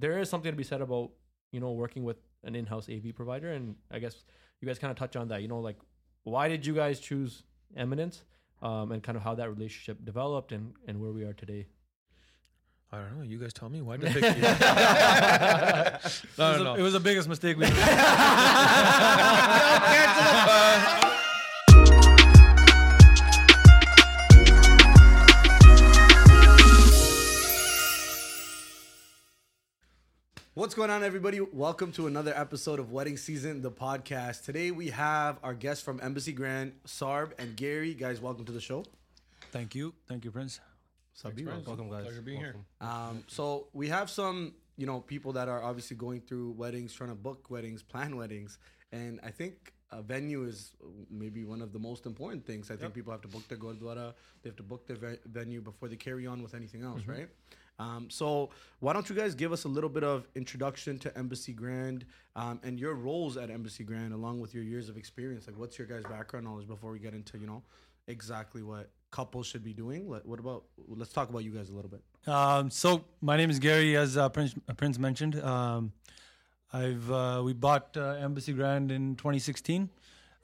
there 0.00 0.18
is 0.18 0.28
something 0.28 0.50
to 0.50 0.56
be 0.56 0.64
said 0.64 0.80
about 0.80 1.10
you 1.52 1.60
know 1.60 1.72
working 1.72 2.04
with 2.04 2.16
an 2.44 2.54
in-house 2.54 2.88
AV 2.88 3.14
provider, 3.14 3.52
and 3.52 3.76
I 3.90 3.98
guess 3.98 4.24
you 4.60 4.66
guys 4.68 4.78
kind 4.78 4.90
of 4.90 4.96
touch 4.96 5.14
on 5.16 5.28
that. 5.28 5.42
You 5.42 5.48
know, 5.48 5.60
like 5.60 5.76
why 6.24 6.48
did 6.48 6.64
you 6.66 6.74
guys 6.74 7.00
choose 7.00 7.42
Eminence, 7.76 8.24
um, 8.62 8.90
and 8.92 9.02
kind 9.02 9.16
of 9.16 9.22
how 9.22 9.34
that 9.36 9.48
relationship 9.48 10.04
developed 10.04 10.50
and 10.52 10.72
and 10.88 11.00
where 11.00 11.12
we 11.12 11.22
are 11.24 11.32
today. 11.34 11.66
I 12.92 12.98
don't 12.98 13.18
know. 13.18 13.22
You 13.22 13.38
guys 13.38 13.52
tell 13.52 13.68
me. 13.68 13.80
Why 13.82 13.96
did 13.98 14.08
they 14.14 14.20
pick 14.20 14.36
you? 14.36 14.42
it, 14.42 14.60
no, 14.60 16.02
was 16.02 16.24
no, 16.36 16.60
a- 16.60 16.64
no. 16.64 16.74
it 16.74 16.82
was 16.82 16.92
the 16.94 16.98
biggest 17.00 17.28
mistake 17.28 17.56
we 17.56 17.66
made. 17.66 17.72
What's 30.60 30.74
going 30.74 30.90
on, 30.90 31.02
everybody? 31.02 31.40
Welcome 31.40 31.90
to 31.92 32.06
another 32.06 32.34
episode 32.36 32.80
of 32.80 32.92
Wedding 32.92 33.16
Season, 33.16 33.62
the 33.62 33.70
podcast. 33.70 34.44
Today 34.44 34.70
we 34.70 34.90
have 34.90 35.38
our 35.42 35.54
guests 35.54 35.82
from 35.82 35.98
Embassy 36.02 36.32
Grand, 36.32 36.74
Sarb 36.86 37.32
and 37.38 37.56
Gary. 37.56 37.94
Guys, 37.94 38.20
welcome 38.20 38.44
to 38.44 38.52
the 38.52 38.60
show. 38.60 38.84
Thank 39.52 39.74
you. 39.74 39.94
Thank 40.06 40.26
you, 40.26 40.30
Prince. 40.30 40.60
Sabi, 41.14 41.46
Welcome, 41.46 41.88
guys. 41.88 42.04
Pleasure 42.04 42.20
being 42.20 42.40
here. 42.40 42.56
Um, 42.82 43.24
so 43.26 43.68
we 43.72 43.88
have 43.88 44.10
some, 44.10 44.52
you 44.76 44.84
know, 44.84 45.00
people 45.00 45.32
that 45.32 45.48
are 45.48 45.62
obviously 45.62 45.96
going 45.96 46.20
through 46.20 46.50
weddings, 46.50 46.92
trying 46.92 47.08
to 47.08 47.16
book 47.16 47.48
weddings, 47.48 47.82
plan 47.82 48.18
weddings, 48.18 48.58
and 48.92 49.18
I 49.24 49.30
think 49.30 49.72
a 49.90 50.02
venue 50.02 50.44
is 50.44 50.72
maybe 51.10 51.42
one 51.42 51.62
of 51.62 51.72
the 51.72 51.78
most 51.78 52.04
important 52.04 52.44
things. 52.46 52.70
I 52.70 52.76
think 52.76 52.92
people 52.92 53.12
have 53.12 53.22
to 53.22 53.28
book 53.28 53.48
their 53.48 53.56
gurdwara, 53.56 54.12
they 54.42 54.50
have 54.50 54.56
to 54.56 54.62
book 54.62 54.86
their 54.86 54.96
ve- 54.96 55.18
venue 55.24 55.62
before 55.62 55.88
they 55.88 55.96
carry 55.96 56.26
on 56.26 56.42
with 56.42 56.54
anything 56.54 56.82
else, 56.82 57.06
right? 57.06 57.30
Um, 57.80 58.10
so 58.10 58.50
why 58.80 58.92
don't 58.92 59.08
you 59.08 59.16
guys 59.16 59.34
give 59.34 59.52
us 59.52 59.64
a 59.64 59.68
little 59.68 59.88
bit 59.88 60.04
of 60.04 60.28
introduction 60.34 60.98
to 60.98 61.16
Embassy 61.16 61.54
Grand 61.54 62.04
um, 62.36 62.60
and 62.62 62.78
your 62.78 62.94
roles 62.94 63.38
at 63.38 63.50
Embassy 63.50 63.84
Grand, 63.84 64.12
along 64.12 64.40
with 64.40 64.54
your 64.54 64.62
years 64.62 64.90
of 64.90 64.98
experience? 64.98 65.46
Like, 65.46 65.58
what's 65.58 65.78
your 65.78 65.86
guys' 65.86 66.04
background 66.04 66.44
knowledge 66.44 66.68
before 66.68 66.92
we 66.92 66.98
get 66.98 67.14
into, 67.14 67.38
you 67.38 67.46
know, 67.46 67.62
exactly 68.06 68.62
what 68.62 68.90
couples 69.10 69.46
should 69.46 69.64
be 69.64 69.72
doing? 69.72 70.10
Let, 70.10 70.26
what 70.26 70.38
about? 70.38 70.64
Let's 70.88 71.12
talk 71.12 71.30
about 71.30 71.42
you 71.42 71.52
guys 71.52 71.70
a 71.70 71.72
little 71.72 71.90
bit. 71.90 72.02
Um, 72.30 72.70
so 72.70 73.04
my 73.22 73.38
name 73.38 73.48
is 73.48 73.58
Gary, 73.58 73.96
as 73.96 74.18
uh, 74.18 74.28
Prince, 74.28 74.54
uh, 74.68 74.74
Prince 74.74 74.98
mentioned. 74.98 75.40
Um, 75.42 75.92
I've 76.74 77.10
uh, 77.10 77.40
we 77.42 77.54
bought 77.54 77.96
uh, 77.96 78.16
Embassy 78.20 78.52
Grand 78.52 78.92
in 78.92 79.16
2016. 79.16 79.88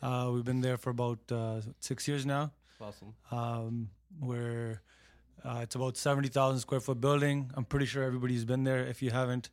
Uh, 0.02 0.30
we've 0.32 0.44
been 0.44 0.62
there 0.62 0.78
for 0.78 0.90
about 0.90 1.18
uh, 1.30 1.60
six 1.80 2.08
years 2.08 2.24
now. 2.24 2.52
Awesome. 2.80 3.14
Um, 3.30 3.90
we're 4.20 4.80
uh, 5.46 5.60
it's 5.62 5.74
about 5.74 5.96
70,000 5.96 6.60
square 6.60 6.80
foot 6.80 7.00
building. 7.00 7.50
I'm 7.54 7.64
pretty 7.64 7.86
sure 7.86 8.02
everybody's 8.02 8.44
been 8.44 8.64
there. 8.64 8.84
If 8.84 9.02
you 9.02 9.10
haven't, 9.10 9.50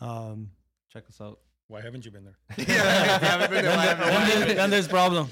um, 0.00 0.50
Check 0.94 1.08
us 1.08 1.20
out. 1.20 1.40
Why 1.66 1.80
haven't 1.80 2.04
you 2.04 2.12
been 2.12 2.24
there? 2.24 2.36
then, 2.56 3.50
there's, 3.50 4.54
then 4.54 4.70
there's 4.70 4.86
problem. 4.86 5.28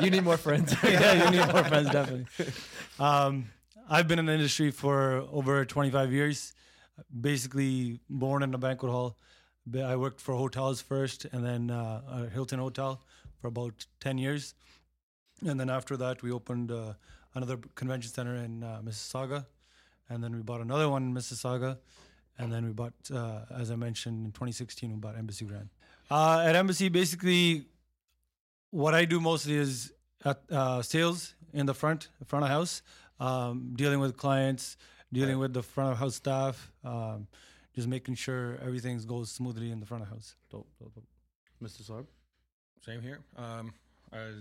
you 0.00 0.08
need 0.08 0.22
more 0.22 0.36
friends. 0.36 0.76
yeah, 0.84 1.24
you 1.24 1.30
need 1.36 1.52
more 1.52 1.64
friends, 1.64 1.90
definitely. 1.90 2.26
Um, 3.00 3.46
I've 3.90 4.06
been 4.06 4.20
in 4.20 4.26
the 4.26 4.34
industry 4.34 4.70
for 4.70 5.26
over 5.32 5.64
25 5.64 6.12
years. 6.12 6.52
Basically, 7.20 7.98
born 8.08 8.44
in 8.44 8.54
a 8.54 8.58
banquet 8.58 8.92
hall. 8.92 9.16
I 9.74 9.96
worked 9.96 10.20
for 10.20 10.36
hotels 10.36 10.80
first, 10.80 11.24
and 11.32 11.44
then 11.44 11.70
uh, 11.70 12.02
a 12.08 12.28
Hilton 12.28 12.60
Hotel 12.60 13.02
for 13.40 13.48
about 13.48 13.86
10 13.98 14.18
years. 14.18 14.54
And 15.44 15.58
then 15.58 15.70
after 15.70 15.96
that, 15.96 16.22
we 16.22 16.30
opened 16.30 16.70
uh, 16.70 16.92
another 17.34 17.58
convention 17.74 18.10
center 18.10 18.36
in 18.36 18.62
uh, 18.62 18.80
Mississauga, 18.84 19.46
and 20.08 20.22
then 20.22 20.34
we 20.34 20.42
bought 20.42 20.60
another 20.60 20.88
one 20.88 21.02
in 21.04 21.14
Mississauga, 21.14 21.78
and 22.38 22.52
then 22.52 22.64
we 22.64 22.72
bought, 22.72 22.94
uh, 23.12 23.40
as 23.56 23.70
I 23.70 23.76
mentioned, 23.76 24.26
in 24.26 24.32
2016, 24.32 24.90
we 24.90 24.96
bought 24.96 25.16
Embassy 25.16 25.44
Grand. 25.44 25.68
Uh, 26.10 26.44
at 26.44 26.56
Embassy, 26.56 26.88
basically, 26.88 27.66
what 28.70 28.94
I 28.94 29.04
do 29.04 29.20
mostly 29.20 29.54
is 29.54 29.92
at 30.24 30.40
uh, 30.50 30.82
sales 30.82 31.34
in 31.52 31.66
the 31.66 31.74
front 31.74 32.08
front 32.26 32.44
of 32.44 32.50
house, 32.50 32.82
um, 33.20 33.72
dealing 33.74 34.00
with 34.00 34.16
clients, 34.16 34.76
dealing 35.12 35.38
with 35.38 35.52
the 35.52 35.62
front 35.62 35.92
of 35.92 35.98
house 35.98 36.16
staff, 36.16 36.72
um, 36.84 37.26
just 37.74 37.88
making 37.88 38.14
sure 38.14 38.58
everything 38.62 38.98
goes 39.06 39.30
smoothly 39.30 39.70
in 39.70 39.80
the 39.80 39.86
front 39.86 40.02
of 40.02 40.08
house. 40.08 40.34
Dope, 40.50 40.68
dope, 40.78 40.94
dope. 40.94 41.04
Mr. 41.62 41.82
Sarb. 41.82 42.06
Same 42.84 43.00
here. 43.00 43.20
Um, 43.36 43.72
as 44.12 44.34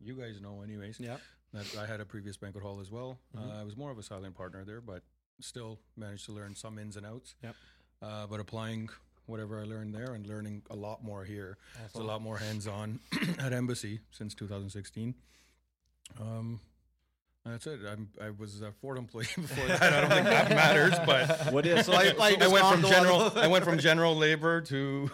you 0.00 0.14
guys 0.14 0.40
know, 0.40 0.62
anyways. 0.62 0.98
Yeah. 0.98 1.16
That 1.54 1.76
I 1.80 1.86
had 1.86 2.00
a 2.00 2.04
previous 2.04 2.36
banquet 2.36 2.62
hall 2.64 2.80
as 2.80 2.90
well. 2.90 3.18
Uh, 3.36 3.60
I 3.60 3.62
was 3.64 3.76
more 3.76 3.90
of 3.90 3.98
a 3.98 4.02
silent 4.02 4.34
partner 4.34 4.64
there, 4.64 4.80
but 4.80 5.02
still 5.40 5.78
managed 5.96 6.26
to 6.26 6.32
learn 6.32 6.54
some 6.54 6.78
ins 6.78 6.96
and 6.96 7.06
outs. 7.06 7.34
Yep. 7.42 7.54
Uh, 8.02 8.26
but 8.26 8.40
applying 8.40 8.88
whatever 9.26 9.58
I 9.60 9.64
learned 9.64 9.94
there 9.94 10.12
and 10.14 10.26
learning 10.26 10.62
a 10.70 10.76
lot 10.76 11.02
more 11.02 11.24
here. 11.24 11.56
It's 11.84 11.94
a 11.94 12.02
lot 12.02 12.20
more 12.20 12.36
hands-on 12.38 12.98
at 13.38 13.52
Embassy 13.52 14.00
since 14.10 14.34
2016. 14.34 15.14
Um, 16.20 16.60
that's 17.46 17.66
it. 17.66 17.80
I'm, 17.90 18.08
I 18.20 18.30
was 18.30 18.62
a 18.62 18.72
Ford 18.72 18.98
employee 18.98 19.26
before 19.36 19.66
that. 19.66 19.82
I 19.82 20.00
don't 20.00 20.10
think 20.10 20.24
that 20.26 20.48
matters, 20.50 20.94
but 21.06 21.52
What 21.52 21.66
is 21.66 21.86
so? 21.86 21.92
Like- 21.92 22.12
so, 22.12 22.16
like 22.18 22.42
I 22.42 22.48
went 22.48 22.66
from 22.66 22.82
general. 22.82 23.32
I 23.36 23.46
went 23.46 23.64
from 23.64 23.78
general 23.90 24.16
labor 24.16 24.60
to 24.62 25.10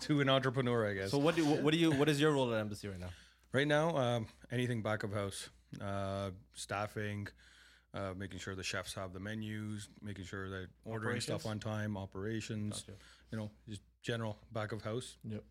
to 0.00 0.20
an 0.20 0.28
entrepreneur, 0.28 0.88
I 0.88 0.94
guess. 0.94 1.10
so 1.10 1.18
what 1.18 1.34
do 1.36 1.44
what, 1.44 1.62
what 1.62 1.72
do 1.72 1.78
you 1.78 1.90
what 1.92 2.08
is 2.08 2.20
your 2.20 2.32
role 2.32 2.52
at 2.54 2.60
embassy 2.60 2.88
right 2.88 3.00
now? 3.00 3.10
Right 3.52 3.66
now, 3.68 3.96
um, 3.96 4.26
anything 4.50 4.80
back 4.82 5.02
of 5.02 5.12
house, 5.12 5.50
uh, 5.80 6.30
staffing, 6.54 7.28
uh, 7.94 8.12
making 8.16 8.38
sure 8.38 8.54
the 8.54 8.62
chefs 8.62 8.94
have 8.94 9.12
the 9.12 9.20
menus, 9.20 9.88
making 10.02 10.24
sure 10.24 10.48
that 10.50 10.68
ordering 10.84 11.20
stuff 11.20 11.46
on 11.46 11.58
time, 11.58 11.96
operations, 11.96 12.84
you 13.30 13.38
know, 13.38 13.50
just 13.68 13.82
general 14.02 14.38
back 14.52 14.72
of 14.72 14.82
house. 14.82 15.16
Yep. 15.24 15.44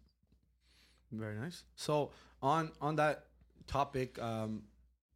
Very 1.11 1.35
nice. 1.35 1.63
So 1.75 2.11
on 2.41 2.71
on 2.81 2.95
that 2.97 3.25
topic, 3.67 4.21
um, 4.21 4.63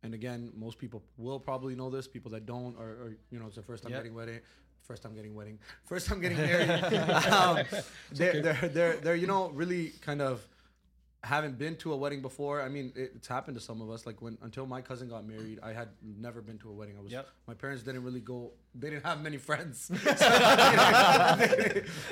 and 0.04 0.14
again, 0.14 0.52
most 0.56 0.78
people 0.78 1.02
will 1.18 1.40
probably 1.40 1.76
know 1.76 1.90
this. 1.90 2.08
People 2.08 2.32
that 2.32 2.46
don't, 2.46 2.76
or, 2.78 2.86
or 2.88 3.18
you 3.32 3.40
know, 3.40 3.48
it's 3.48 3.56
the 3.56 3.62
first 3.62 3.84
time 3.84 3.92
Yep. 3.92 4.00
getting 4.02 4.16
wedding, 4.16 4.40
first 4.84 5.02
time 5.04 5.16
getting 5.16 5.34
wedding, 5.34 5.58
first 5.86 6.08
time 6.08 6.20
getting 6.22 6.38
married. 6.38 6.70
um, 7.32 7.60
they're, 8.12 8.42
they're 8.42 8.70
they're 8.70 8.98
they're 8.98 9.16
you 9.16 9.28
know 9.28 9.50
really 9.50 9.90
kind 10.02 10.22
of 10.22 10.46
haven't 11.26 11.58
been 11.58 11.76
to 11.78 11.92
a 11.92 11.98
wedding 11.98 12.22
before. 12.22 12.62
I 12.62 12.70
mean, 12.70 12.94
it, 12.96 13.14
it's 13.16 13.28
happened 13.28 13.58
to 13.58 13.62
some 13.62 13.82
of 13.82 13.90
us. 13.90 14.06
Like 14.06 14.22
when 14.22 14.38
until 14.42 14.66
my 14.66 14.82
cousin 14.82 15.10
got 15.10 15.28
married, 15.28 15.60
I 15.64 15.74
had 15.74 15.90
never 16.02 16.42
been 16.42 16.58
to 16.60 16.70
a 16.70 16.74
wedding. 16.74 16.96
I 16.98 17.02
was 17.02 17.12
Yep. 17.12 17.28
my 17.48 17.54
parents 17.54 17.84
didn't 17.84 18.04
really 18.04 18.20
go. 18.20 18.52
They 18.74 18.90
didn't 18.92 19.06
have 19.06 19.22
many 19.22 19.38
friends. 19.38 19.86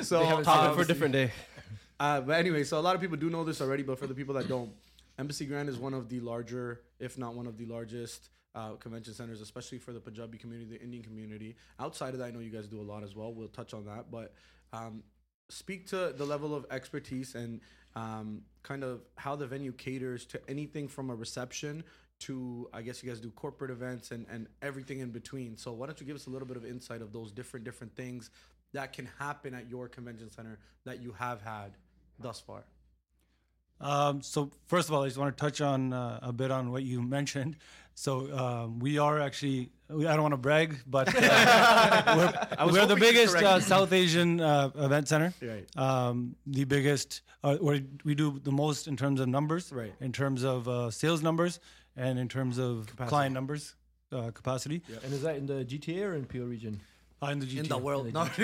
so 0.01 0.41
Topic 0.41 0.75
for 0.75 0.81
a 0.81 0.85
different 0.85 1.13
day. 1.13 1.31
uh, 1.99 2.21
but 2.21 2.33
anyway, 2.33 2.63
so 2.63 2.79
a 2.79 2.81
lot 2.81 2.95
of 2.95 3.01
people 3.01 3.17
do 3.17 3.29
know 3.29 3.43
this 3.43 3.61
already, 3.61 3.83
but 3.83 3.99
for 3.99 4.07
the 4.07 4.15
people 4.15 4.33
that 4.35 4.47
don't, 4.47 4.71
Embassy 5.19 5.45
Grand 5.45 5.69
is 5.69 5.77
one 5.77 5.93
of 5.93 6.09
the 6.09 6.19
larger, 6.19 6.81
if 6.99 7.17
not 7.17 7.35
one 7.35 7.45
of 7.45 7.57
the 7.57 7.65
largest, 7.65 8.29
uh, 8.55 8.71
convention 8.73 9.13
centers, 9.13 9.41
especially 9.41 9.79
for 9.79 9.93
the 9.93 9.99
Punjabi 9.99 10.37
community, 10.37 10.69
the 10.69 10.81
Indian 10.81 11.03
community. 11.03 11.55
Outside 11.79 12.13
of 12.13 12.19
that, 12.19 12.25
I 12.25 12.31
know 12.31 12.39
you 12.39 12.49
guys 12.49 12.67
do 12.67 12.81
a 12.81 12.83
lot 12.83 13.03
as 13.03 13.15
well. 13.15 13.33
We'll 13.33 13.47
touch 13.47 13.73
on 13.73 13.85
that, 13.85 14.11
but 14.11 14.33
um, 14.71 15.03
speak 15.49 15.87
to 15.87 16.13
the 16.15 16.25
level 16.25 16.55
of 16.55 16.65
expertise 16.71 17.35
and 17.35 17.61
um, 17.95 18.41
kind 18.63 18.83
of 18.83 19.01
how 19.15 19.35
the 19.35 19.45
venue 19.47 19.71
caters 19.71 20.25
to 20.25 20.41
anything 20.47 20.87
from 20.87 21.09
a 21.09 21.15
reception 21.15 21.83
to, 22.19 22.69
I 22.73 22.81
guess 22.81 23.03
you 23.03 23.09
guys 23.09 23.19
do 23.19 23.31
corporate 23.31 23.71
events 23.71 24.11
and, 24.11 24.25
and 24.31 24.47
everything 24.61 24.99
in 24.99 25.11
between. 25.11 25.57
So 25.57 25.73
why 25.73 25.87
don't 25.87 25.99
you 25.99 26.05
give 26.05 26.15
us 26.15 26.27
a 26.27 26.29
little 26.29 26.47
bit 26.47 26.57
of 26.57 26.65
insight 26.65 27.01
of 27.01 27.11
those 27.11 27.31
different 27.31 27.65
different 27.65 27.95
things 27.95 28.29
that 28.73 28.93
can 28.93 29.07
happen 29.19 29.53
at 29.53 29.69
your 29.69 29.87
convention 29.87 30.31
center 30.31 30.59
that 30.85 31.01
you 31.01 31.11
have 31.13 31.41
had 31.41 31.73
thus 32.19 32.39
far? 32.39 32.63
Um, 33.81 34.21
so 34.21 34.51
first 34.67 34.87
of 34.87 34.95
all, 34.95 35.03
I 35.03 35.07
just 35.07 35.17
want 35.17 35.35
to 35.35 35.41
touch 35.41 35.59
on 35.59 35.91
uh, 35.91 36.19
a 36.21 36.31
bit 36.31 36.51
on 36.51 36.71
what 36.71 36.83
you 36.83 37.01
mentioned. 37.17 37.57
So 37.95 38.35
um, 38.35 38.79
we 38.79 38.97
are 38.97 39.19
actually, 39.19 39.69
I 39.89 39.93
don't 40.13 40.21
want 40.21 40.33
to 40.33 40.37
brag, 40.37 40.77
but 40.87 41.13
uh, 41.15 42.31
we're, 42.65 42.71
we're 42.71 42.85
the 42.87 42.95
biggest 42.95 43.35
uh. 43.35 43.59
South 43.59 43.93
Asian 43.93 44.41
uh, 44.41 44.71
event 44.75 45.07
center. 45.07 45.33
Right. 45.41 45.67
Um, 45.77 46.35
the 46.47 46.63
biggest, 46.65 47.21
uh, 47.43 47.57
where 47.57 47.81
we 48.03 48.15
do 48.15 48.39
the 48.43 48.51
most 48.51 48.87
in 48.87 48.97
terms 48.97 49.19
of 49.19 49.27
numbers, 49.27 49.71
Right. 49.71 49.93
in 50.01 50.11
terms 50.11 50.43
of 50.43 50.67
uh, 50.67 50.89
sales 50.91 51.21
numbers, 51.21 51.59
and 51.95 52.17
in 52.17 52.27
terms 52.27 52.57
of 52.57 52.87
client 52.97 53.33
numbers, 53.33 53.75
uh, 54.11 54.31
capacity. 54.31 54.81
And 55.03 55.13
is 55.13 55.21
that 55.21 55.35
in 55.35 55.45
the 55.45 55.63
GTA 55.63 56.03
or 56.09 56.15
in 56.15 56.25
Peel 56.25 56.45
region? 56.45 56.81
Uh, 57.21 57.27
in 57.27 57.39
the 57.39 57.45
GTA. 57.45 57.59
In 57.59 57.67
the 57.69 57.77
world, 57.77 58.11
no. 58.11 58.23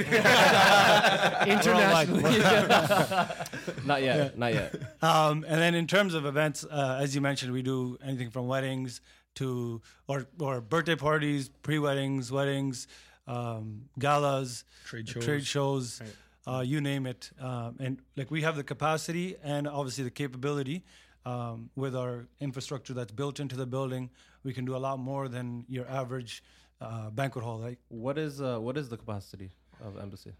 Internationally. 1.45 2.40
Not 3.86 4.02
yet. 4.04 4.38
Not 4.38 4.54
yet. 4.54 4.75
Um, 5.02 5.44
and 5.48 5.60
then 5.60 5.75
in 5.75 5.88
terms 5.88 6.13
of 6.13 6.25
events, 6.25 6.63
uh, 6.63 7.00
as 7.02 7.13
you 7.13 7.22
mentioned, 7.22 7.52
we 7.52 7.62
do 7.62 7.98
anything 8.04 8.30
from 8.30 8.48
weddings 8.48 9.02
to 9.40 9.82
or 10.08 10.20
or 10.40 10.62
birthday 10.62 10.96
parties, 10.96 11.50
pre-weddings, 11.68 12.32
weddings, 12.32 12.88
um, 13.28 13.66
galas, 13.98 14.64
Trade 14.86 15.08
trade 15.08 15.46
shows. 15.46 16.00
shows, 16.00 16.02
uh, 16.48 16.62
you 16.72 16.80
name 16.82 17.06
it. 17.14 17.32
Um, 17.40 17.76
and 17.80 17.94
like 18.18 18.30
we 18.32 18.42
have 18.48 18.56
the 18.56 18.64
capacity 18.74 19.28
and 19.44 19.68
obviously 19.68 20.04
the 20.04 20.16
capability 20.24 20.84
um, 21.26 21.70
with 21.76 21.94
our 21.96 22.28
infrastructure 22.40 22.94
that's 22.94 23.12
built 23.22 23.40
into 23.40 23.56
the 23.56 23.66
building. 23.76 24.10
We 24.44 24.54
can 24.54 24.66
do 24.66 24.76
a 24.76 24.82
lot 24.88 24.98
more 25.00 25.28
than 25.36 25.66
your 25.68 25.88
average 26.02 26.44
uh, 26.82 27.10
banquet 27.12 27.44
hall. 27.46 27.60
Like 27.60 27.80
What 27.90 28.18
is 28.18 28.34
uh, 28.42 28.58
what 28.66 28.76
is 28.78 28.88
the 28.90 28.98
capacity 28.98 29.50
of 29.86 29.98
embassy? 30.06 30.34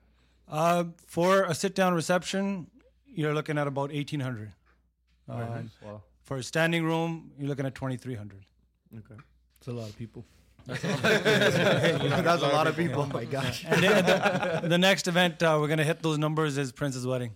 Uh, 0.48 0.84
for 1.06 1.44
a 1.44 1.54
sit-down 1.54 1.94
reception, 1.94 2.68
you're 3.06 3.36
looking 3.40 3.58
at 3.62 3.68
about 3.68 3.92
eighteen 3.92 4.22
hundred. 4.28 4.50
Um, 5.28 5.70
Wow. 5.86 6.02
For 6.24 6.38
a 6.38 6.44
standing 6.44 6.84
room, 6.86 7.32
you're 7.38 7.50
looking 7.52 7.66
at 7.66 7.76
twenty 7.76 7.98
three 7.98 8.16
hundred. 8.16 8.42
Okay. 8.98 9.22
It's 9.60 9.68
a 9.68 9.72
lot 9.72 9.90
of 9.90 9.98
people. 9.98 10.26
That's 10.70 12.44
a 12.44 12.48
lot 12.48 12.68
of 12.68 12.76
people. 12.76 13.04
Oh 13.04 13.06
my 13.08 13.26
gosh. 13.26 13.66
And 13.66 13.82
then 13.82 14.06
the, 14.06 14.68
the 14.68 14.78
next 14.78 15.08
event 15.08 15.42
uh, 15.42 15.58
we're 15.60 15.68
gonna 15.68 15.84
hit 15.84 16.04
those 16.04 16.20
numbers 16.20 16.58
is 16.58 16.72
Prince's 16.72 17.08
wedding. 17.08 17.32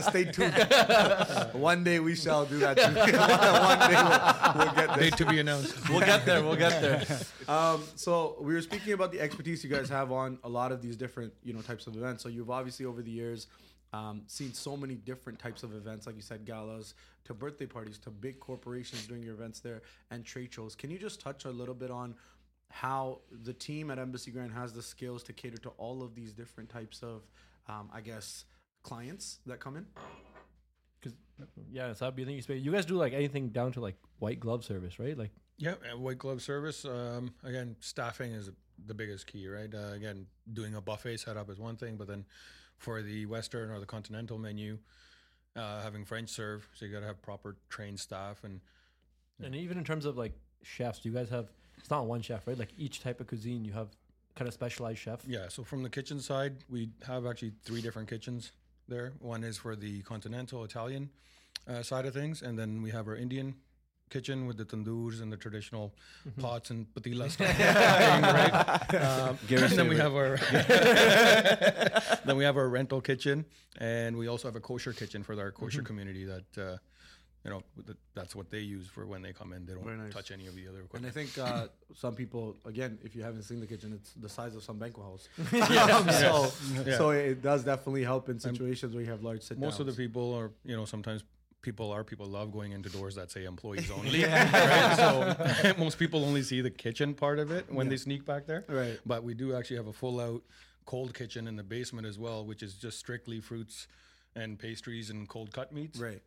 Stay 0.00 0.24
tuned. 0.24 0.54
One 1.52 1.84
day 1.84 2.00
we 2.00 2.16
shall 2.16 2.46
do 2.46 2.58
that 2.58 2.76
too. 2.76 2.94
One 2.94 3.78
day 3.90 4.02
we'll, 4.02 4.66
we'll 4.66 4.74
get 4.74 4.88
there. 4.88 5.10
Date 5.10 5.16
to 5.18 5.26
be 5.26 5.38
announced. 5.38 5.88
We'll 5.88 6.00
get 6.00 6.26
there. 6.26 6.42
We'll 6.42 6.56
get 6.56 6.80
there. 6.80 7.04
Um, 7.48 7.84
so 7.94 8.36
we 8.40 8.54
were 8.54 8.62
speaking 8.62 8.92
about 8.94 9.12
the 9.12 9.20
expertise 9.20 9.62
you 9.62 9.70
guys 9.70 9.88
have 9.88 10.10
on 10.10 10.38
a 10.42 10.48
lot 10.48 10.72
of 10.72 10.82
these 10.82 10.96
different, 10.96 11.32
you 11.44 11.52
know, 11.52 11.60
types 11.60 11.86
of 11.86 11.96
events. 11.96 12.22
So 12.24 12.28
you've 12.28 12.50
obviously 12.50 12.86
over 12.86 13.02
the 13.02 13.10
years 13.10 13.46
um, 13.96 14.22
seen 14.26 14.52
so 14.52 14.76
many 14.76 14.94
different 14.94 15.38
types 15.38 15.62
of 15.62 15.74
events, 15.74 16.06
like 16.06 16.16
you 16.16 16.22
said, 16.22 16.44
galas 16.44 16.94
to 17.24 17.34
birthday 17.34 17.66
parties 17.66 17.98
to 17.98 18.10
big 18.10 18.38
corporations 18.40 19.06
doing 19.06 19.22
your 19.22 19.34
events 19.34 19.60
there 19.60 19.82
and 20.10 20.24
trade 20.24 20.52
shows. 20.52 20.74
Can 20.74 20.90
you 20.90 20.98
just 20.98 21.20
touch 21.20 21.44
a 21.44 21.50
little 21.50 21.74
bit 21.74 21.90
on 21.90 22.14
how 22.68 23.20
the 23.44 23.52
team 23.52 23.90
at 23.90 23.98
Embassy 23.98 24.30
Grand 24.30 24.52
has 24.52 24.72
the 24.72 24.82
skills 24.82 25.22
to 25.24 25.32
cater 25.32 25.56
to 25.58 25.70
all 25.78 26.02
of 26.02 26.14
these 26.14 26.32
different 26.32 26.68
types 26.68 27.02
of, 27.02 27.22
um, 27.68 27.88
I 27.92 28.00
guess, 28.00 28.44
clients 28.82 29.38
that 29.46 29.60
come 29.60 29.76
in? 29.76 29.86
Because 31.00 31.16
yeah, 31.70 31.92
so 31.92 32.06
that'd 32.06 32.16
be 32.16 32.24
the 32.24 32.28
thing 32.28 32.36
you 32.36 32.42
say. 32.42 32.56
You 32.56 32.72
guys 32.72 32.86
do 32.86 32.96
like 32.96 33.12
anything 33.14 33.48
down 33.48 33.72
to 33.72 33.80
like 33.80 33.96
white 34.18 34.40
glove 34.40 34.64
service, 34.64 34.98
right? 34.98 35.16
Like 35.16 35.30
Yeah, 35.58 35.74
uh, 35.92 35.96
white 35.96 36.18
glove 36.18 36.42
service. 36.42 36.84
Um, 36.84 37.34
again, 37.44 37.76
staffing 37.80 38.32
is 38.32 38.50
the 38.84 38.94
biggest 38.94 39.26
key, 39.26 39.48
right? 39.48 39.72
Uh, 39.72 39.92
again, 39.94 40.26
doing 40.52 40.74
a 40.74 40.80
buffet 40.80 41.18
setup 41.18 41.50
is 41.50 41.58
one 41.58 41.76
thing, 41.76 41.96
but 41.96 42.08
then 42.08 42.24
for 42.78 43.02
the 43.02 43.26
Western 43.26 43.70
or 43.70 43.80
the 43.80 43.86
continental 43.86 44.38
menu, 44.38 44.78
uh, 45.54 45.82
having 45.82 46.04
French 46.04 46.30
serve, 46.30 46.68
so 46.74 46.84
you 46.84 46.92
got 46.92 47.00
to 47.00 47.06
have 47.06 47.20
proper 47.22 47.56
trained 47.68 47.98
staff 47.98 48.44
and 48.44 48.60
And 49.42 49.54
even 49.54 49.78
in 49.78 49.84
terms 49.84 50.04
of 50.04 50.16
like 50.16 50.32
chefs, 50.62 51.00
do 51.00 51.08
you 51.08 51.14
guys 51.14 51.28
have? 51.30 51.48
It's 51.78 51.90
not 51.90 52.06
one 52.06 52.22
chef, 52.22 52.46
right? 52.46 52.58
Like 52.58 52.72
each 52.78 53.00
type 53.00 53.20
of 53.20 53.26
cuisine, 53.26 53.64
you 53.64 53.72
have 53.72 53.88
kind 54.34 54.48
of 54.48 54.54
specialized 54.54 54.98
chef. 54.98 55.20
Yeah, 55.26 55.48
so 55.48 55.62
from 55.64 55.82
the 55.82 55.90
kitchen 55.90 56.20
side, 56.20 56.64
we 56.68 56.90
have 57.06 57.26
actually 57.26 57.52
three 57.64 57.80
different 57.80 58.08
kitchens 58.08 58.52
there. 58.88 59.12
One 59.20 59.44
is 59.44 59.58
for 59.58 59.76
the 59.76 60.02
continental 60.02 60.64
Italian 60.64 61.10
uh, 61.68 61.82
side 61.82 62.06
of 62.06 62.14
things, 62.14 62.42
and 62.42 62.58
then 62.58 62.82
we 62.82 62.90
have 62.90 63.08
our 63.08 63.16
Indian 63.16 63.54
kitchen 64.10 64.46
with 64.46 64.56
the 64.56 64.64
tandoors 64.64 65.20
and 65.20 65.32
the 65.32 65.36
traditional 65.36 65.94
pots 66.40 66.70
and 66.70 66.86
patila 66.94 67.30
stuff. 67.30 67.58
right? 67.58 68.94
Um, 68.94 69.38
and 69.48 69.72
then 69.72 69.88
we 69.88 69.96
have 69.96 70.14
our 70.14 70.36
then 72.24 72.36
we 72.36 72.44
have 72.44 72.56
our 72.56 72.68
rental 72.68 73.00
kitchen, 73.00 73.44
and 73.78 74.16
we 74.16 74.28
also 74.28 74.48
have 74.48 74.56
a 74.56 74.60
kosher 74.60 74.92
kitchen 74.92 75.22
for 75.22 75.38
our 75.40 75.50
kosher 75.50 75.82
community 75.82 76.24
that. 76.24 76.58
Uh, 76.58 76.76
you 77.44 77.52
know, 77.52 77.62
that's 78.12 78.34
what 78.34 78.50
they 78.50 78.58
use 78.58 78.88
for 78.88 79.06
when 79.06 79.22
they 79.22 79.32
come 79.32 79.52
in. 79.52 79.64
They 79.66 79.74
don't 79.74 79.86
nice. 79.86 80.12
touch 80.12 80.32
any 80.32 80.48
of 80.48 80.56
the 80.56 80.66
other 80.66 80.82
And 80.94 81.06
I 81.06 81.10
think 81.10 81.38
uh, 81.38 81.68
some 81.94 82.16
people, 82.16 82.56
again, 82.64 82.98
if 83.04 83.14
you 83.14 83.22
haven't 83.22 83.44
seen 83.44 83.60
the 83.60 83.68
kitchen, 83.68 83.92
it's 83.92 84.14
the 84.14 84.28
size 84.28 84.56
of 84.56 84.64
some 84.64 84.78
banquet 84.78 85.06
house. 85.06 85.28
Um, 85.38 86.10
so, 86.10 86.52
Yeah. 86.84 86.98
so 86.98 87.10
it 87.10 87.42
does 87.42 87.62
definitely 87.62 88.02
help 88.02 88.28
in 88.28 88.40
situations 88.40 88.94
where 88.94 89.04
you 89.04 89.10
have 89.12 89.22
large 89.22 89.42
sit 89.42 89.60
most 89.60 89.78
of 89.78 89.86
the 89.86 89.92
people 89.92 90.34
are 90.34 90.50
you 90.64 90.76
know 90.76 90.86
sometimes 90.86 91.22
people 91.66 91.90
are 91.90 92.04
people 92.04 92.26
love 92.26 92.52
going 92.52 92.70
into 92.70 92.88
doors 92.88 93.16
that 93.16 93.28
say 93.28 93.44
employees 93.44 93.90
only 93.90 94.22
right? 94.24 94.94
so 94.96 95.74
most 95.84 95.98
people 95.98 96.24
only 96.24 96.40
see 96.42 96.60
the 96.60 96.70
kitchen 96.70 97.12
part 97.12 97.40
of 97.40 97.50
it 97.50 97.64
when 97.72 97.88
they 97.88 97.96
sneak 97.96 98.24
back 98.24 98.46
there 98.46 98.64
Right. 98.68 99.00
but 99.04 99.24
we 99.24 99.34
do 99.34 99.52
actually 99.56 99.78
have 99.78 99.88
a 99.88 99.92
full 99.92 100.20
out 100.20 100.42
cold 100.84 101.12
kitchen 101.12 101.48
in 101.48 101.56
the 101.56 101.64
basement 101.64 102.06
as 102.06 102.20
well 102.20 102.46
which 102.46 102.62
is 102.62 102.74
just 102.74 103.00
strictly 103.00 103.40
fruits 103.40 103.88
and 104.36 104.56
pastries 104.56 105.10
and 105.10 105.28
cold 105.28 105.52
cut 105.52 105.72
meats 105.72 105.98
Right. 105.98 106.22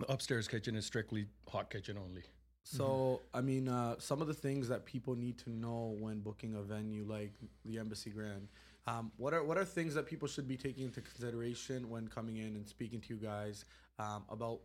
the 0.00 0.10
upstairs 0.12 0.48
kitchen 0.48 0.74
is 0.74 0.84
strictly 0.86 1.26
hot 1.48 1.70
kitchen 1.70 1.96
only 1.96 2.24
So, 2.64 3.20
I 3.32 3.40
mean, 3.40 3.68
uh, 3.68 3.94
some 3.98 4.20
of 4.20 4.28
the 4.28 4.34
things 4.46 4.68
that 4.68 4.84
people 4.84 5.14
need 5.16 5.36
to 5.44 5.50
know 5.50 5.96
when 6.04 6.20
booking 6.20 6.52
a 6.56 6.62
venue 6.62 7.04
like 7.16 7.32
the 7.64 7.78
Embassy 7.78 8.10
Grand. 8.10 8.48
Um, 8.86 9.10
what 9.22 9.32
are 9.34 9.42
what 9.48 9.56
are 9.60 9.64
things 9.78 9.92
that 9.94 10.04
people 10.12 10.28
should 10.28 10.46
be 10.54 10.56
taking 10.66 10.84
into 10.88 11.00
consideration 11.00 11.88
when 11.92 12.04
coming 12.16 12.36
in 12.44 12.50
and 12.58 12.66
speaking 12.68 13.00
to 13.04 13.08
you 13.14 13.20
guys 13.32 13.64
um, 13.98 14.22
about 14.36 14.58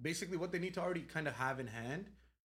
basically 0.00 0.36
what 0.36 0.52
they 0.52 0.58
need 0.58 0.74
to 0.74 0.80
already 0.80 1.02
kind 1.02 1.28
of 1.28 1.34
have 1.34 1.60
in 1.60 1.66
hand 1.66 2.06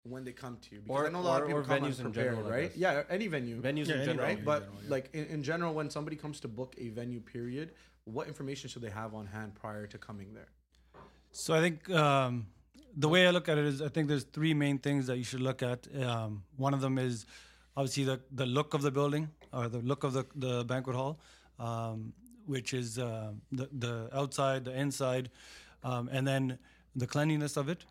when 0.03 0.23
they 0.23 0.31
come 0.31 0.57
to 0.61 0.75
you? 0.75 0.81
Because 0.81 1.01
Or- 1.03 1.07
I 1.07 1.11
know 1.11 1.19
a 1.19 1.21
lot 1.21 1.41
or- 1.41 1.43
of 1.45 1.49
people 1.49 1.63
come 1.63 1.79
venues 1.81 1.99
in 1.99 2.05
unprepared, 2.07 2.35
general, 2.35 2.47
I 2.53 2.57
right? 2.57 2.75
Yeah, 2.75 3.03
any 3.09 3.27
venue. 3.27 3.61
Venues 3.61 3.87
Yeah, 3.87 3.95
in 3.95 3.99
any 4.01 4.05
general. 4.05 4.27
right? 4.27 4.37
in 4.39 4.45
But 4.45 4.59
general, 4.63 4.83
yeah. 4.83 4.89
like 4.89 5.09
in, 5.13 5.25
in 5.25 5.43
general, 5.43 5.73
when 5.73 5.89
somebody 5.89 6.15
comes 6.15 6.39
to 6.41 6.47
book 6.47 6.75
a 6.77 6.89
venue, 6.89 7.19
period, 7.21 7.71
what 8.05 8.27
information 8.27 8.69
should 8.69 8.81
they 8.83 8.89
have 8.91 9.13
on 9.13 9.25
hand 9.27 9.55
prior 9.55 9.87
to 9.87 9.97
coming 9.97 10.33
there? 10.33 10.49
So 11.31 11.53
I 11.53 11.59
think 11.59 11.89
um, 11.89 12.47
the 12.95 13.09
way 13.09 13.27
I 13.27 13.31
look 13.31 13.49
at 13.49 13.57
it 13.57 13.65
is 13.65 13.81
I 13.81 13.89
think 13.89 14.07
there's 14.07 14.23
three 14.25 14.53
main 14.53 14.77
things 14.77 15.07
that 15.07 15.17
you 15.17 15.23
should 15.23 15.41
look 15.41 15.61
at. 15.63 15.87
Um, 16.01 16.43
one 16.55 16.73
of 16.73 16.81
them 16.81 16.97
is 16.97 17.25
obviously 17.75 18.03
the, 18.05 18.21
the 18.31 18.45
look 18.45 18.73
of 18.73 18.81
the 18.83 18.91
building 18.91 19.29
or 19.51 19.67
the 19.67 19.79
look 19.79 20.03
of 20.03 20.13
the, 20.13 20.25
the 20.35 20.63
banquet 20.65 20.95
hall, 20.95 21.19
um, 21.59 22.13
which 22.45 22.73
is 22.73 22.99
uh, 22.99 23.31
the, 23.51 23.67
the 23.73 24.09
outside, 24.13 24.63
the 24.65 24.79
inside, 24.79 25.29
um, 25.83 26.09
and 26.11 26.25
then 26.27 26.57
the 26.95 27.07
cleanliness 27.07 27.57
of 27.57 27.69
it. 27.69 27.85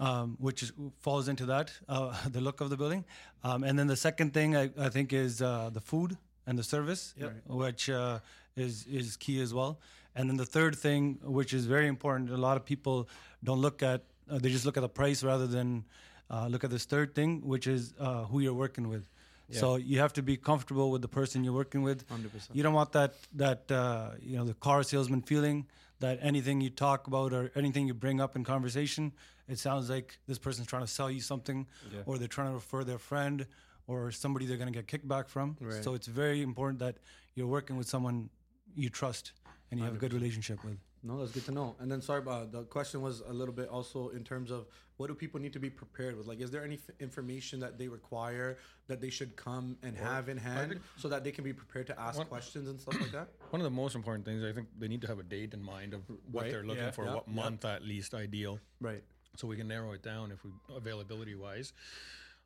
Um, 0.00 0.36
which 0.40 0.64
is, 0.64 0.72
falls 0.98 1.28
into 1.28 1.46
that, 1.46 1.70
uh, 1.88 2.12
the 2.28 2.40
look 2.40 2.60
of 2.60 2.70
the 2.70 2.76
building, 2.76 3.04
um, 3.44 3.62
and 3.62 3.78
then 3.78 3.86
the 3.86 3.94
second 3.94 4.34
thing 4.34 4.56
I, 4.56 4.68
I 4.76 4.88
think 4.88 5.12
is 5.12 5.40
uh, 5.40 5.70
the 5.72 5.80
food 5.80 6.16
and 6.44 6.58
the 6.58 6.64
service, 6.64 7.14
which 7.46 7.88
uh, 7.88 8.18
is 8.56 8.84
is 8.86 9.16
key 9.16 9.40
as 9.40 9.54
well. 9.54 9.78
And 10.16 10.28
then 10.28 10.36
the 10.36 10.46
third 10.46 10.74
thing, 10.74 11.18
which 11.22 11.54
is 11.54 11.66
very 11.66 11.86
important, 11.86 12.30
a 12.30 12.36
lot 12.36 12.56
of 12.56 12.64
people 12.64 13.08
don't 13.44 13.60
look 13.60 13.80
at, 13.82 14.02
uh, 14.28 14.38
they 14.38 14.50
just 14.50 14.66
look 14.66 14.76
at 14.76 14.80
the 14.80 14.88
price 14.88 15.22
rather 15.22 15.46
than 15.46 15.84
uh, 16.30 16.48
look 16.48 16.64
at 16.64 16.70
this 16.70 16.84
third 16.84 17.14
thing, 17.14 17.40
which 17.42 17.66
is 17.66 17.94
uh, 18.00 18.24
who 18.24 18.40
you're 18.40 18.54
working 18.54 18.88
with. 18.88 19.08
So 19.50 19.76
you 19.76 19.98
have 20.00 20.14
to 20.14 20.22
be 20.22 20.36
comfortable 20.38 20.90
with 20.90 21.02
the 21.02 21.08
person 21.08 21.44
you're 21.44 21.52
working 21.52 21.82
with. 21.82 22.08
100%. 22.08 22.54
You 22.54 22.62
don't 22.62 22.72
want 22.72 22.92
that 22.92 23.14
that 23.34 23.70
uh, 23.70 24.10
you 24.20 24.36
know 24.38 24.44
the 24.44 24.54
car 24.54 24.82
salesman 24.82 25.22
feeling 25.22 25.66
that 26.02 26.18
anything 26.20 26.60
you 26.60 26.70
talk 26.70 27.06
about 27.06 27.32
or 27.32 27.50
anything 27.56 27.86
you 27.86 27.94
bring 27.94 28.20
up 28.20 28.36
in 28.36 28.44
conversation, 28.44 29.12
it 29.48 29.58
sounds 29.58 29.88
like 29.88 30.18
this 30.26 30.38
person's 30.38 30.66
trying 30.66 30.82
to 30.82 30.92
sell 30.98 31.10
you 31.10 31.20
something, 31.20 31.66
or 32.06 32.18
they're 32.18 32.28
trying 32.28 32.48
to 32.48 32.54
refer 32.54 32.84
their 32.84 32.98
friend 32.98 33.46
or 33.86 34.12
somebody 34.12 34.46
they're 34.46 34.58
going 34.58 34.72
to 34.72 34.82
get 34.82 34.86
kickback 34.86 35.28
from. 35.28 35.56
Right. 35.60 35.82
So 35.82 35.94
it's 35.94 36.06
very 36.06 36.42
important 36.42 36.78
that 36.80 36.98
you're 37.34 37.46
working 37.46 37.76
with 37.76 37.88
someone 37.88 38.30
you 38.74 38.88
trust 38.90 39.32
and 39.70 39.80
you 39.80 39.86
have 39.86 39.94
a 39.94 39.98
good 39.98 40.12
relationship 40.12 40.62
with. 40.64 40.76
No, 41.04 41.18
that's 41.18 41.32
good 41.32 41.44
to 41.46 41.52
know. 41.52 41.74
And 41.80 41.90
then, 41.90 42.00
sorry, 42.00 42.22
uh, 42.28 42.44
the 42.50 42.62
question 42.62 43.02
was 43.02 43.20
a 43.26 43.32
little 43.32 43.54
bit 43.54 43.68
also 43.68 44.10
in 44.10 44.22
terms 44.22 44.52
of 44.52 44.66
what 44.98 45.08
do 45.08 45.14
people 45.14 45.40
need 45.40 45.52
to 45.54 45.58
be 45.58 45.68
prepared 45.68 46.16
with? 46.16 46.28
Like, 46.28 46.40
is 46.40 46.52
there 46.52 46.62
any 46.64 46.76
f- 46.76 46.94
information 47.00 47.58
that 47.60 47.76
they 47.76 47.88
require 47.88 48.58
that 48.86 49.00
they 49.00 49.10
should 49.10 49.34
come 49.34 49.76
and 49.82 49.96
have 49.96 50.28
in 50.28 50.36
hand 50.36 50.78
so 50.96 51.08
that 51.08 51.24
they 51.24 51.32
can 51.32 51.42
be 51.42 51.52
prepared 51.52 51.88
to 51.88 52.00
ask 52.00 52.18
One- 52.18 52.28
questions 52.28 52.68
and 52.68 52.80
stuff 52.80 53.00
like 53.00 53.10
that? 53.10 53.28
one 53.50 53.60
of 53.60 53.64
the 53.64 53.70
most 53.70 53.96
important 53.96 54.24
things 54.24 54.44
i 54.44 54.52
think 54.52 54.68
they 54.78 54.86
need 54.86 55.00
to 55.00 55.08
have 55.08 55.18
a 55.18 55.22
date 55.24 55.54
in 55.54 55.62
mind 55.62 55.92
of 55.92 56.02
what 56.30 56.42
Right, 56.42 56.52
they're 56.52 56.62
looking 56.62 56.84
yeah, 56.84 56.90
for 56.92 57.04
yeah, 57.06 57.14
what 57.14 57.24
yeah. 57.26 57.34
month 57.34 57.64
at 57.64 57.82
least 57.82 58.14
ideal 58.14 58.60
Right. 58.80 59.02
so 59.36 59.48
we 59.48 59.56
can 59.56 59.66
narrow 59.66 59.92
it 59.92 60.02
down 60.02 60.30
if 60.30 60.44
we 60.44 60.50
availability 60.76 61.34
wise 61.34 61.72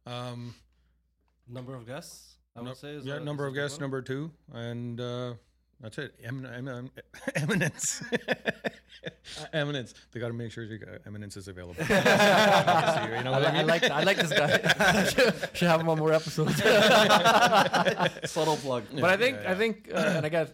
um, 0.07 0.55
Number 1.49 1.75
of 1.75 1.87
guests, 1.87 2.37
I 2.57 2.61
No- 2.61 2.71
would 2.71 2.77
say. 2.79 2.95
Is 2.95 3.05
yeah, 3.05 3.19
number 3.19 3.47
of 3.47 3.55
guests, 3.55 3.79
number 3.79 4.03
two, 4.03 4.31
and 4.53 5.01
uh, 5.01 5.35
that's 5.81 5.99
it. 5.99 6.15
Emin- 6.25 6.47
emin- 6.47 6.91
eminence, 7.35 8.03
eminence. 9.53 9.95
They 10.13 10.21
got 10.21 10.29
to 10.29 10.33
make 10.35 10.53
sure 10.53 10.65
your 10.65 10.79
eminence 11.07 11.37
is 11.37 11.49
available. 11.49 11.77
you 11.89 11.95
know 11.95 12.03
I, 12.05 13.31
what 13.31 13.41
li- 13.43 13.47
I 13.47 13.51
I 13.51 13.57
mean? 13.59 13.67
like 13.67 13.91
I 13.91 14.03
like 14.03 14.17
this 14.17 14.33
guy. 14.33 15.05
should, 15.09 15.35
should 15.57 15.69
have 15.69 15.81
him 15.81 15.89
on 15.89 15.99
more 15.99 16.13
episodes. 16.13 16.57
Subtle 18.31 18.57
plug. 18.57 18.85
but 18.93 19.11
I 19.11 19.17
think 19.17 19.39
yeah, 19.43 19.51
I 19.51 19.55
think 19.55 19.91
uh, 19.93 19.97
and 20.17 20.27
I 20.27 20.29
guess 20.29 20.51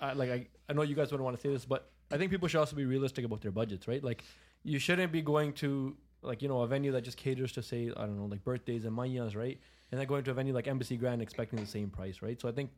I, 0.00 0.12
like 0.14 0.30
I, 0.30 0.46
I 0.68 0.72
know 0.72 0.82
you 0.82 0.94
guys 0.94 1.10
wouldn't 1.10 1.24
want 1.24 1.36
to 1.36 1.42
say 1.42 1.52
this, 1.52 1.64
but 1.64 1.90
I 2.10 2.16
think 2.16 2.30
people 2.30 2.48
should 2.48 2.58
also 2.60 2.76
be 2.76 2.84
realistic 2.84 3.24
about 3.24 3.40
their 3.42 3.52
budgets, 3.52 3.86
right? 3.88 4.02
Like 4.02 4.24
you 4.62 4.78
shouldn't 4.78 5.12
be 5.12 5.22
going 5.22 5.52
to 5.54 5.96
like 6.22 6.40
you 6.42 6.48
know 6.48 6.62
a 6.62 6.66
venue 6.66 6.92
that 6.92 7.02
just 7.02 7.16
caters 7.16 7.52
to 7.52 7.62
say 7.62 7.90
I 7.96 8.06
don't 8.06 8.18
know 8.18 8.26
like 8.26 8.42
birthdays 8.44 8.84
and 8.84 8.96
mañas, 8.96 9.36
right? 9.36 9.58
And 9.90 10.00
then 10.00 10.06
going 10.08 10.24
to 10.24 10.30
a 10.30 10.34
venue 10.34 10.54
like 10.54 10.66
Embassy 10.66 10.96
Grand 10.96 11.20
expecting 11.22 11.60
the 11.60 11.66
same 11.66 11.90
price, 11.90 12.22
right? 12.22 12.40
So 12.40 12.48
I 12.48 12.52
think 12.52 12.70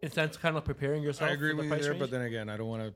in 0.00 0.08
a 0.08 0.10
sense 0.12 0.36
kind 0.36 0.56
of 0.56 0.64
preparing 0.64 1.02
yourself. 1.02 1.30
I 1.30 1.34
agree 1.34 1.50
for 1.50 1.62
the 1.62 1.68
with 1.68 1.78
you 1.78 1.82
there, 1.82 1.90
range. 1.92 2.00
but 2.00 2.10
then 2.10 2.22
again, 2.22 2.48
I 2.48 2.56
don't 2.56 2.68
want 2.68 2.82
to 2.82 2.94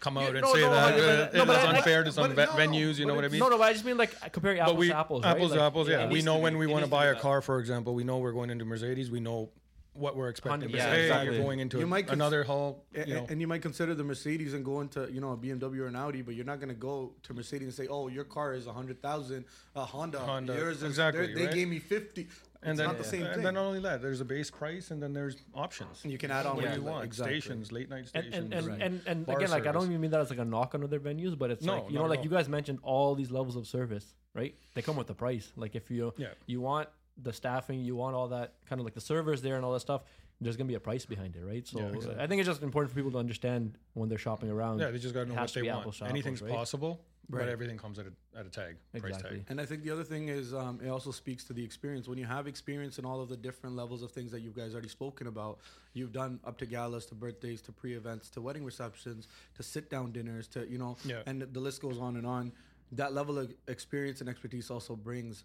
come 0.00 0.16
out 0.18 0.22
Yeah, 0.22 0.28
and 0.30 0.40
no, 0.42 0.54
say 0.54 0.60
no, 0.60 0.70
that 0.70 0.94
but- 0.94 1.00
uh, 1.02 1.06
no, 1.06 1.42
it 1.42 1.46
but 1.46 1.48
was 1.48 1.56
I- 1.64 1.76
unfair 1.76 2.04
to 2.04 2.12
some 2.12 2.34
but 2.34 2.48
no, 2.48 2.52
venues. 2.60 2.98
You 2.98 3.06
know 3.06 3.14
what 3.14 3.24
I 3.24 3.28
mean? 3.28 3.40
no, 3.40 3.48
no, 3.48 3.58
but 3.58 3.64
I 3.64 3.72
just 3.72 3.84
mean 3.84 3.96
like 3.96 4.32
comparing 4.32 4.58
apples 4.60 4.74
but 4.74 4.80
we 4.80 4.88
to 4.88 4.96
apples, 4.96 5.24
apples 5.24 5.50
right? 5.50 5.56
to 5.56 5.60
Like, 5.60 5.66
apples. 5.66 5.88
Yeah, 5.88 6.04
it 6.04 6.10
we 6.10 6.22
know 6.22 6.38
when 6.38 6.54
be- 6.54 6.60
we 6.60 6.66
want 6.66 6.84
to 6.84 6.90
buy 6.90 7.06
a 7.06 7.14
that. 7.14 7.22
car, 7.22 7.40
for 7.42 7.58
example. 7.58 7.94
We 7.94 8.04
know 8.04 8.18
we're 8.18 8.32
going 8.32 8.50
into 8.50 8.64
Mercedes. 8.64 9.10
We 9.10 9.20
know 9.20 9.50
what 9.94 10.16
we're 10.16 10.28
expecting. 10.28 10.68
to 10.68 10.76
Yeah, 10.76 10.90
say. 10.90 11.02
exactly. 11.02 11.34
You're 11.36 11.44
going 11.44 11.60
into 11.60 11.78
You 11.78 11.84
a- 11.84 11.86
might 11.86 12.06
cons- 12.08 12.14
another 12.14 12.42
hall. 12.42 12.84
A- 12.96 13.06
You 13.06 13.14
know, 13.14 13.26
and 13.28 13.40
you 13.40 13.46
might 13.46 13.62
consider 13.62 13.94
the 13.94 14.02
Mercedes 14.02 14.52
and 14.52 14.64
go 14.64 14.80
into 14.80 15.08
you 15.10 15.20
know 15.20 15.30
a 15.32 15.36
BMW 15.36 15.82
or 15.82 15.86
an 15.86 15.94
Audi, 15.96 16.20
but 16.22 16.34
you're 16.34 16.44
not 16.44 16.58
going 16.58 16.68
to 16.70 16.74
go 16.74 17.12
to 17.22 17.32
Mercedes 17.34 17.66
and 17.68 17.74
say, 17.74 17.86
"Oh, 17.88 18.08
your 18.08 18.24
car 18.24 18.54
is 18.54 18.66
a 18.66 18.72
hundred 18.72 19.00
thousand, 19.00 19.44
a 19.76 19.84
Honda, 19.84 20.18
Honda, 20.18 20.54
yours 20.54 20.78
is 20.78 20.82
exactly, 20.82 21.26
they're- 21.26 21.34
They 21.36 21.46
right? 21.46 21.54
gave 21.54 21.68
me 21.68 21.78
fifty. 21.78 22.26
And 22.64 22.70
It's 22.72 22.78
then, 22.78 22.86
not 22.88 22.96
the 22.98 23.04
same 23.04 23.22
and 23.24 23.34
thing. 23.34 23.44
then 23.44 23.54
not 23.54 23.64
only 23.66 23.80
that, 23.80 24.00
there's 24.00 24.22
a 24.22 24.24
base 24.24 24.50
price, 24.50 24.90
and 24.90 25.02
then 25.02 25.12
there's 25.12 25.36
options. 25.54 26.02
You 26.02 26.16
can 26.16 26.30
add 26.30 26.46
on 26.46 26.56
what 26.56 26.64
what 26.64 26.70
do 26.72 26.78
you 26.80 26.84
you 26.84 26.90
want? 26.90 27.04
Exactly. 27.04 27.40
Stations, 27.40 27.72
late 27.72 27.90
night 27.90 27.98
and 27.98 28.08
stations. 28.08 28.34
and 28.36 28.54
and, 28.54 28.66
Right. 28.66 28.80
and, 28.80 29.00
and 29.06 29.26
Bar 29.26 29.36
again, 29.36 29.50
like 29.50 29.66
I 29.66 29.72
don't 29.72 29.84
even 29.86 30.00
mean 30.00 30.10
that 30.12 30.20
as 30.20 30.30
like 30.30 30.38
a 30.38 30.44
knock 30.46 30.74
on 30.74 30.82
other 30.82 30.98
venues, 30.98 31.36
but 31.38 31.50
it's 31.50 31.62
No, 31.64 31.74
like 31.82 31.90
you 31.90 31.98
know, 31.98 32.06
like 32.06 32.20
all. 32.20 32.24
you 32.24 32.30
guys 32.30 32.48
mentioned 32.48 32.78
all 32.82 33.14
these 33.14 33.30
levels 33.30 33.54
of 33.56 33.66
service, 33.66 34.14
right? 34.32 34.54
They 34.74 34.80
come 34.82 34.96
with 34.96 35.08
the 35.08 35.14
price. 35.14 35.52
Like 35.56 35.74
if 35.76 35.90
you 35.90 36.14
Yeah. 36.16 36.28
you 36.46 36.62
want 36.62 36.88
the 37.22 37.32
staffing, 37.34 37.80
you 37.84 37.94
want 37.96 38.16
all 38.16 38.28
that 38.28 38.54
kind 38.66 38.80
of 38.80 38.84
like 38.86 38.94
the 38.94 39.00
servers 39.00 39.42
there 39.42 39.56
and 39.56 39.64
all 39.64 39.72
that 39.74 39.80
stuff. 39.80 40.02
There's 40.40 40.56
gonna 40.56 40.66
be 40.68 40.74
a 40.74 40.80
price 40.80 41.04
behind 41.06 41.36
it, 41.36 41.44
right? 41.44 41.66
So 41.66 41.80
Yeah, 41.80 41.88
exactly. 41.88 42.18
I 42.22 42.26
think 42.26 42.40
it's 42.40 42.48
just 42.48 42.62
important 42.62 42.90
for 42.92 42.96
people 42.96 43.12
to 43.12 43.18
understand 43.18 43.76
when 43.92 44.08
they're 44.08 44.18
shopping 44.18 44.50
around. 44.50 44.78
yeah, 44.80 44.90
they 44.90 44.98
just 44.98 45.14
got 45.14 45.24
to 45.24 45.26
know 45.26 45.34
It 45.34 45.40
what 45.40 45.48
to 45.48 45.54
they 45.54 45.60
be 45.60 45.68
want. 45.68 45.80
apples 45.80 46.02
Anything's 46.02 46.38
apples, 46.40 46.50
right? 46.50 46.56
possible, 46.58 47.00
Right. 47.30 47.40
but 47.40 47.48
everything 47.48 47.78
comes 47.78 47.98
at 47.98 48.06
a, 48.06 48.38
at 48.38 48.44
a 48.46 48.50
tag, 48.50 48.76
price 48.98 49.16
tag. 49.16 49.44
And 49.48 49.60
I 49.60 49.64
think 49.66 49.82
the 49.82 49.90
other 49.90 50.04
thing 50.04 50.28
is 50.28 50.52
um, 50.52 50.78
it 50.84 50.88
also 50.88 51.10
speaks 51.10 51.42
to 51.44 51.52
the 51.52 51.64
experience. 51.64 52.06
When 52.06 52.18
you 52.18 52.26
have 52.26 52.46
experience 52.46 52.98
in 52.98 53.04
all 53.06 53.20
of 53.20 53.28
the 53.28 53.36
different 53.36 53.76
levels 53.76 54.02
of 54.02 54.10
things 54.12 54.30
that 54.32 54.40
you 54.40 54.50
guys 54.50 54.72
already 54.74 54.88
spoken 54.88 55.26
about, 55.26 55.58
you've 55.94 56.12
done 56.12 56.38
up 56.44 56.58
to 56.58 56.66
galas, 56.66 57.06
to 57.06 57.14
birthdays, 57.14 57.62
to 57.62 57.72
pre-events, 57.72 58.28
to 58.30 58.40
wedding 58.40 58.64
receptions, 58.64 59.28
to 59.54 59.62
sit-down 59.62 60.12
dinners, 60.12 60.46
to 60.48 60.68
you 60.68 60.76
know, 60.78 60.96
Yeah. 61.04 61.22
and 61.26 61.40
the 61.42 61.60
list 61.60 61.80
goes 61.80 61.98
on 61.98 62.16
and 62.16 62.26
on. 62.26 62.52
That 62.92 63.14
level 63.14 63.38
of 63.38 63.52
experience 63.68 64.20
and 64.20 64.28
expertise 64.28 64.70
also 64.70 64.94
brings 64.94 65.44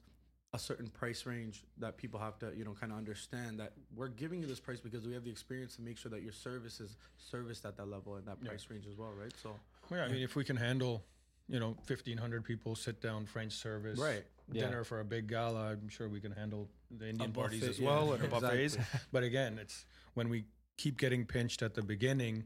a 0.54 0.60
certain 0.60 0.88
price 0.90 1.26
range 1.28 1.64
that 1.78 1.96
people 1.96 2.20
have 2.20 2.40
to 2.40 2.52
you 2.58 2.66
know 2.66 2.74
kind 2.74 2.92
of 2.92 2.98
understand 2.98 3.60
that 3.60 3.72
we're 3.96 4.08
giving 4.08 4.42
you 4.42 4.48
this 4.48 4.60
price 4.60 4.80
because 4.80 5.06
we 5.06 5.14
have 5.14 5.24
the 5.24 5.30
experience 5.30 5.76
to 5.76 5.82
make 5.84 5.96
sure 5.96 6.10
that 6.10 6.24
your 6.24 6.32
service 6.32 6.80
is 6.80 6.98
serviced 7.20 7.66
at 7.66 7.78
that 7.78 7.88
level 7.88 8.16
and 8.16 8.26
that 8.26 8.38
Yeah. 8.42 8.50
price 8.50 8.66
range 8.70 8.88
as 8.88 8.96
well, 8.98 9.12
right? 9.14 9.32
So 9.42 9.56
Well, 9.90 10.00
yeah, 10.00 10.06
I 10.08 10.10
mean, 10.12 10.24
if 10.24 10.36
we 10.36 10.44
can 10.44 10.58
handle, 10.58 11.06
you 11.50 11.60
know, 11.60 11.76
fifteen 11.86 12.18
hundred 12.18 12.44
people 12.46 12.76
sit 12.76 13.02
down 13.02 13.26
French 13.26 13.54
service, 13.54 14.00
Right. 14.00 14.24
Yeah. 14.52 14.66
dinner 14.66 14.84
for 14.84 15.00
a 15.00 15.06
big 15.06 15.28
gala, 15.28 15.72
I'm 15.72 15.90
sure 15.90 16.08
we 16.10 16.20
can 16.22 16.32
handle 16.32 16.70
the 16.90 17.10
Indian 17.10 17.32
parties 17.32 17.64
as 17.64 17.80
well 17.80 18.08
yeah, 18.08 18.14
and 18.16 18.34
our 18.34 18.40
buffets. 18.42 18.76
exactly. 18.76 19.00
But 19.12 19.24
again, 19.24 19.60
it's 19.60 19.86
when 20.14 20.30
we 20.30 20.46
keep 20.78 20.98
getting 20.98 21.26
pinched 21.26 21.62
at 21.62 21.74
the 21.76 21.82
beginning, 21.84 22.46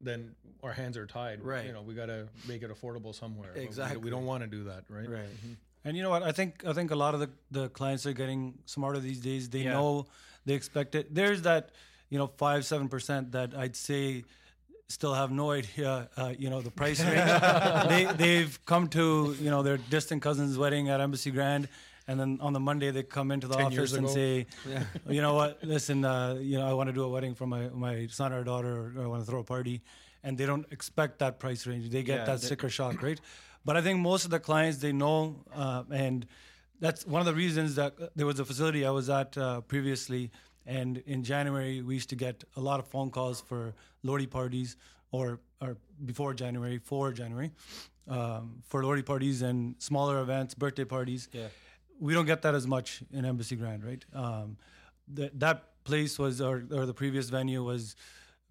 then 0.00 0.34
our 0.62 0.72
hands 0.72 0.96
are 0.96 1.06
tied. 1.06 1.42
Right. 1.42 1.66
You 1.66 1.72
know, 1.72 1.82
we 1.82 1.94
got 1.94 2.06
to 2.06 2.28
make 2.48 2.62
it 2.62 2.70
affordable 2.70 3.14
somewhere. 3.14 3.50
But 3.54 3.90
we- 3.92 3.96
We, 3.98 4.10
don't 4.10 4.24
want 4.24 4.42
to 4.42 4.46
do 4.48 4.64
that, 4.64 4.84
right? 4.88 5.08
right. 5.08 5.24
Mm-hmm. 5.36 5.52
And 5.84 5.96
you 5.96 6.02
know 6.02 6.10
what? 6.10 6.22
I 6.22 6.32
think 6.32 6.62
I 6.66 6.72
think 6.74 6.90
a 6.90 6.94
lot 6.96 7.14
of 7.14 7.20
the, 7.20 7.30
the 7.50 7.68
clients 7.70 8.04
are 8.06 8.12
getting 8.12 8.58
smarter 8.66 8.98
these 8.98 9.20
days. 9.20 9.48
They 9.48 9.60
Yeah. 9.64 9.72
know 9.74 10.06
they 10.46 10.54
expect 10.54 10.94
it. 10.94 11.14
There's 11.14 11.42
that, 11.42 11.70
you 12.10 12.18
know, 12.18 12.28
five 12.38 12.64
seven 12.66 12.88
percent 12.88 13.32
that 13.32 13.54
I'd 13.54 13.76
say 13.76 14.24
still 14.90 15.14
have 15.14 15.30
no 15.30 15.50
idea. 15.52 16.08
Uh, 16.16 16.32
you 16.38 16.50
know, 16.50 16.60
the 16.60 16.70
price 16.70 17.00
range. 17.00 17.14
they 17.88 18.04
they've 18.16 18.64
come 18.66 18.88
to 18.88 19.36
you 19.40 19.50
know 19.50 19.62
their 19.62 19.78
distant 19.78 20.22
cousin's 20.22 20.58
wedding 20.58 20.88
at 20.88 21.00
Embassy 21.00 21.30
Grand, 21.30 21.68
and 22.08 22.18
then 22.20 22.38
on 22.42 22.52
the 22.52 22.60
Monday 22.60 22.90
they 22.90 23.02
come 23.02 23.30
into 23.30 23.46
the 23.46 23.54
10 23.56 23.66
office 23.66 23.92
and 23.94 24.08
say, 24.08 24.46
you 25.08 25.22
know 25.22 25.34
what? 25.34 25.62
Listen, 25.62 26.04
uh, 26.04 26.36
you 26.40 26.58
know, 26.58 26.66
I 26.68 26.72
want 26.74 26.88
to 26.88 26.92
do 26.92 27.02
a 27.04 27.08
wedding 27.08 27.34
for 27.34 27.46
my 27.46 27.68
my 27.68 28.06
son 28.08 28.32
or 28.32 28.44
daughter, 28.44 28.92
or 28.96 29.02
I 29.02 29.06
want 29.06 29.24
to 29.24 29.30
throw 29.30 29.40
a 29.40 29.44
party, 29.44 29.80
and 30.24 30.36
they 30.36 30.46
don't 30.46 30.66
expect 30.70 31.18
that 31.20 31.38
price 31.38 31.66
range. 31.66 31.90
They 31.90 32.02
get 32.02 32.18
Yeah, 32.20 32.24
that 32.26 32.40
they- 32.40 32.46
sticker 32.46 32.68
shock, 32.68 33.02
right? 33.02 33.20
But 33.64 33.76
I 33.76 33.82
think 33.82 34.00
most 34.00 34.24
of 34.24 34.30
the 34.30 34.40
clients 34.40 34.78
they 34.78 34.92
know, 34.92 35.36
uh, 35.54 35.84
and 35.90 36.26
that's 36.80 37.06
one 37.06 37.20
of 37.20 37.26
the 37.26 37.34
reasons 37.34 37.74
that 37.74 37.92
uh, 38.00 38.06
there 38.16 38.24
was 38.26 38.40
a 38.40 38.44
facility 38.44 38.86
I 38.86 38.90
was 38.90 39.10
at 39.10 39.36
uh, 39.36 39.60
previously, 39.60 40.30
and 40.70 40.98
in 41.06 41.24
January 41.24 41.82
we 41.82 41.94
used 41.94 42.10
to 42.10 42.16
get 42.16 42.44
a 42.56 42.60
lot 42.60 42.78
of 42.80 42.86
phone 42.86 43.10
calls 43.10 43.40
for 43.40 43.74
Lohri 44.04 44.28
parties, 44.30 44.76
or 45.10 45.40
or 45.60 45.76
before 46.04 46.32
January, 46.34 46.78
for 46.78 47.12
January, 47.12 47.50
um, 48.08 48.62
for 48.66 48.82
Lohri 48.82 49.04
parties 49.04 49.42
and 49.42 49.74
smaller 49.78 50.20
events, 50.20 50.54
birthday 50.54 50.84
parties. 50.84 51.28
Yeah. 51.32 51.48
We 51.98 52.14
don't 52.14 52.26
get 52.26 52.42
that 52.42 52.54
as 52.54 52.66
much 52.66 53.02
in 53.12 53.24
Embassy 53.24 53.56
Grand, 53.56 53.84
right? 53.84 54.04
Um, 54.14 54.56
that 55.14 55.38
that 55.40 55.84
place 55.84 56.18
was, 56.18 56.40
or 56.40 56.62
or 56.70 56.86
the 56.86 56.94
previous 56.94 57.28
venue 57.28 57.62
was, 57.64 57.96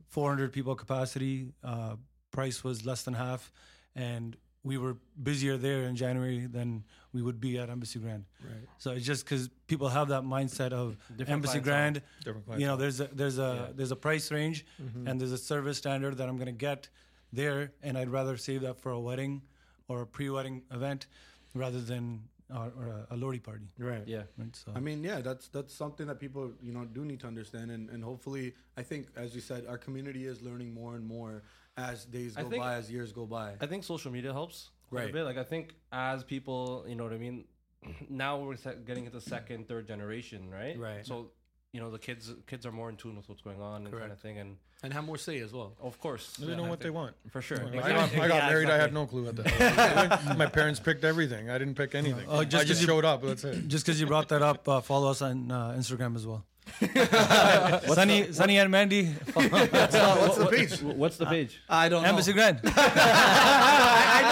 400 0.10 0.52
people 0.52 0.76
capacity. 0.76 1.54
Uh, 1.64 1.96
price 2.32 2.64
was 2.64 2.86
less 2.86 3.04
than 3.04 3.14
half, 3.14 3.52
and 3.96 4.36
we 4.64 4.78
were 4.78 4.98
busier 5.22 5.58
there 5.58 5.84
in 5.84 5.96
January 5.96 6.46
than 6.46 6.84
we 7.14 7.22
would 7.22 7.40
be 7.40 7.58
at 7.58 7.70
Embassy 7.70 8.00
Grand. 8.00 8.26
Right. 8.44 8.68
So 8.78 8.92
it's 8.92 9.06
just 9.06 9.24
because 9.26 9.50
people 9.68 9.88
have 9.90 10.10
that 10.10 10.24
mindset 10.24 10.74
of 10.74 10.98
Different 11.10 11.30
Embassy 11.30 11.60
clientele. 11.60 11.64
Grand. 11.64 12.02
Different 12.24 12.60
You 12.60 12.68
know, 12.68 12.76
there's 12.76 13.00
a 13.00 13.08
there's 13.08 13.38
a 13.40 13.68
Yeah. 13.68 13.74
there's 13.76 13.92
a 13.92 13.96
price 13.96 14.32
range, 14.32 14.66
Mm-hmm. 14.82 15.08
and 15.08 15.20
there's 15.20 15.32
a 15.32 15.38
service 15.38 15.78
standard 15.78 16.18
that 16.18 16.28
I'm 16.28 16.38
gonna 16.38 16.52
get 16.52 16.90
there, 17.32 17.72
and 17.82 17.98
I'd 17.98 18.10
rather 18.10 18.38
save 18.38 18.62
that 18.62 18.80
for 18.80 18.92
a 18.92 19.00
wedding 19.00 19.42
or 19.88 20.02
a 20.02 20.06
pre-wedding 20.08 20.64
event 20.72 21.08
rather 21.54 21.80
than 21.82 22.24
uh, 22.52 22.70
or 22.78 22.88
a, 22.88 23.14
a 23.14 23.18
Lohri 23.18 23.42
party. 23.42 23.68
Right. 23.78 24.04
Yeah. 24.08 24.24
Right. 24.38 24.56
So 24.56 24.72
I 24.76 24.80
mean, 24.80 25.04
yeah, 25.04 25.22
that's 25.22 25.48
that's 25.50 25.74
something 25.74 26.08
that 26.08 26.20
people 26.20 26.52
you 26.62 26.74
know 26.74 26.84
do 26.86 27.06
need 27.06 27.20
to 27.22 27.28
understand, 27.28 27.72
and, 27.72 27.90
and 27.92 28.04
hopefully, 28.04 28.56
I 28.76 28.84
think 28.84 29.08
as 29.16 29.34
you 29.36 29.42
said, 29.42 29.66
our 29.68 29.78
community 29.78 30.26
is 30.26 30.42
learning 30.42 30.74
more 30.74 30.96
and 30.96 31.06
more 31.06 31.44
as 31.80 32.06
days 32.06 32.36
go 32.36 32.50
think- 32.50 32.62
by, 32.64 32.76
as 32.76 32.92
years 32.92 33.12
go 33.12 33.26
by. 33.26 33.54
I 33.62 33.66
think 33.66 33.84
social 33.84 34.12
media 34.12 34.34
helps 34.34 34.70
quite 34.90 35.02
Right. 35.02 35.10
a 35.10 35.14
bit. 35.14 35.24
Like 35.24 35.38
I 35.38 35.44
think 35.44 35.74
as 35.92 36.24
people, 36.24 36.86
you 36.88 36.96
know 36.96 37.04
what 37.06 37.14
I 37.14 37.18
mean. 37.18 37.46
Now 38.10 38.38
we're 38.40 38.56
getting 38.90 39.06
into 39.06 39.22
second, 39.22 39.68
third 39.68 39.88
generation, 39.88 40.50
right? 40.52 40.78
Right. 40.78 41.06
So, 41.08 41.32
you 41.72 41.80
know, 41.80 41.90
the 41.92 42.00
kids 42.00 42.34
kids 42.48 42.66
are 42.66 42.72
more 42.74 42.90
in 42.90 42.98
tune 42.98 43.16
with 43.16 43.30
what's 43.30 43.42
going 43.42 43.62
on 43.62 43.86
and 43.86 43.92
kind 43.98 44.12
of 44.12 44.20
thing. 44.20 44.38
And 44.38 44.58
and 44.84 44.94
have 44.94 45.04
more 45.06 45.18
say 45.18 45.40
as 45.40 45.52
well. 45.54 45.76
of 45.82 46.00
course, 46.00 46.26
They 46.38 46.48
yeah, 46.48 46.56
know 46.56 46.64
what 46.64 46.80
they 46.80 46.90
want. 46.90 47.14
for 47.30 47.42
sure. 47.42 47.58
I, 47.60 47.66
Exactly. 47.68 47.94
got, 47.94 48.26
I 48.26 48.28
got 48.30 48.36
Yeah, 48.44 48.50
married. 48.50 48.70
I 48.70 48.78
had 48.78 48.94
no 48.94 49.06
clue 49.06 49.26
what 49.26 49.36
that 49.38 49.48
hell. 50.22 50.36
My 50.38 50.46
parents 50.46 50.80
picked 50.80 51.04
everything. 51.04 51.50
I 51.50 51.58
didn't 51.58 51.76
pick 51.76 51.96
anything. 51.96 52.26
Oh, 52.30 52.44
just 52.44 52.56
I 52.56 52.60
'cause 52.60 52.68
just 52.70 52.82
you- 52.82 52.88
showed 52.88 53.06
up. 53.06 53.22
That's 53.22 53.44
it. 53.44 53.68
just 53.68 53.86
because 53.86 54.00
you 54.02 54.08
brought 54.08 54.30
that 54.30 54.42
up, 54.42 54.68
uh, 54.68 54.80
follow 54.82 55.12
us 55.12 55.22
on 55.22 55.52
uh, 55.52 55.76
Instagram 55.78 56.16
as 56.16 56.26
well. 56.26 56.46
Sunny, 57.94 58.32
Sunny 58.32 58.58
and 58.58 58.72
Mandy, 58.72 59.06
what's 59.34 60.38
the 60.38 60.48
page? 60.52 60.82
What's 60.82 61.18
the 61.18 61.26
page? 61.26 61.62
I 61.70 61.90
don't 61.90 62.06
Embassy 62.06 62.34
Grand. 62.34 62.62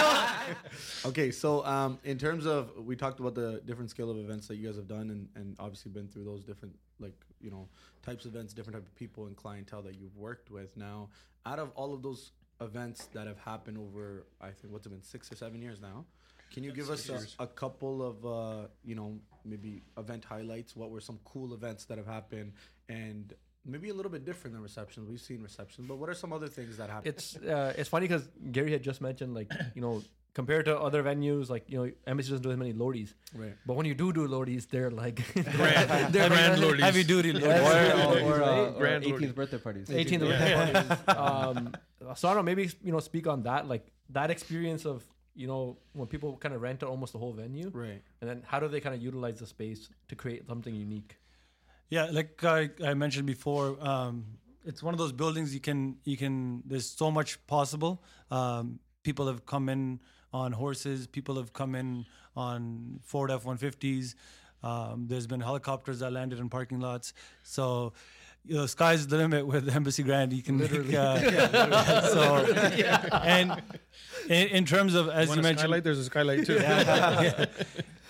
Okay, 1.04 1.30
so 1.30 1.64
um, 1.64 1.98
in 2.04 2.18
terms 2.18 2.44
of 2.44 2.72
we 2.84 2.96
talked 2.96 3.20
about 3.20 3.34
the 3.34 3.62
different 3.64 3.88
scale 3.88 4.10
of 4.10 4.18
events 4.18 4.48
that 4.48 4.56
you 4.56 4.66
guys 4.66 4.76
have 4.76 4.88
done, 4.88 5.10
and, 5.10 5.28
and 5.36 5.56
obviously 5.58 5.92
been 5.92 6.08
through 6.08 6.24
those 6.24 6.44
different 6.44 6.74
like 6.98 7.14
you 7.40 7.50
know 7.50 7.68
types 8.02 8.24
of 8.24 8.34
events, 8.34 8.52
different 8.52 8.76
type 8.76 8.86
of 8.86 8.94
people 8.94 9.26
and 9.26 9.36
clientele 9.36 9.82
that 9.82 9.94
you've 9.94 10.16
worked 10.16 10.50
with. 10.50 10.76
Now, 10.76 11.08
out 11.46 11.58
of 11.58 11.70
all 11.76 11.94
of 11.94 12.02
those 12.02 12.32
events 12.60 13.06
that 13.12 13.26
have 13.26 13.38
happened 13.38 13.78
over, 13.78 14.26
I 14.40 14.50
think 14.50 14.72
what's 14.72 14.86
it 14.86 14.90
been 14.90 15.02
six 15.02 15.30
or 15.30 15.36
seven 15.36 15.62
years 15.62 15.80
now. 15.80 16.04
Can 16.52 16.64
you 16.64 16.72
give 16.72 16.90
us 16.90 17.08
a, 17.08 17.42
a 17.42 17.46
couple 17.46 18.02
of 18.02 18.24
uh, 18.26 18.66
you 18.84 18.94
know 18.94 19.18
maybe 19.44 19.82
event 19.96 20.24
highlights? 20.24 20.74
What 20.76 20.90
were 20.90 21.00
some 21.00 21.18
cool 21.24 21.54
events 21.54 21.84
that 21.86 21.98
have 21.98 22.06
happened, 22.06 22.52
and 22.88 23.32
maybe 23.64 23.88
a 23.90 23.94
little 23.94 24.10
bit 24.10 24.24
different 24.24 24.54
than 24.54 24.62
receptions? 24.62 25.08
We've 25.08 25.20
seen 25.20 25.42
receptions, 25.42 25.86
but 25.86 25.96
what 25.98 26.08
are 26.08 26.14
some 26.14 26.32
other 26.32 26.48
things 26.48 26.76
that 26.78 26.88
happened? 26.90 27.08
it's 27.14 27.36
uh, 27.36 27.74
it's 27.76 27.88
funny 27.88 28.08
because 28.08 28.28
Gary 28.52 28.72
had 28.72 28.82
just 28.82 29.00
mentioned 29.00 29.34
like 29.34 29.50
you 29.74 29.82
know 29.82 30.02
compared 30.34 30.66
to 30.66 30.78
other 30.78 31.02
venues 31.02 31.48
like 31.50 31.64
you 31.68 31.78
know 31.84 31.90
Embassy 32.06 32.30
doesn't 32.30 32.42
do 32.42 32.50
as 32.50 32.56
many 32.56 32.72
Lohris, 32.72 33.12
right. 33.34 33.54
but 33.66 33.74
when 33.76 33.86
you 33.86 33.94
do 33.94 34.12
do 34.12 34.26
Lohris, 34.28 34.68
they're 34.72 34.90
like 34.90 35.20
Grand, 35.34 36.12
they're 36.14 36.28
grand 36.28 36.52
like- 36.54 36.62
Lordis. 36.62 36.84
Heavy 36.84 37.04
duty. 37.04 37.30
Yeah. 37.32 37.60
Lord. 38.06 38.22
Or- 38.22 38.32
or, 38.34 38.42
uh, 38.42 38.56
or 38.70 38.78
Grand 38.78 39.04
18th 39.04 39.10
Lordy. 39.10 39.26
birthday 39.28 39.58
parties. 39.58 39.90
18 39.90 40.20
Yeah. 40.24 40.96
um 41.08 41.72
so 42.16 42.28
I 42.28 42.32
don't 42.34 42.36
know 42.38 42.42
maybe 42.42 42.70
you 42.82 42.92
know 42.92 43.00
speak 43.00 43.26
on 43.26 43.42
that 43.42 43.68
like 43.68 43.86
that 44.10 44.30
experience 44.30 44.86
of 44.86 45.02
you 45.40 45.46
know 45.50 45.62
when 45.98 46.08
people 46.14 46.30
kind 46.44 46.54
of 46.56 46.60
rent 46.68 46.82
out 46.82 46.90
almost 46.94 47.12
the 47.16 47.20
whole 47.22 47.32
venue 47.42 47.68
Right. 47.84 48.02
and 48.20 48.26
then 48.30 48.38
how 48.50 48.58
do 48.62 48.66
they 48.72 48.80
kind 48.86 48.94
of 48.96 49.00
utilize 49.10 49.38
the 49.42 49.46
space 49.56 49.88
to 50.10 50.14
create 50.22 50.42
something 50.52 50.74
unique 50.88 51.12
Yeah, 51.96 52.06
like 52.18 52.44
I, 52.44 52.60
I 52.90 52.92
mentioned 53.04 53.26
before, 53.26 53.66
um, 53.92 54.16
it's 54.70 54.82
one 54.88 54.92
of 54.96 55.00
those 55.02 55.14
buildings 55.22 55.54
you 55.56 55.62
can 55.68 55.80
you 56.10 56.16
can. 56.22 56.36
There's 56.70 56.88
so 57.02 57.08
much 57.18 57.30
possible. 57.46 57.92
Um, 58.38 58.64
people 59.08 59.26
have 59.32 59.40
come 59.52 59.64
in 59.74 59.82
on 60.40 60.48
horses. 60.62 61.06
People 61.18 61.34
have 61.40 61.50
come 61.60 61.72
in 61.80 62.04
on 62.36 63.00
Ford 63.10 63.30
F-150s. 63.30 64.06
Um, 64.70 65.06
there's 65.10 65.28
been 65.32 65.40
helicopters 65.50 65.98
that 66.02 66.12
landed 66.18 66.38
in 66.44 66.48
parking 66.58 66.80
lots. 66.88 67.14
So. 67.56 67.92
You 68.44 68.56
know, 68.56 68.66
sky's 68.66 69.06
the 69.06 69.16
limit 69.18 69.46
with 69.46 69.68
Embassy 69.68 70.02
Grand. 70.02 70.32
You 70.32 70.42
can 70.42 70.56
make, 70.56 70.72
uh, 70.72 72.02
so, 72.02 72.36
and 73.22 73.62
in, 74.28 74.48
in 74.48 74.64
terms 74.64 74.94
of 74.94 75.08
as 75.08 75.28
Want 75.28 75.38
you 75.38 75.42
mentioned, 75.42 75.60
skylight? 75.60 75.84
There's 75.84 75.98
a 75.98 76.04
skylight 76.04 76.46
too. 76.46 76.58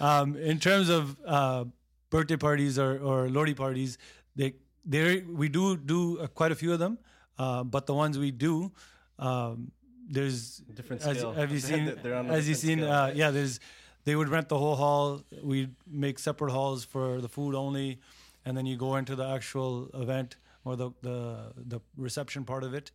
um, 0.01 0.37
in 0.37 0.59
terms 0.61 0.89
of 0.91 1.17
uh, 1.27 1.65
birthday 2.11 2.37
parties 2.37 2.79
or, 2.79 2.99
or 2.99 3.27
Lohri 3.29 3.57
parties, 3.57 3.99
they 4.37 4.55
they 4.85 5.21
we 5.21 5.49
do 5.49 5.77
do 5.77 6.21
uh, 6.21 6.27
quite 6.29 6.53
a 6.53 6.55
few 6.55 6.73
of 6.73 6.79
them, 6.79 6.99
uh, 7.39 7.65
but 7.65 7.87
the 7.87 7.95
ones 7.95 8.19
we 8.19 8.31
do, 8.31 8.71
um, 9.19 9.73
there's 10.09 10.59
Different 10.75 11.03
as, 11.03 11.19
scale. 11.19 11.33
have 11.33 11.51
you 11.53 11.59
seen 11.59 11.95
They're 12.03 12.15
on 12.15 12.31
a 12.31 12.33
as 12.33 12.49
you 12.49 12.55
seen 12.55 12.83
uh, 12.83 13.13
yeah 13.15 13.31
there's 13.31 13.61
they 14.05 14.17
would 14.17 14.29
rent 14.29 14.49
the 14.49 14.57
whole 14.59 14.77
hall 14.77 15.23
we'd 15.43 15.75
make 15.87 16.19
separate 16.19 16.51
halls 16.51 16.85
for 16.85 17.21
the 17.21 17.29
food 17.29 17.55
only 17.55 17.99
and 18.49 18.57
then 18.57 18.65
you 18.65 18.77
go 18.77 18.97
into 18.97 19.15
the 19.15 19.29
actual 19.29 19.91
event 19.93 20.37
or 20.65 20.75
the 20.75 20.91
the, 21.03 21.53
the 21.67 21.81
reception 21.97 22.45
part 22.45 22.65
of 22.65 22.73
it, 22.73 22.91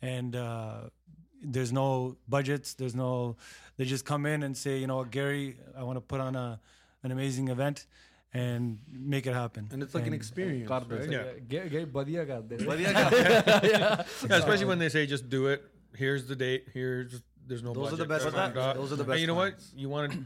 and 0.00 0.34
uh, 0.34 0.88
there's 1.42 1.72
no 1.72 2.16
budgets. 2.26 2.72
There's 2.74 2.94
no. 2.94 3.36
They 3.76 3.84
just 3.84 4.06
come 4.06 4.24
in 4.24 4.42
and 4.42 4.56
say, 4.56 4.78
you 4.78 4.86
know, 4.86 5.04
Gary, 5.04 5.58
I 5.76 5.82
want 5.82 5.98
to 5.98 6.00
put 6.00 6.20
on 6.20 6.34
a 6.34 6.60
an 7.02 7.12
amazing 7.12 7.48
event. 7.48 7.86
And 8.34 8.80
make 8.90 9.26
it 9.26 9.32
happen. 9.32 9.68
And 9.72 9.82
it's 9.82 9.94
like 9.94 10.02
and, 10.02 10.12
an 10.12 10.20
experience. 10.20 10.68
God 10.68 10.92
right? 10.92 11.10
yeah. 11.10 11.22
Gary, 11.48 11.86
Badia. 11.86 12.26
Badia 12.26 12.58
yeah. 12.68 13.62
yeah. 13.62 14.04
Especially 14.28 14.66
when 14.66 14.78
they 14.78 14.90
say 14.90 15.06
just 15.06 15.30
do 15.30 15.46
it. 15.46 15.64
Here's 15.94 16.26
the 16.26 16.36
date. 16.36 16.66
Here's 16.74 17.22
there's 17.46 17.62
no. 17.62 17.72
Those 17.72 17.92
budget. 17.92 18.00
are 18.00 18.02
the 18.02 18.08
best. 18.08 18.54
That, 18.54 18.74
those 18.74 18.92
are 18.92 18.96
the 18.96 19.04
best. 19.04 19.12
And 19.12 19.20
you 19.22 19.26
know 19.26 19.36
what? 19.36 19.54
You 19.74 19.88
want 19.88 20.12
to 20.12 20.18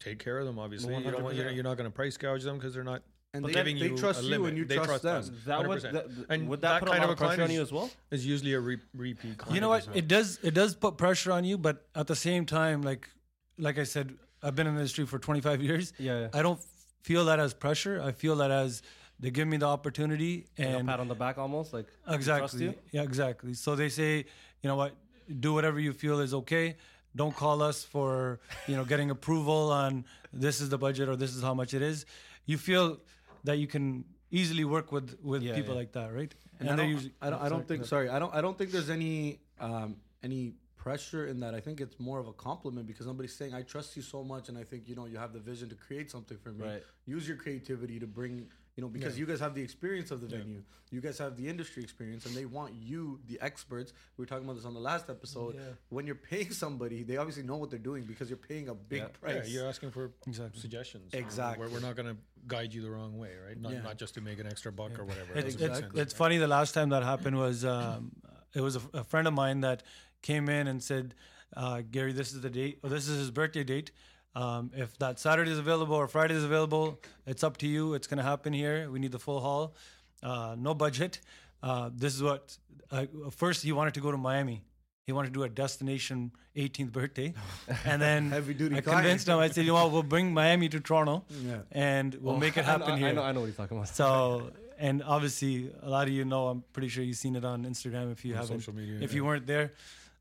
take 0.00 0.18
care 0.18 0.38
of 0.38 0.46
them. 0.46 0.58
Obviously, 0.58 0.96
you 0.96 1.08
don't 1.08 1.22
want, 1.22 1.36
you're, 1.36 1.50
you're 1.50 1.62
not 1.62 1.76
going 1.76 1.88
to 1.88 1.94
price 1.94 2.16
gouge 2.16 2.42
them 2.42 2.56
because 2.56 2.74
they're 2.74 2.82
not 2.82 3.02
and 3.32 3.42
But 3.42 3.48
they, 3.48 3.54
then 3.54 3.64
giving 3.66 3.80
they 3.82 3.88
you 3.90 3.96
trust 3.96 4.22
a 4.22 4.24
you 4.26 4.44
and 4.46 4.56
you 4.58 4.64
They 4.64 4.74
trust, 4.74 4.88
trust 4.88 5.02
them. 5.04 5.16
us. 5.16 5.30
That 5.46 5.68
would 5.68 5.82
100%. 5.82 5.92
that, 5.92 6.06
And 6.30 6.48
would 6.48 6.60
that 6.62 6.68
that 6.72 6.80
put 6.80 6.88
kind 6.90 7.04
a 7.04 7.06
lot 7.06 7.12
of 7.12 7.20
of 7.20 7.26
pressure 7.28 7.42
on 7.44 7.50
you 7.50 7.62
as 7.62 7.70
well? 7.72 7.88
is 8.10 8.26
usually 8.26 8.54
a 8.54 8.60
re- 8.60 8.78
repeat. 8.94 9.38
Client 9.38 9.54
you 9.54 9.60
know 9.60 9.68
what? 9.68 9.86
well. 9.86 9.96
It 9.96 10.08
does 10.08 10.40
it 10.42 10.52
does 10.52 10.74
put 10.74 10.96
pressure 10.98 11.30
on 11.30 11.44
you, 11.44 11.56
but 11.56 11.86
at 11.94 12.08
the 12.08 12.16
same 12.16 12.44
time, 12.44 12.82
like 12.82 13.08
like 13.56 13.78
I 13.78 13.84
said, 13.84 14.14
I've 14.42 14.56
been 14.56 14.66
in 14.66 14.74
the 14.74 14.80
industry 14.80 15.06
for 15.06 15.18
25 15.18 15.62
years. 15.62 15.92
Yeah. 15.98 16.28
I 16.32 16.42
don't 16.42 16.60
feel 17.02 17.26
that 17.26 17.38
as 17.38 17.54
pressure. 17.54 18.02
I 18.02 18.10
feel 18.12 18.34
that 18.36 18.50
as 18.50 18.82
they 19.20 19.30
give 19.30 19.46
me 19.46 19.58
the 19.58 19.66
opportunity 19.66 20.46
Like 20.58 20.66
a 20.66 20.70
and 20.78 20.88
pat 20.88 20.98
on 20.98 21.06
the 21.06 21.14
back 21.14 21.38
almost 21.38 21.72
like 21.72 21.86
trust 22.04 22.16
exactly 22.16 22.64
you? 22.64 22.74
yeah 22.90 23.02
exactly 23.02 23.52
so 23.52 23.76
they 23.76 23.90
say 23.90 24.24
you 24.62 24.68
know 24.68 24.76
what 24.76 24.94
do 25.40 25.52
whatever 25.52 25.78
you 25.78 25.92
feel 25.92 26.20
is 26.20 26.32
okay 26.32 26.76
don't 27.14 27.36
call 27.36 27.60
us 27.62 27.84
for 27.84 28.40
you 28.66 28.76
know 28.76 28.84
getting 28.86 29.10
approval 29.10 29.70
on 29.72 30.06
this 30.32 30.62
is 30.62 30.70
the 30.70 30.78
budget 30.78 31.06
or 31.06 31.16
this 31.16 31.34
is 31.36 31.42
how 31.42 31.52
much 31.52 31.74
it 31.74 31.82
is 31.82 32.06
you 32.46 32.56
feel 32.56 32.98
that 33.44 33.58
you 33.58 33.66
can 33.66 34.04
easily 34.30 34.64
work 34.64 34.92
with 34.92 35.16
with 35.22 35.42
Yeah, 35.42 35.54
people 35.54 35.74
yeah. 35.74 35.80
like 35.80 35.92
that 35.92 36.12
right 36.14 36.32
And 36.60 36.68
I 36.70 36.76
they're 36.76 36.84
don't, 36.84 36.94
usually- 36.94 37.14
I 37.20 37.30
don't, 37.30 37.38
I 37.38 37.42
sorry, 37.42 37.50
don't 37.50 37.68
think. 37.68 37.80
go 37.82 37.86
Sorry, 37.86 38.08
I 38.08 38.18
don't. 38.18 38.34
I 38.34 38.40
don't 38.40 38.56
think 38.58 38.70
there's 38.70 38.90
any 38.90 39.40
um, 39.60 39.96
any 40.22 40.54
pressure 40.76 41.26
in 41.26 41.40
that. 41.40 41.54
I 41.54 41.60
think 41.60 41.80
it's 41.80 41.98
more 41.98 42.18
of 42.18 42.26
a 42.28 42.32
compliment 42.32 42.86
because 42.86 43.06
somebody's 43.06 43.34
saying, 43.34 43.52
"I 43.54 43.62
trust 43.62 43.96
you 43.96 44.02
so 44.02 44.22
much," 44.24 44.48
and 44.48 44.56
I 44.58 44.64
think 44.64 44.88
you 44.88 44.94
know 44.94 45.06
you 45.06 45.18
have 45.18 45.32
the 45.32 45.40
vision 45.40 45.68
to 45.70 45.74
create 45.86 46.10
something 46.10 46.38
for 46.38 46.52
me. 46.52 46.64
Right. 46.64 46.82
Use 47.06 47.26
your 47.28 47.36
creativity 47.36 47.98
to 48.00 48.06
bring. 48.06 48.48
You 48.76 48.82
know, 48.86 48.88
because 48.88 49.18
you 49.18 49.26
guys 49.26 49.40
have 49.40 49.54
the 49.54 49.60
experience 49.60 50.10
of 50.10 50.20
the 50.22 50.26
venue, 50.28 50.62
you 50.90 51.00
guys 51.02 51.18
have 51.18 51.36
the 51.36 51.46
industry 51.48 51.82
experience, 51.82 52.24
and 52.24 52.34
they 52.34 52.46
want 52.46 52.72
you, 52.72 53.18
the 53.26 53.38
experts. 53.42 53.92
We 54.16 54.22
were 54.22 54.26
talking 54.26 54.44
about 54.44 54.56
this 54.56 54.64
on 54.64 54.72
the 54.72 54.80
last 54.80 55.10
episode. 55.10 55.56
Yeah. 55.56 55.60
When 55.90 56.06
you're 56.06 56.14
paying 56.32 56.50
somebody, 56.52 57.02
they 57.02 57.16
obviously 57.18 57.42
know 57.42 57.56
what 57.56 57.68
they're 57.68 57.78
doing 57.90 58.04
because 58.04 58.30
you're 58.30 58.38
paying 58.38 58.68
a 58.68 58.74
big 58.74 59.00
Yeah. 59.00 59.08
Yeah, 59.26 59.32
price. 59.34 59.48
you're 59.50 59.68
asking 59.68 59.90
for 59.90 60.12
Exactly. 60.26 60.60
suggestions. 60.60 61.12
Exactly. 61.12 61.66
We're, 61.66 61.72
we're 61.74 61.80
not 61.88 61.94
going 61.96 62.14
to 62.14 62.16
guide 62.50 62.74
you 62.74 62.82
the 62.82 62.90
wrong 62.90 63.16
way, 63.22 63.30
right? 63.46 63.58
Not, 63.60 63.72
Yeah. 63.72 63.82
not 63.82 63.96
just 64.02 64.14
to 64.14 64.20
make 64.20 64.38
an 64.44 64.46
extra 64.46 64.72
buck 64.80 64.98
or 64.98 65.04
whatever. 65.04 65.32
It's, 65.34 65.54
Doesn't 65.54 65.70
it's, 65.70 65.80
sense. 65.80 65.92
it's 66.02 66.14
funny. 66.22 66.36
The 66.38 66.48
last 66.58 66.72
time 66.72 66.88
that 66.90 67.02
happened 67.02 67.36
was 67.38 67.64
um, 67.64 68.12
it 68.54 68.60
was 68.60 68.76
a, 68.76 68.80
a 68.94 69.04
friend 69.04 69.26
of 69.28 69.34
mine 69.34 69.60
that 69.62 69.82
came 70.22 70.48
in 70.48 70.66
and 70.66 70.82
said, 70.82 71.14
uh, 71.56 71.80
"Gary, 71.90 72.12
this 72.12 72.32
is 72.34 72.40
the 72.42 72.50
date. 72.50 72.78
Or 72.82 72.90
this 72.90 73.08
is 73.08 73.18
his 73.18 73.30
birthday 73.30 73.64
date. 73.64 73.90
Um, 74.34 74.70
if 74.76 74.96
that 74.98 75.18
Saturday 75.18 75.50
is 75.50 75.58
available 75.58 75.96
or 75.96 76.06
Friday 76.06 76.34
is 76.34 76.44
available, 76.44 77.00
it's 77.26 77.42
up 77.42 77.56
to 77.58 77.66
you. 77.66 77.94
It's 77.94 78.06
going 78.06 78.18
to 78.18 78.28
happen 78.32 78.52
here. 78.52 78.90
We 78.90 78.98
need 79.00 79.12
the 79.12 79.18
full 79.18 79.40
hall. 79.40 79.74
Uh, 80.22 80.54
no 80.58 80.74
budget. 80.74 81.20
Uh, 81.62 81.90
this 81.94 82.14
is 82.14 82.22
what. 82.22 82.56
Uh, 82.90 83.06
first, 83.30 83.62
he 83.62 83.72
wanted 83.72 83.94
to 83.94 84.00
go 84.00 84.10
to 84.10 84.16
Miami. 84.16 84.62
He 85.06 85.12
wanted 85.12 85.28
to 85.28 85.32
do 85.34 85.42
a 85.42 85.48
destination 85.48 86.30
18th 86.56 86.92
birthday, 86.92 87.34
and 87.84 88.00
then 88.00 88.32
I 88.32 88.40
client. 88.40 88.84
convinced 88.84 89.28
him. 89.28 89.38
I 89.38 89.48
said, 89.48 89.62
"You 89.64 89.68
know, 89.72 89.74
what, 89.82 89.90
we'll 89.92 90.02
bring 90.02 90.32
Miami 90.32 90.68
to 90.68 90.78
Toronto, 90.80 91.24
Yeah. 91.30 91.62
and 91.72 92.14
we'll 92.16 92.36
make 92.36 92.56
it 92.56 92.60
I 92.68 92.76
know- 92.76 92.84
happen 92.84 92.98
here." 92.98 93.08
I 93.08 93.12
know, 93.12 93.22
I 93.22 93.32
know 93.32 93.40
what 93.40 93.46
he's 93.46 93.56
talking 93.56 93.76
about. 93.76 93.88
So, 93.88 94.52
and 94.78 95.02
obviously, 95.02 95.72
a 95.82 95.88
lot 95.88 96.06
of 96.06 96.12
you 96.14 96.24
know. 96.24 96.48
I'm 96.48 96.62
pretty 96.72 96.88
sure 96.88 97.02
you've 97.02 97.16
seen 97.16 97.34
it 97.34 97.44
on 97.44 97.64
Instagram. 97.64 98.12
If 98.12 98.24
you 98.24 98.34
On 98.34 98.40
haven't, 98.42 98.58
social 98.60 98.74
media, 98.74 98.96
if 99.00 99.10
yeah. 99.10 99.16
you 99.16 99.24
weren't 99.24 99.46
there, 99.46 99.72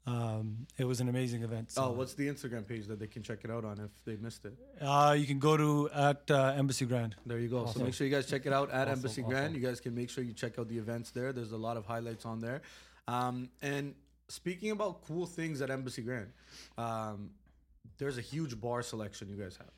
um, 0.08 0.66
it 0.78 0.86
was 0.86 1.02
an 1.02 1.10
amazing 1.10 1.44
event. 1.44 1.72
So, 1.72 1.84
Oh, 1.84 1.92
what's 1.92 2.14
the 2.14 2.28
Instagram 2.28 2.66
page 2.68 2.88
that 2.88 3.00
they 3.00 3.08
can 3.08 3.22
check 3.22 3.40
it 3.44 3.52
out 3.52 3.66
on 3.66 3.80
if 3.80 3.92
they 4.06 4.16
missed 4.16 4.46
it? 4.46 4.54
uh, 4.82 5.16
you 5.20 5.28
can 5.28 5.40
go 5.40 5.56
to 5.58 5.90
at 5.94 6.32
uh, 6.32 6.54
Embassy 6.56 6.86
Grand. 6.86 7.16
There 7.28 7.38
you 7.38 7.50
go. 7.50 7.68
So 7.68 7.84
make 7.84 7.94
sure 7.94 8.08
you 8.08 8.14
guys 8.16 8.26
check 8.28 8.46
it 8.48 8.54
out 8.54 8.72
at 8.72 8.88
Awesome, 8.88 8.94
Embassy 8.94 9.22
Grand. 9.24 9.46
awesome. 9.52 9.56
You 9.62 9.68
guys 9.68 9.80
can 9.82 9.94
make 9.94 10.10
sure 10.10 10.24
you 10.24 10.34
check 10.34 10.58
out 10.58 10.68
the 10.68 10.78
events 10.80 11.12
there. 11.12 11.32
There's 11.34 11.52
a 11.52 11.58
lot 11.58 11.76
of 11.78 11.86
highlights 11.86 12.26
on 12.26 12.40
there. 12.40 12.62
Um, 13.08 13.50
and 13.62 13.94
speaking 14.30 14.72
about 14.72 15.04
cool 15.06 15.26
things 15.26 15.62
at 15.62 15.70
Embassy 15.70 16.02
Grand, 16.02 16.32
um, 16.78 17.32
there's 17.98 18.18
a 18.18 18.22
huge 18.22 18.60
bar 18.60 18.82
selection 18.82 19.28
you 19.28 19.36
guys 19.36 19.58
have. 19.58 19.72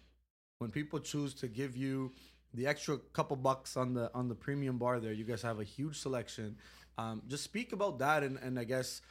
When 0.60 0.70
people 0.70 1.00
choose 1.00 1.34
to 1.36 1.48
give 1.48 1.76
you 1.76 2.12
the 2.54 2.68
extra 2.68 2.98
couple 3.14 3.36
bucks 3.36 3.78
on 3.78 3.94
the 3.94 4.12
on 4.14 4.28
the 4.28 4.36
premium 4.36 4.78
bar 4.78 5.00
there, 5.00 5.14
you 5.14 5.24
guys 5.24 5.42
have 5.42 5.60
a 5.60 5.64
huge 5.64 5.98
selection. 5.98 6.58
Um, 6.98 7.24
just 7.28 7.44
speak 7.44 7.72
about 7.74 7.98
that 8.00 8.22
and, 8.24 8.38
and 8.38 8.60
I 8.60 8.66
guess 8.66 9.02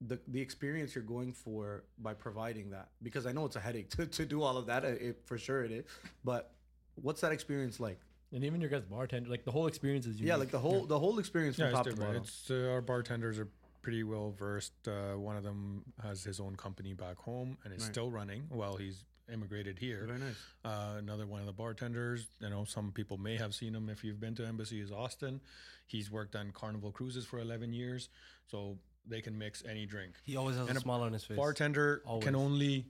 the 0.00 0.18
the 0.28 0.40
experience 0.40 0.94
you're 0.94 1.04
going 1.04 1.32
for 1.32 1.84
by 1.98 2.14
providing 2.14 2.70
that 2.70 2.88
because 3.02 3.26
I 3.26 3.32
know 3.32 3.44
it's 3.44 3.56
a 3.56 3.60
headache 3.60 3.90
to, 3.96 4.06
to 4.06 4.26
do 4.26 4.42
all 4.42 4.56
of 4.56 4.66
that. 4.66 4.84
It, 4.84 5.20
for 5.24 5.38
sure 5.38 5.64
it 5.64 5.70
is. 5.70 5.84
But 6.24 6.52
what's 6.96 7.20
that 7.20 7.32
experience 7.32 7.78
like? 7.78 8.00
And 8.32 8.42
even 8.44 8.60
your 8.60 8.68
guys 8.68 8.82
bartender, 8.82 9.30
like 9.30 9.44
the 9.44 9.52
whole 9.52 9.68
experience 9.68 10.04
is 10.06 10.16
unique. 10.16 10.28
Yeah, 10.28 10.36
like 10.36 10.50
the 10.50 10.58
whole 10.58 10.84
the 10.86 10.98
whole 10.98 11.20
experience 11.20 11.56
yeah, 11.56 11.70
from 11.70 11.78
it's 11.78 11.88
top 11.88 11.94
to 11.94 12.00
bottom. 12.00 12.16
It's 12.16 12.50
uh, 12.50 12.70
our 12.72 12.80
bartenders 12.80 13.38
are 13.38 13.48
pretty 13.86 14.02
well 14.02 14.32
versed. 14.36 14.72
Uh, 14.88 15.12
one 15.16 15.36
of 15.36 15.44
them 15.44 15.84
has 16.02 16.24
his 16.24 16.40
own 16.40 16.56
company 16.56 16.92
back 16.92 17.16
home 17.18 17.56
and 17.62 17.72
is 17.72 17.84
Right. 17.84 17.92
still 17.92 18.10
running 18.10 18.42
while 18.48 18.76
he's 18.76 19.04
immigrated 19.32 19.78
here. 19.78 20.04
Very 20.06 20.18
nice. 20.18 20.34
Uh, 20.64 20.96
another 20.98 21.24
one 21.24 21.38
of 21.38 21.46
the 21.46 21.52
bartenders, 21.52 22.26
you 22.40 22.48
know, 22.50 22.64
some 22.64 22.90
people 22.90 23.16
may 23.16 23.36
have 23.36 23.54
seen 23.54 23.76
him 23.76 23.88
if 23.88 24.02
you've 24.02 24.18
been 24.18 24.34
to 24.34 24.44
Embassy, 24.44 24.80
is 24.80 24.90
Austin. 24.90 25.40
He's 25.86 26.10
worked 26.10 26.34
on 26.34 26.50
Carnival 26.50 26.90
Cruises 26.90 27.24
for 27.26 27.38
11 27.38 27.72
years, 27.72 28.08
so 28.48 28.76
they 29.06 29.20
can 29.20 29.38
mix 29.38 29.62
any 29.64 29.86
drink. 29.86 30.16
He 30.24 30.34
always 30.36 30.56
has 30.56 30.66
And 30.66 30.76
a 30.76 30.80
a 30.80 30.82
smile 30.82 31.02
on 31.02 31.12
his 31.12 31.22
face. 31.22 31.36
Bartender 31.36 32.02
can 32.22 32.34
only 32.34 32.86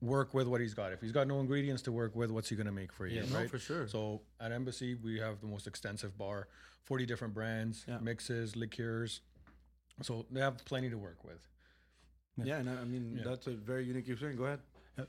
work 0.00 0.32
with 0.32 0.46
what 0.46 0.60
he's 0.60 0.74
got. 0.74 0.92
If 0.92 1.00
he's 1.00 1.10
got 1.10 1.26
no 1.26 1.40
ingredients 1.40 1.82
to 1.82 1.92
work 1.92 2.14
with, 2.14 2.30
what's 2.30 2.48
he 2.48 2.54
going 2.54 2.66
to 2.66 2.72
make 2.72 2.92
for 2.92 3.08
you? 3.08 3.22
Yeah. 3.22 3.32
No, 3.32 3.48
for 3.48 3.58
sure. 3.58 3.88
So 3.88 4.22
at 4.38 4.52
Embassy, 4.52 4.94
we 4.94 5.18
have 5.18 5.40
the 5.40 5.48
most 5.48 5.66
extensive 5.66 6.16
bar, 6.16 6.46
40 6.84 7.04
different 7.04 7.34
brands, 7.34 7.84
Yeah. 7.88 7.98
mixes, 7.98 8.54
liqueurs. 8.54 9.22
So 10.02 10.26
they 10.30 10.40
have 10.40 10.64
plenty 10.64 10.90
to 10.90 10.98
work 10.98 11.24
with. 11.24 11.46
yeah, 12.42 12.58
and 12.58 12.68
I, 12.70 12.74
I 12.80 12.84
mean 12.84 13.16
Yeah. 13.16 13.24
that's 13.24 13.46
a 13.46 13.52
very 13.52 13.84
unique 13.84 14.08
experience. 14.08 14.38
Go 14.38 14.46
ahead. 14.46 14.60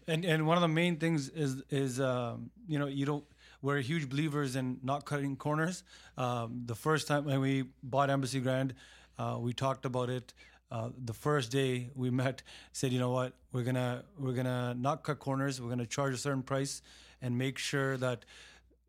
And 0.07 0.23
and 0.25 0.47
one 0.47 0.57
of 0.57 0.61
the 0.61 0.67
main 0.81 0.97
things 0.97 1.29
is 1.29 1.61
is 1.69 1.99
um, 1.99 2.51
you 2.67 2.79
know 2.79 2.87
you 2.87 3.05
don't 3.05 3.23
we're 3.61 3.79
huge 3.81 4.07
believers 4.09 4.55
in 4.55 4.79
not 4.83 5.05
cutting 5.05 5.35
corners. 5.35 5.83
Um, 6.17 6.63
the 6.65 6.75
first 6.75 7.07
time 7.07 7.25
when 7.25 7.39
we 7.41 7.65
bought 7.81 8.09
Embassy 8.09 8.39
Grand, 8.39 8.75
uh, 9.17 9.37
we 9.39 9.53
talked 9.53 9.85
about 9.85 10.09
it. 10.09 10.33
Uh, 10.71 10.89
the 11.05 11.13
first 11.13 11.51
day 11.51 11.89
we 11.95 12.09
met, 12.09 12.43
said 12.71 12.91
you 12.93 12.99
know 12.99 13.11
what 13.11 13.33
we're 13.51 13.63
gonna 13.63 14.03
we're 14.17 14.33
gonna 14.33 14.73
not 14.73 15.03
cut 15.03 15.19
corners. 15.19 15.59
We're 15.61 15.69
gonna 15.69 15.85
charge 15.85 16.13
a 16.13 16.17
certain 16.17 16.43
price 16.43 16.81
and 17.21 17.37
make 17.37 17.57
sure 17.57 17.97
that 17.97 18.25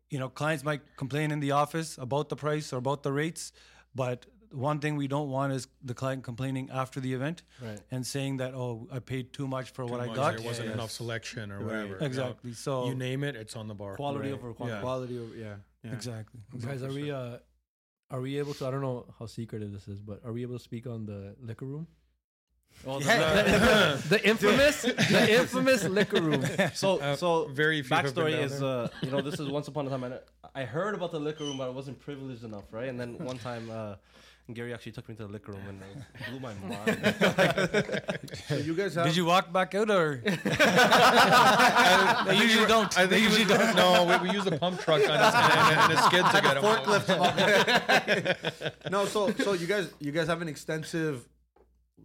you 0.09 0.19
know 0.19 0.29
clients 0.29 0.63
might 0.63 0.81
complain 0.97 1.31
in 1.31 1.39
the 1.41 1.51
office 1.51 1.97
about 1.97 2.29
the 2.29 2.35
price 2.35 2.71
or 2.73 2.77
about 2.77 3.03
the 3.03 3.11
rates, 3.11 3.51
but 3.93 4.25
one 4.55 4.79
thing 4.79 4.95
we 4.95 5.07
don't 5.07 5.29
want 5.29 5.53
is 5.53 5.67
the 5.83 5.93
client 5.93 6.23
complaining 6.23 6.69
after 6.71 6.99
the 6.99 7.13
event 7.13 7.43
Right. 7.61 7.79
and 7.91 8.05
saying 8.07 8.37
that 8.37 8.53
oh 8.53 8.87
I 8.91 8.99
paid 8.99 9.33
too 9.33 9.47
much 9.47 9.71
for 9.71 9.85
what 9.85 10.03
Too 10.03 10.11
I 10.11 10.15
got. 10.15 10.37
There 10.37 10.45
wasn't 10.45 10.67
Yeah, 10.69 10.73
enough 10.75 10.85
yes. 10.85 10.93
selection 10.93 11.51
or 11.51 11.59
Right. 11.59 11.65
whatever. 11.65 11.93
you 11.95 11.99
know. 11.99 12.05
Exactly. 12.05 12.53
So 12.53 12.87
You 12.87 12.95
name 12.95 13.23
it, 13.23 13.35
it's 13.35 13.55
on 13.55 13.67
the 13.67 13.75
bar. 13.75 13.95
Quality 13.95 14.29
Right. 14.29 14.33
over 14.37 14.53
quantity. 14.53 14.75
Yeah. 14.77 14.81
Quality 14.81 15.17
of 15.17 15.37
yeah. 15.37 15.55
yeah. 15.83 15.91
Exactly. 15.93 16.39
guys, 16.59 16.81
are 16.83 16.91
we 16.93 17.11
uh, 17.11 17.37
are 18.11 18.21
we 18.21 18.37
able 18.39 18.53
to? 18.53 18.67
I 18.67 18.71
don't 18.71 18.81
know 18.81 19.05
how 19.19 19.25
secretive 19.25 19.71
this 19.73 19.87
is, 19.87 19.99
but 20.01 20.21
are 20.25 20.31
we 20.31 20.41
able 20.43 20.57
to 20.57 20.63
speak 20.63 20.85
on 20.87 21.05
the 21.05 21.35
liquor 21.41 21.65
room? 21.65 21.87
Oh, 22.85 22.99
the- 22.99 23.05
the, 23.05 24.03
the 24.09 24.27
infamous, 24.29 24.81
the 24.81 25.39
infamous 25.39 25.83
liquor 25.85 26.21
room. 26.21 26.43
so 26.73 26.99
Uh, 26.99 27.15
so 27.15 27.47
very 27.47 27.81
few 27.81 27.95
have 27.95 28.05
been 28.05 28.13
backstory 28.25 28.37
is 28.43 28.61
uh, 28.61 28.89
you 29.01 29.09
know 29.11 29.21
this 29.21 29.39
is 29.39 29.47
once 29.49 29.67
upon 29.67 29.87
a 29.87 29.89
time 29.89 30.03
I, 30.03 30.19
I 30.61 30.65
heard 30.65 30.93
about 30.93 31.11
the 31.11 31.19
liquor 31.19 31.45
room 31.45 31.57
but 31.57 31.65
I 31.67 31.69
wasn't 31.69 31.99
privileged 31.99 32.43
enough 32.43 32.65
right 32.71 32.89
and 32.89 32.99
then 32.99 33.17
one 33.31 33.37
time 33.39 33.69
uh, 33.71 33.95
Gary 34.53 34.73
actually 34.73 34.91
took 34.91 35.09
me 35.09 35.15
to 35.15 35.23
the 35.25 35.31
liquor 35.31 35.53
room 35.53 35.63
and 35.67 35.81
it 35.81 35.97
blew 36.29 36.39
my 36.39 36.53
mind 36.53 37.15
So 38.47 38.57
you 38.57 38.75
guys 38.75 38.93
have 38.95 39.05
Did 39.07 39.15
you 39.15 39.25
walk 39.25 39.51
back 39.51 39.73
out 39.73 39.89
or? 39.89 40.17
they 40.23 40.31
usually 42.37 42.67
don't. 42.67 42.95
I 42.97 43.05
they 43.07 43.19
usually 43.19 43.45
was, 43.45 43.57
don't. 43.57 43.75
no, 43.75 44.05
we, 44.21 44.29
we 44.29 44.33
used 44.35 44.47
a 44.47 44.57
pump 44.57 44.79
truck 44.81 45.01
on 45.09 45.17
his, 45.17 45.33
and, 45.33 45.79
and 45.79 45.93
a 45.93 45.97
skid 46.03 46.25
to 46.25 46.41
get 46.41 46.57
him. 46.57 46.65
out. 48.63 48.91
no, 48.91 49.05
so 49.05 49.31
so 49.31 49.53
you 49.53 49.65
guys 49.67 49.91
you 49.99 50.11
guys 50.11 50.27
have 50.27 50.41
an 50.41 50.47
extensive 50.47 51.27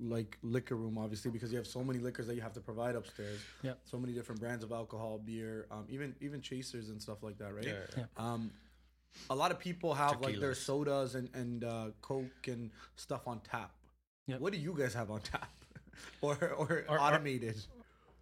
like 0.02 0.38
liquor 0.42 0.76
room, 0.76 0.98
obviously, 0.98 1.30
because 1.30 1.50
you 1.52 1.58
have 1.58 1.66
so 1.66 1.84
many 1.84 1.98
liquors 1.98 2.26
that 2.26 2.34
you 2.34 2.40
have 2.40 2.54
to 2.54 2.60
provide 2.60 2.96
upstairs. 2.96 3.40
Yeah. 3.62 3.74
So 3.84 3.98
many 3.98 4.12
different 4.12 4.40
brands 4.40 4.64
of 4.64 4.72
alcohol, 4.72 5.20
beer, 5.22 5.66
um, 5.70 5.84
even 5.88 6.14
even 6.20 6.40
chasers 6.40 6.88
and 6.90 7.00
stuff 7.00 7.22
like 7.22 7.38
that, 7.38 7.54
right? 7.54 7.66
Yeah, 7.66 7.72
yeah. 7.96 8.04
Um, 8.16 8.50
a 9.28 9.34
lot 9.34 9.50
of 9.50 9.58
people 9.58 9.94
have 9.94 10.20
like 10.20 10.40
their 10.40 10.54
sodas 10.54 11.14
and 11.14 11.28
and 11.34 11.64
uh, 11.64 11.86
coke 12.00 12.46
and 12.48 12.70
stuff 12.96 13.26
on 13.26 13.40
tap. 13.40 13.72
Yep. 14.26 14.40
What 14.40 14.52
do 14.52 14.58
you 14.58 14.74
guys 14.76 14.94
have 14.94 15.10
on 15.10 15.20
tap, 15.20 15.50
or 16.20 16.34
or 16.56 16.84
Our- 16.88 16.98
our- 16.98 17.12
automated? 17.14 17.56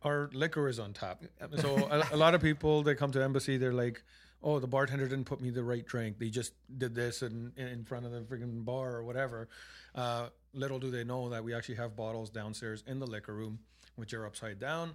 Our 0.02 0.30
liquor 0.32 0.68
is 0.68 0.78
on 0.78 0.92
tap. 0.92 1.24
So 1.56 1.76
a, 1.90 2.04
a 2.12 2.16
lot 2.16 2.34
of 2.36 2.40
people 2.40 2.84
they 2.84 2.94
come 2.94 3.10
to 3.12 3.22
embassy, 3.22 3.56
they're 3.56 3.72
like, 3.72 4.00
"Oh, 4.44 4.60
the 4.60 4.68
bartender 4.68 5.08
didn't 5.08 5.24
put 5.24 5.40
me 5.40 5.50
the 5.50 5.64
right 5.64 5.84
drink. 5.84 6.18
They 6.20 6.28
just 6.30 6.52
did 6.78 6.94
this 6.94 7.22
in 7.22 7.52
in 7.56 7.84
front 7.84 8.06
of 8.06 8.12
the 8.12 8.20
freaking 8.20 8.64
bar 8.64 8.94
or 8.94 9.02
whatever." 9.02 9.48
Uh, 9.96 10.28
little 10.54 10.78
do 10.78 10.90
they 10.92 11.02
know 11.02 11.28
that 11.30 11.42
we 11.42 11.52
actually 11.52 11.74
have 11.76 11.96
bottles 11.96 12.30
downstairs 12.30 12.84
in 12.86 13.00
the 13.00 13.06
liquor 13.08 13.34
room, 13.34 13.58
which 13.96 14.14
are 14.14 14.24
upside 14.24 14.60
down, 14.60 14.94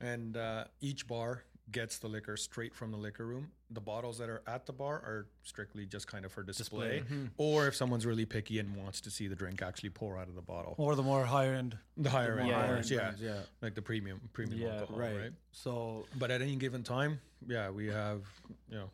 and 0.00 0.36
uh, 0.36 0.64
each 0.82 1.06
bar 1.08 1.44
gets 1.70 1.98
the 1.98 2.08
liquor 2.08 2.36
straight 2.36 2.74
from 2.74 2.90
the 2.90 2.96
liquor 2.96 3.24
room. 3.24 3.50
The 3.70 3.80
bottles 3.80 4.18
that 4.18 4.28
are 4.28 4.42
at 4.46 4.66
the 4.66 4.72
bar 4.72 4.94
are 4.96 5.26
strictly 5.42 5.86
just 5.86 6.06
kind 6.06 6.24
of 6.24 6.32
for 6.32 6.42
display, 6.42 7.00
mm-hmm. 7.04 7.26
or 7.38 7.68
if 7.68 7.76
someone's 7.76 8.04
really 8.04 8.26
picky 8.26 8.58
and 8.58 8.74
wants 8.76 9.00
to 9.02 9.10
see 9.10 9.28
the 9.28 9.36
drink 9.36 9.62
actually 9.62 9.90
pour 9.90 10.18
out 10.18 10.28
of 10.28 10.34
the 10.34 10.42
bottle. 10.42 10.74
Or 10.76 10.96
the 10.96 11.02
more 11.02 11.24
higher 11.24 11.54
end. 11.54 11.78
the 11.96 12.10
higher 12.10 12.38
end, 12.38 12.50
more 12.50 12.52
bars, 12.52 12.66
higher-end 12.66 12.90
yeah, 12.90 12.98
brands, 12.98 13.20
yeah. 13.22 13.40
like 13.62 13.74
the 13.74 13.82
premium 13.82 14.20
premium 14.32 14.60
Yeah, 14.60 14.80
alcohol, 14.80 14.98
right. 14.98 15.16
right. 15.16 15.32
So 15.52 16.04
But 16.18 16.30
at 16.30 16.42
any 16.42 16.56
given 16.56 16.82
time, 16.82 17.20
yeah, 17.46 17.70
we 17.70 17.86
have 17.86 18.22
you 18.68 18.76
know. 18.78 18.90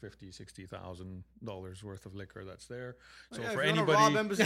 50 0.00 0.30
60,000 0.30 1.24
dollars 1.44 1.82
worth 1.82 2.06
of 2.06 2.14
liquor 2.14 2.44
that's 2.44 2.66
there. 2.66 2.96
So 3.32 3.42
yeah, 3.42 3.50
for 3.52 3.62
if 3.62 3.76
you 3.76 3.84
wanna 3.84 3.92
rob 3.92 4.16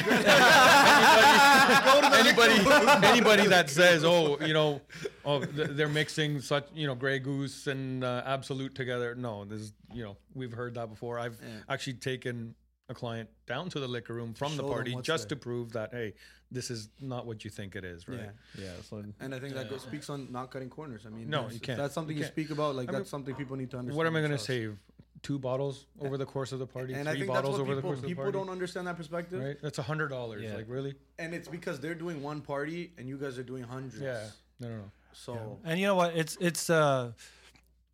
anybody 2.14 2.52
anybody 2.54 3.06
anybody 3.06 3.46
that 3.48 3.70
says, 3.70 4.04
"Oh, 4.04 4.38
you 4.40 4.52
know, 4.54 4.80
oh, 5.24 5.40
they're 5.40 5.88
mixing 5.88 6.40
such, 6.40 6.66
you 6.74 6.86
know, 6.86 6.94
Grey 6.94 7.18
Goose 7.18 7.66
and 7.66 8.04
uh, 8.04 8.22
Absolut 8.24 8.74
together." 8.74 9.14
No, 9.14 9.44
this 9.44 9.60
is, 9.60 9.72
you 9.92 10.02
know, 10.04 10.16
we've 10.34 10.52
heard 10.52 10.74
that 10.74 10.88
before. 10.90 11.18
I've 11.18 11.38
Yeah. 11.42 11.48
actually 11.68 11.94
taken 11.94 12.54
a 12.88 12.94
client 12.94 13.28
down 13.46 13.70
to 13.70 13.80
the 13.80 13.88
liquor 13.88 14.12
room 14.14 14.34
from 14.34 14.52
Show 14.52 14.56
the 14.62 14.68
party 14.68 14.94
just 15.02 15.28
there. 15.30 15.36
to 15.36 15.42
prove 15.42 15.72
that, 15.72 15.90
hey, 15.92 16.12
this 16.50 16.70
is 16.70 16.90
not 17.00 17.24
what 17.26 17.42
you 17.42 17.50
think 17.50 17.76
it 17.76 17.84
is, 17.84 18.06
right? 18.06 18.28
yeah. 18.58 18.64
Yeah. 18.64 18.70
So 18.88 19.02
And 19.20 19.34
I 19.34 19.38
think 19.38 19.54
that 19.54 19.70
goes, 19.70 19.80
speaks 19.82 20.10
on 20.10 20.30
not 20.30 20.50
cutting 20.50 20.68
corners. 20.68 21.06
I 21.06 21.08
mean, 21.08 21.30
No, 21.30 21.38
that's- 21.38 21.54
you 21.54 21.60
can't. 21.60 21.78
That's 21.78 21.94
something 21.94 22.14
You 22.14 22.18
you, 22.20 22.24
can't. 22.26 22.34
speak 22.34 22.50
about. 22.50 22.76
Like 22.76 22.90
I 22.90 22.92
that's 22.92 23.04
mean, 23.04 23.10
something 23.10 23.34
people 23.36 23.56
need 23.56 23.70
to 23.70 23.78
understand. 23.78 23.96
What 23.96 24.06
am 24.06 24.16
I 24.16 24.20
going 24.20 24.32
to 24.32 24.36
themselves. 24.36 24.46
save? 24.46 24.78
Two 25.24 25.38
bottles 25.38 25.86
over 26.00 26.16
the 26.18 26.26
course 26.26 26.52
of 26.52 26.58
the 26.58 26.66
party? 26.66 26.92
And 26.94 27.08
I 27.08 27.12
Three 27.12 27.20
think 27.22 27.32
that's 27.32 27.42
bottles 27.42 27.58
what 27.58 27.64
over 27.64 27.74
the 27.74 27.80
course 27.82 27.96
of 27.98 28.02
the 28.04 28.14
party. 28.14 28.28
people 28.30 28.44
don't 28.44 28.52
understand 28.52 28.86
that 28.86 28.96
perspective. 28.96 29.42
right? 29.42 29.56
That's 29.60 29.78
a 29.78 29.82
hundred 29.82 30.08
dollars. 30.10 30.42
Yeah. 30.42 30.54
Like 30.54 30.66
really? 30.68 30.94
And 31.18 31.34
it's 31.34 31.48
because 31.48 31.80
they're 31.80 31.94
doing 32.06 32.22
one 32.22 32.40
party 32.42 32.92
and 32.98 33.08
you 33.08 33.16
guys 33.16 33.38
are 33.38 33.42
doing 33.52 33.64
hundreds. 33.64 33.98
Yeah. 34.00 34.26
No, 34.60 34.68
no, 34.68 34.76
no. 34.76 34.90
So 35.14 35.58
And 35.64 35.80
you 35.80 35.86
know 35.86 35.94
what? 35.94 36.14
It's 36.14 36.36
it's 36.40 36.68
uh, 36.68 37.12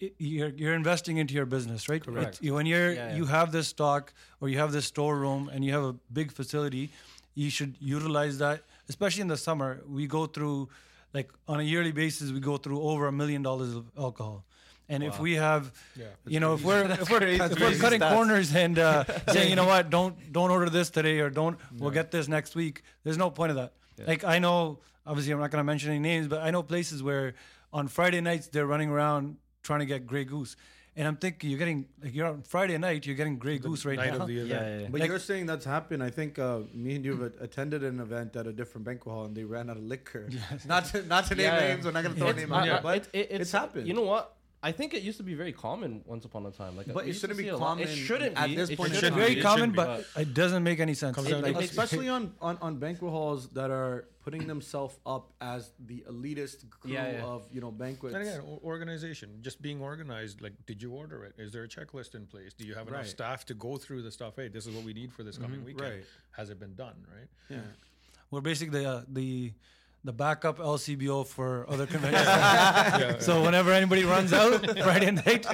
it, 0.01 0.15
you're 0.19 0.49
you're 0.63 0.75
investing 0.75 1.19
into 1.19 1.35
your 1.35 1.47
business, 1.47 1.89
right? 1.89 2.03
Correct. 2.05 2.27
It's- 2.29 2.43
you- 2.43 2.55
when 2.55 2.67
you're 2.67 2.93
Yeah, 2.93 3.11
yeah. 3.11 3.17
you 3.17 3.25
have 3.27 3.53
this 3.53 3.69
stock 3.69 4.13
or 4.41 4.49
you 4.49 4.59
have 4.59 4.73
this 4.73 4.87
storeroom 4.87 5.49
and 5.53 5.65
you 5.65 5.73
have 5.73 5.85
a 5.85 5.95
big 6.13 6.33
facility, 6.33 6.91
you 7.35 7.49
should 7.49 7.77
utilize 7.81 8.39
that. 8.39 8.65
Especially 8.89 9.23
in 9.23 9.29
the 9.29 9.37
summer, 9.37 9.83
we 9.87 10.09
go 10.09 10.27
through 10.27 10.69
like 11.15 11.31
on 11.47 11.61
a 11.61 11.63
yearly 11.63 11.93
basis, 11.93 12.33
we 12.33 12.41
go 12.41 12.57
through 12.57 12.81
over 12.83 13.07
a 13.07 13.13
million 13.13 13.43
dollars 13.43 13.75
of 13.77 13.85
alcohol. 13.97 14.45
And 14.91 15.03
if 15.05 15.19
we 15.21 15.35
have, 15.37 15.73
Yeah. 15.97 16.07
you 16.27 16.41
know, 16.41 16.55
if 16.55 16.65
we're 16.65 16.83
if 16.91 17.09
we're, 17.09 17.23
if 17.23 17.59
we're 17.61 17.77
cutting 17.79 18.01
stats. 18.01 18.13
corners 18.13 18.55
and 18.55 18.79
uh, 18.79 19.05
saying, 19.33 19.49
you 19.49 19.57
know 19.57 19.67
what, 19.67 19.89
don't 19.89 20.15
don't 20.33 20.51
order 20.51 20.69
this 20.69 20.91
today 20.91 21.21
or 21.21 21.31
don't 21.31 21.57
we'll 21.79 21.93
get 21.93 22.11
this 22.11 22.27
next 22.29 22.55
week. 22.55 22.83
There's 23.05 23.17
no 23.19 23.31
point 23.31 23.51
of 23.51 23.57
that. 23.57 23.73
Like 24.07 24.25
I 24.25 24.39
know, 24.41 24.81
obviously, 25.07 25.33
I'm 25.33 25.41
not 25.41 25.51
going 25.51 25.61
to 25.61 25.65
mention 25.73 25.91
any 25.91 26.01
names, 26.01 26.27
but 26.27 26.41
I 26.43 26.51
know 26.51 26.63
places 26.63 27.03
where 27.03 27.35
on 27.73 27.87
Friday 27.87 28.21
nights 28.21 28.49
they're 28.49 28.67
running 28.67 28.91
around 28.91 29.37
trying 29.63 29.81
to 29.81 29.87
get 29.87 30.07
Grey 30.07 30.25
Goose, 30.25 30.57
and 30.97 31.07
I'm 31.07 31.17
thinking 31.17 31.51
you're 31.51 31.59
getting 31.59 31.87
like 32.03 32.15
you're 32.15 32.27
on 32.27 32.43
Friday 32.43 32.77
night, 32.79 33.05
you're 33.07 33.15
getting 33.15 33.39
Grey 33.39 33.59
Goose 33.59 33.85
right 33.85 33.97
Night 33.99 34.15
now. 34.15 34.21
of 34.23 34.27
the 34.27 34.39
event. 34.39 34.49
Yeah, 34.51 34.69
yeah, 34.69 34.79
yeah. 34.81 34.89
But 34.91 35.01
Like- 35.03 35.11
you're 35.11 35.19
saying 35.21 35.47
that's 35.47 35.67
happened. 35.67 36.03
I 36.03 36.11
think 36.11 36.39
uh, 36.39 36.61
me 36.75 36.97
and 36.97 37.05
you 37.05 37.13
have 37.17 37.33
attended 37.41 37.85
an 37.85 38.01
event 38.01 38.35
at 38.37 38.47
a 38.47 38.53
different 38.53 38.87
banquet 38.87 39.13
hall 39.15 39.27
and 39.27 39.37
they 39.37 39.45
ran 39.45 39.69
out 39.71 39.77
of 39.77 39.85
liquor. 39.85 40.29
Not 40.67 40.87
to 40.87 41.03
not 41.05 41.27
to 41.27 41.35
name 41.37 41.45
Yeah, 41.47 41.61
yeah. 41.61 41.69
names. 41.75 41.85
We're 41.85 41.93
not 41.93 42.03
gonna 42.03 42.15
throw 42.17 42.29
a 42.29 42.33
name 42.33 42.53
out 42.53 42.65
there, 42.65 42.81
but 42.83 42.97
it- 42.97 43.09
it- 43.13 43.29
it's, 43.31 43.41
it's 43.43 43.53
happened. 43.53 43.87
You 43.87 43.95
know 43.95 44.03
what? 44.15 44.35
I 44.63 44.73
think 44.73 44.93
it 44.93 45.03
used 45.03 45.17
to 45.17 45.23
be 45.25 45.35
very 45.35 45.53
common 45.53 46.03
once 46.05 46.27
upon 46.27 46.45
a 46.45 46.51
time. 46.51 46.77
Like, 46.77 46.93
But 46.93 47.07
it 47.09 47.15
shouldn't 47.15 47.39
be 47.39 47.45
see 47.45 47.49
a 47.49 47.57
lot- 47.57 47.69
common 47.79 47.85
It 47.89 47.95
shouldn't 47.97 48.37
at 48.37 48.49
be. 48.49 48.57
this 48.57 48.69
It 48.69 48.77
point 48.77 48.93
it 48.93 48.97
should 49.01 49.15
be 49.15 49.21
very. 49.21 49.39
It 49.39 49.43
common, 49.43 49.71
be. 49.71 49.77
but 49.77 50.05
it 50.17 50.35
doesn't 50.35 50.63
make 50.63 50.81
any 50.81 50.93
sense. 50.93 51.17
It- 51.17 51.41
like, 51.43 51.57
especially 51.57 52.09
on, 52.11 52.35
on, 52.43 52.59
on 52.61 52.77
banquet 52.77 53.11
halls 53.11 53.49
that 53.51 53.71
are 53.71 54.07
putting 54.23 54.47
themselves 54.47 54.99
up 55.07 55.33
as 55.41 55.71
the 55.87 56.05
elitist 56.11 56.69
crew 56.69 56.93
Yeah, 56.93 57.11
yeah. 57.13 57.25
of 57.25 57.49
you 57.51 57.63
know 57.63 57.71
banquets. 57.71 58.15
And 58.15 58.23
again, 58.23 58.43
organization, 58.63 59.39
just 59.41 59.63
being 59.63 59.81
organized. 59.81 60.43
Like, 60.43 60.53
did 60.67 60.83
you 60.83 60.93
order 60.93 61.25
it? 61.25 61.35
Is 61.39 61.53
there 61.53 61.65
a 61.65 61.69
checklist 61.69 62.15
in 62.15 62.27
place? 62.27 62.53
Do 62.53 62.67
you 62.67 62.75
have 62.75 62.87
enough 62.89 63.01
Right. 63.01 63.07
staff 63.09 63.47
to 63.47 63.55
go 63.55 63.79
through 63.79 64.03
the 64.03 64.11
stuff? 64.11 64.35
Hey, 64.37 64.49
this 64.49 64.67
is 64.67 64.75
what 64.75 64.85
we 64.85 64.93
need 64.93 65.11
for 65.11 65.23
this 65.23 65.39
coming 65.39 65.65
weekend. 65.65 65.91
Right. 65.91 66.05
Has 66.33 66.51
it 66.51 66.59
been 66.61 66.75
done? 66.75 66.97
Right. 67.17 67.29
yeah. 67.49 67.63
we're 68.31 68.43
basically 68.43 68.83
the 68.83 68.89
uh, 68.91 69.03
the 69.09 69.53
the 70.05 70.13
backup 70.13 70.59
LCBO 70.59 71.27
for 71.27 71.67
other 71.69 71.87
conventions. 71.95 73.25
So 73.25 73.43
whenever 73.43 73.71
anybody 73.73 74.05
runs 74.05 74.33
out 74.33 74.65
Friday 74.79 75.11
night, 75.11 75.45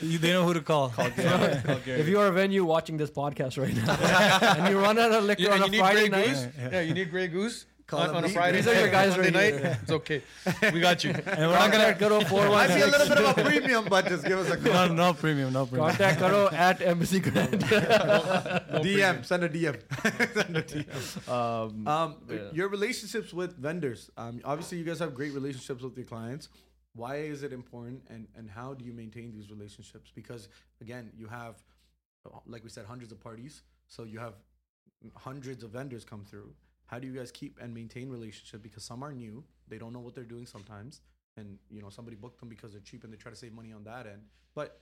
you, 0.00 0.18
they 0.18 0.30
know 0.32 0.44
who 0.44 0.54
to 0.54 0.60
call. 0.60 0.92
if 0.98 2.06
you 2.08 2.18
are 2.20 2.26
a 2.26 2.32
venue 2.32 2.64
watching 2.64 2.96
this 2.96 3.10
podcast 3.10 3.56
right 3.60 3.74
now 3.74 4.52
and 4.56 4.68
you 4.72 4.78
run 4.80 4.98
out 4.98 5.12
of 5.12 5.24
liquor 5.24 5.42
Yeah, 5.44 5.54
on 5.54 5.62
a 5.74 5.78
Friday 5.78 6.08
Grey 6.08 6.18
night, 6.20 6.26
Goose. 6.26 6.46
Yeah, 6.72 6.80
you 6.82 6.94
need 6.94 7.10
Grey 7.10 7.28
Goose 7.28 7.64
Call 7.88 8.00
on, 8.00 8.16
on 8.16 8.24
a. 8.24 8.28
Friday. 8.28 8.58
These 8.58 8.68
are 8.68 8.74
your 8.78 8.90
guys 8.98 9.16
right 9.18 9.32
night. 9.32 9.54
It's 9.54 9.90
okay. 9.90 10.22
We 10.74 10.78
got 10.80 11.02
you. 11.04 11.10
And 11.26 11.50
we're 11.50 11.58
not 11.58 11.72
gonna 11.72 11.94
go 11.98 12.20
to 12.20 12.26
four 12.26 12.44
Might 12.48 12.68
one 12.68 12.76
be 12.76 12.82
a 12.82 12.86
little 12.86 13.08
bit 13.08 13.18
of 13.18 13.38
a 13.38 13.42
premium, 13.44 13.86
but 13.88 14.06
just 14.06 14.24
give 14.26 14.38
us 14.38 14.50
a 14.50 14.58
call. 14.58 14.88
no, 14.88 14.94
no 14.94 15.14
premium, 15.14 15.54
no 15.54 15.64
premium. 15.64 15.88
Contact 15.88 16.18
Karo 16.20 16.50
at 16.52 16.82
Embassy 16.82 17.18
Grand. 17.20 17.62
DM, 17.62 19.24
send 19.24 19.44
a 19.44 19.48
DM. 19.48 19.80
send 20.34 20.56
a 20.56 20.62
DM. 20.62 21.28
um, 21.32 21.88
Um, 21.88 22.16
Yeah. 22.28 22.50
your 22.52 22.68
relationships 22.68 23.32
with 23.32 23.56
vendors. 23.56 24.10
Um, 24.18 24.40
obviously, 24.44 24.76
you 24.78 24.84
guys 24.84 24.98
have 24.98 25.14
great 25.14 25.32
relationships 25.32 25.82
with 25.82 25.96
your 25.96 26.06
clients. 26.06 26.50
Why 26.94 27.16
is 27.16 27.42
it 27.42 27.52
important, 27.54 28.02
and 28.10 28.28
and 28.36 28.50
how 28.50 28.74
do 28.74 28.84
you 28.84 28.92
maintain 28.92 29.32
these 29.32 29.50
relationships? 29.50 30.12
Because 30.14 30.48
again, 30.82 31.10
you 31.16 31.26
have, 31.28 31.54
uh, 32.26 32.38
like 32.46 32.62
we 32.64 32.68
said, 32.70 32.84
hundreds 32.84 33.12
of 33.12 33.20
parties. 33.20 33.62
So 33.86 34.04
you 34.04 34.18
have 34.18 34.34
hundreds 35.16 35.62
of 35.64 35.70
vendors 35.70 36.04
come 36.04 36.24
through. 36.24 36.52
How 36.88 36.98
do 36.98 37.06
you 37.06 37.14
guys 37.14 37.30
keep 37.30 37.58
and 37.60 37.72
maintain 37.72 38.10
relationship? 38.10 38.62
Because 38.62 38.84
some 38.84 39.02
are 39.02 39.12
new, 39.12 39.44
they 39.68 39.78
don't 39.78 39.92
know 39.92 40.00
what 40.00 40.14
they're 40.14 40.24
doing 40.24 40.46
sometimes, 40.46 41.00
and 41.36 41.58
you 41.70 41.80
know 41.80 41.90
somebody 41.90 42.16
booked 42.16 42.40
them 42.40 42.48
because 42.48 42.72
they're 42.72 42.80
cheap 42.80 43.04
and 43.04 43.12
they 43.12 43.16
try 43.16 43.30
to 43.30 43.36
save 43.36 43.52
money 43.52 43.72
on 43.72 43.84
that 43.84 44.06
end. 44.06 44.22
But 44.54 44.80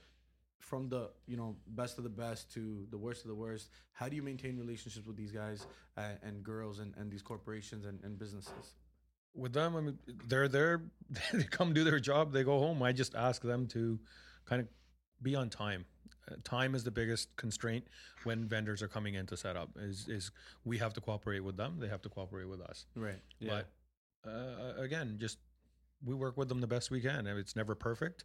from 0.59 0.89
the 0.89 1.11
you 1.27 1.37
know 1.37 1.55
best 1.67 1.99
of 1.99 2.03
the 2.03 2.09
best 2.09 2.51
to 2.53 2.87
the 2.89 2.97
worst 2.97 3.21
of 3.21 3.27
the 3.27 3.35
worst 3.35 3.69
how 3.93 4.09
do 4.09 4.15
you 4.15 4.23
maintain 4.23 4.57
relationships 4.57 5.05
with 5.05 5.15
these 5.15 5.31
guys 5.31 5.67
uh, 5.97 6.13
and 6.23 6.43
girls 6.43 6.79
and, 6.79 6.95
and 6.97 7.11
these 7.11 7.21
corporations 7.21 7.85
and, 7.85 7.99
and 8.03 8.17
businesses 8.17 8.73
with 9.37 9.53
them, 9.53 9.75
I 9.75 9.81
mean, 9.81 9.97
they're 10.27 10.47
there. 10.47 10.81
They 11.33 11.43
come 11.43 11.73
do 11.73 11.83
their 11.83 11.99
job. 11.99 12.33
They 12.33 12.43
go 12.43 12.59
home. 12.59 12.83
I 12.83 12.91
just 12.91 13.15
ask 13.15 13.41
them 13.41 13.67
to 13.67 13.99
kind 14.45 14.61
of 14.61 14.67
be 15.21 15.35
on 15.35 15.49
time. 15.49 15.85
Time 16.43 16.75
is 16.75 16.83
the 16.83 16.91
biggest 16.91 17.35
constraint 17.35 17.85
when 18.23 18.45
vendors 18.47 18.81
are 18.81 18.87
coming 18.87 19.15
in 19.15 19.25
to 19.27 19.37
set 19.37 19.55
up. 19.55 19.69
Is 19.77 20.07
is 20.07 20.31
we 20.65 20.77
have 20.77 20.93
to 20.93 21.01
cooperate 21.01 21.41
with 21.41 21.57
them. 21.57 21.77
They 21.79 21.87
have 21.87 22.01
to 22.03 22.09
cooperate 22.09 22.49
with 22.49 22.61
us. 22.61 22.85
right 22.95 23.21
Yeah. 23.39 23.61
But 24.23 24.29
uh, 24.29 24.81
again, 24.81 25.17
just 25.19 25.37
we 26.03 26.13
work 26.13 26.37
with 26.37 26.49
them 26.49 26.61
the 26.61 26.67
best 26.67 26.91
we 26.91 27.01
can. 27.01 27.27
It's 27.27 27.55
never 27.55 27.75
perfect. 27.75 28.23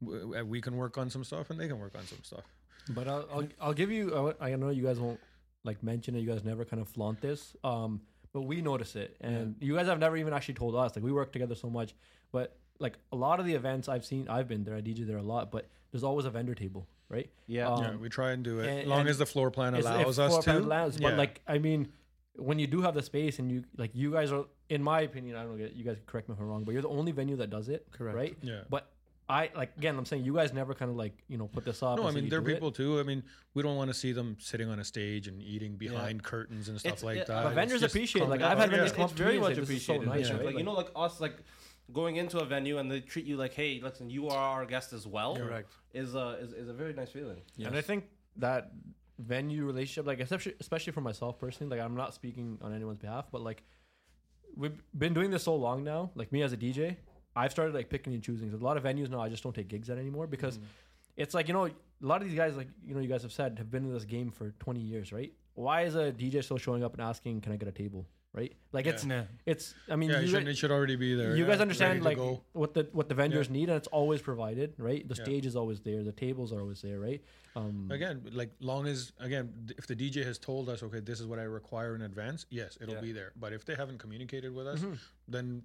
We 0.00 0.60
can 0.60 0.76
work 0.76 0.98
on 0.98 1.10
some 1.10 1.24
stuff, 1.24 1.50
and 1.50 1.58
they 1.58 1.68
can 1.68 1.78
work 1.78 1.94
on 1.96 2.04
some 2.06 2.22
stuff. 2.22 2.44
But 2.90 3.06
I'll, 3.08 3.28
I'll 3.32 3.48
I'll 3.60 3.72
give 3.74 3.90
you. 3.90 4.34
I 4.40 4.54
know 4.56 4.70
you 4.70 4.82
guys 4.82 4.98
won't 4.98 5.20
like 5.64 5.82
mention 5.82 6.16
it. 6.16 6.20
You 6.20 6.28
guys 6.28 6.44
never 6.44 6.64
kind 6.64 6.82
of 6.82 6.88
flaunt 6.88 7.20
this. 7.20 7.54
Um, 7.62 8.00
but 8.32 8.42
we 8.42 8.62
notice 8.62 8.96
it, 8.96 9.16
and 9.20 9.56
you 9.60 9.76
guys 9.76 9.86
have 9.86 9.98
never 9.98 10.16
even 10.16 10.32
actually 10.32 10.54
told 10.54 10.74
us. 10.74 10.96
Like 10.96 11.04
we 11.04 11.12
work 11.12 11.32
together 11.32 11.54
so 11.54 11.68
much, 11.68 11.94
but 12.32 12.56
like 12.78 12.98
a 13.12 13.16
lot 13.16 13.40
of 13.40 13.46
the 13.46 13.54
events 13.54 13.88
I've 13.88 14.04
seen, 14.04 14.28
I've 14.28 14.48
been 14.48 14.64
there. 14.64 14.74
I 14.74 14.80
DJ 14.80 15.06
there 15.06 15.18
a 15.18 15.22
lot, 15.22 15.52
but 15.52 15.68
there's 15.90 16.02
always 16.02 16.26
a 16.26 16.30
vendor 16.30 16.54
table, 16.54 16.88
right? 17.08 17.30
Yeah. 17.46 17.68
Um, 17.68 17.82
yeah, 17.82 17.96
we 17.96 18.08
try 18.08 18.32
and 18.32 18.42
do 18.42 18.60
it, 18.60 18.68
and- 18.68 18.80
as 18.82 18.86
long 18.86 19.00
and 19.00 19.08
as 19.08 19.18
the 19.18 19.26
floor 19.26 19.50
plan 19.50 19.74
allows 19.74 20.18
if 20.18 20.24
us 20.24 20.30
floor 20.32 20.42
to. 20.42 20.58
allows, 20.58 20.98
yeah. 20.98 21.08
But 21.10 21.18
like, 21.18 21.40
I 21.46 21.58
mean, 21.58 21.88
when 22.36 22.58
you 22.58 22.66
do 22.66 22.80
have 22.82 22.94
the 22.94 23.02
space 23.02 23.38
and 23.38 23.50
you 23.50 23.64
like, 23.76 23.90
you 23.94 24.12
guys 24.12 24.32
are, 24.32 24.44
in 24.70 24.82
my 24.82 25.02
opinion, 25.02 25.36
I 25.36 25.42
don't 25.44 25.58
get 25.58 25.74
you 25.74 25.84
guys 25.84 25.96
can 25.96 26.06
correct 26.06 26.28
me 26.28 26.34
if 26.34 26.40
I'm 26.40 26.46
wrong, 26.48 26.64
but 26.64 26.72
you're 26.72 26.82
the 26.82 26.88
only 26.88 27.12
venue 27.12 27.36
that 27.36 27.50
does 27.50 27.68
it, 27.68 27.86
Correct. 27.92 28.16
Right? 28.16 28.36
yeah. 28.42 28.60
But 28.70 28.88
I 29.28 29.50
like 29.54 29.70
again, 29.76 29.96
I'm 29.96 30.04
saying 30.04 30.24
you 30.24 30.34
guys 30.34 30.52
never 30.52 30.74
kind 30.74 30.90
of 30.90 30.96
like 30.96 31.12
you 31.28 31.38
know 31.38 31.46
put 31.46 31.64
this 31.64 31.82
up. 31.82 31.96
No, 31.98 32.06
I 32.08 32.10
mean 32.10 32.24
you 32.24 32.30
they're 32.30 32.40
do 32.40 32.50
it. 32.50 32.54
people 32.54 32.72
too. 32.72 32.98
I 32.98 33.02
mean, 33.02 33.22
we 33.54 33.62
don't 33.62 33.76
want 33.76 33.88
to 33.88 33.94
see 33.94 34.12
them 34.12 34.36
sitting 34.40 34.68
on 34.68 34.78
a 34.80 34.84
stage 34.84 35.28
and 35.28 35.40
eating 35.42 35.76
behind 35.76 36.22
curtains 36.22 36.68
and 36.68 36.78
stuff 36.80 36.92
It's- 36.94 37.04
like 37.04 37.18
yeah, 37.18 37.24
that. 37.24 37.44
But 37.44 37.54
vendors 37.54 37.82
appreciate. 37.82 38.22
it. 38.22 38.28
Like 38.28 38.42
I've 38.42 38.58
had 38.58 38.70
vendors 38.70 38.90
Yeah. 38.90 38.96
come 38.96 39.04
up 39.04 39.10
to 39.10 39.16
very 39.16 39.30
me 39.32 39.36
and 39.36 39.42
much 39.44 39.54
say, 39.54 39.60
"This 39.60 39.70
is 39.70 39.86
so 39.86 39.96
nice, 39.98 40.28
yeah. 40.28 40.36
right?" 40.36 40.46
Like, 40.46 40.58
you 40.58 40.64
know, 40.64 40.72
like 40.72 40.88
us, 40.96 41.20
like 41.20 41.36
going 41.92 42.16
into 42.16 42.38
a 42.38 42.44
venue 42.44 42.78
and 42.78 42.90
they 42.90 43.00
treat 43.00 43.26
you 43.26 43.36
like, 43.36 43.54
hey, 43.54 43.80
listen, 43.82 44.10
you 44.10 44.28
are 44.28 44.38
our 44.38 44.66
guest 44.66 44.92
as 44.92 45.06
well. 45.06 45.36
Correct. 45.36 45.70
Is 45.92 46.14
a 46.14 46.38
is, 46.40 46.52
is 46.52 46.68
a 46.68 46.72
very 46.72 46.92
nice 46.94 47.10
feeling. 47.10 47.40
And 47.64 47.76
I 47.76 47.80
think 47.80 48.04
that 48.36 48.72
venue 49.18 49.64
relationship, 49.64 50.06
like 50.06 50.20
especially 50.20 50.54
especially 50.60 50.92
for 50.92 51.00
myself 51.00 51.38
personally, 51.38 51.76
like 51.76 51.84
I'm 51.84 51.96
not 51.96 52.14
speaking 52.14 52.58
on 52.62 52.74
anyone's 52.74 52.98
behalf, 52.98 53.26
but 53.30 53.42
like 53.42 53.62
we've 54.56 54.82
been 54.96 55.14
doing 55.14 55.30
this 55.30 55.44
so 55.44 55.54
long 55.54 55.84
now. 55.84 56.10
Like 56.14 56.32
me 56.32 56.42
as 56.42 56.52
a 56.52 56.56
DJ, 56.56 56.96
I've 57.34 57.50
started 57.50 57.74
like 57.74 57.88
picking 57.88 58.14
and 58.14 58.22
choosing. 58.22 58.48
There's 58.50 58.62
a 58.62 58.64
lot 58.64 58.76
of 58.76 58.84
venues 58.84 59.10
now 59.10 59.20
I 59.20 59.28
just 59.28 59.42
don't 59.42 59.54
take 59.54 59.68
gigs 59.68 59.90
at 59.90 59.98
anymore 59.98 60.26
because 60.26 60.58
mm. 60.58 60.62
it's 61.16 61.34
like 61.34 61.48
you 61.48 61.54
know 61.54 61.66
a 61.66 62.06
lot 62.06 62.20
of 62.20 62.28
these 62.28 62.36
guys, 62.36 62.56
like 62.56 62.68
you 62.84 62.94
know, 62.94 63.00
you 63.00 63.08
guys 63.08 63.22
have 63.22 63.32
said, 63.32 63.58
have 63.58 63.70
been 63.70 63.84
in 63.84 63.92
this 63.92 64.04
game 64.04 64.30
for 64.30 64.50
20 64.58 64.80
years, 64.80 65.12
right? 65.12 65.32
Why 65.54 65.82
is 65.82 65.94
a 65.94 66.12
DJ 66.12 66.42
still 66.42 66.58
showing 66.58 66.82
up 66.82 66.94
and 66.94 67.02
asking, 67.02 67.42
"Can 67.42 67.52
I 67.52 67.56
get 67.56 67.68
a 67.68 67.72
table?" 67.72 68.06
Right? 68.34 68.54
Like 68.72 68.86
it's 68.86 69.04
Yeah. 69.04 69.24
it's. 69.44 69.74
I 69.90 69.96
mean, 69.96 70.08
Yeah, 70.08 70.20
you 70.20 70.22
it 70.24 70.28
should, 70.28 70.44
guys- 70.44 70.48
it 70.54 70.56
should 70.56 70.70
already 70.70 70.96
be 70.96 71.14
there. 71.14 71.36
you 71.36 71.44
yeah, 71.44 71.50
guys 71.50 71.60
understand 71.60 72.02
like 72.02 72.16
go. 72.16 72.42
what 72.54 72.72
the 72.72 72.88
what 72.92 73.10
the 73.10 73.14
vendors 73.14 73.50
need 73.50 73.68
and 73.68 73.76
it's 73.76 73.88
always 73.88 74.22
provided 74.22 74.72
right 74.78 75.06
the 75.06 75.14
Yeah. 75.14 75.24
stage 75.24 75.44
is 75.44 75.54
always 75.54 75.80
there 75.80 76.02
the 76.02 76.12
tables 76.12 76.50
are 76.50 76.60
always 76.60 76.80
there 76.80 76.98
right 76.98 77.22
um 77.56 77.90
again, 77.92 78.22
like 78.32 78.50
long 78.60 78.86
as 78.86 79.12
again, 79.20 79.52
if 79.76 79.86
the 79.86 79.94
DJ 79.94 80.24
has 80.24 80.38
told 80.38 80.70
us, 80.70 80.82
okay, 80.82 81.00
this 81.00 81.20
is 81.20 81.26
what 81.26 81.38
I 81.38 81.42
require 81.42 81.94
in 81.94 82.00
advance, 82.00 82.46
yes, 82.48 82.78
it'll 82.80 82.94
Yeah. 82.94 83.00
be 83.02 83.12
there. 83.12 83.32
But 83.36 83.52
if 83.52 83.66
they 83.66 83.74
haven't 83.74 83.98
communicated 83.98 84.54
with 84.54 84.66
us, 84.66 84.80
Mm-hmm. 84.80 84.94
then 85.28 85.62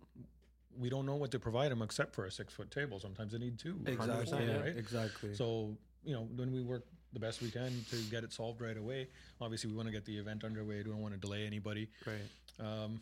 we 0.78 0.90
don't 0.90 1.06
know 1.06 1.16
what 1.16 1.32
to 1.32 1.40
provide 1.40 1.72
them 1.72 1.82
except 1.82 2.14
for 2.14 2.26
a 2.26 2.32
six 2.32 2.54
foot 2.54 2.70
table. 2.70 3.00
Sometimes 3.00 3.32
they 3.32 3.38
need 3.40 3.58
two. 3.58 3.80
Exactly. 3.86 4.46
yeah. 4.46 4.58
Right. 4.60 4.76
Exactly. 4.78 5.34
So 5.36 5.78
you 6.04 6.14
know, 6.14 6.24
when 6.36 6.52
we 6.52 6.62
work 6.62 6.86
the 7.14 7.20
best 7.20 7.42
we 7.42 7.50
can 7.52 7.72
to 7.90 7.96
get 8.12 8.24
it 8.24 8.34
solved 8.34 8.62
right 8.62 8.78
away. 8.78 9.08
Obviously, 9.42 9.70
we 9.70 9.76
want 9.76 9.88
to 9.88 9.92
get 9.94 10.06
the 10.06 10.18
event 10.18 10.44
underway. 10.44 10.78
We 10.78 10.84
don't 10.84 11.02
want 11.02 11.14
to 11.14 11.20
delay 11.20 11.46
anybody. 11.46 11.90
Right. 12.06 12.66
Um, 12.66 13.02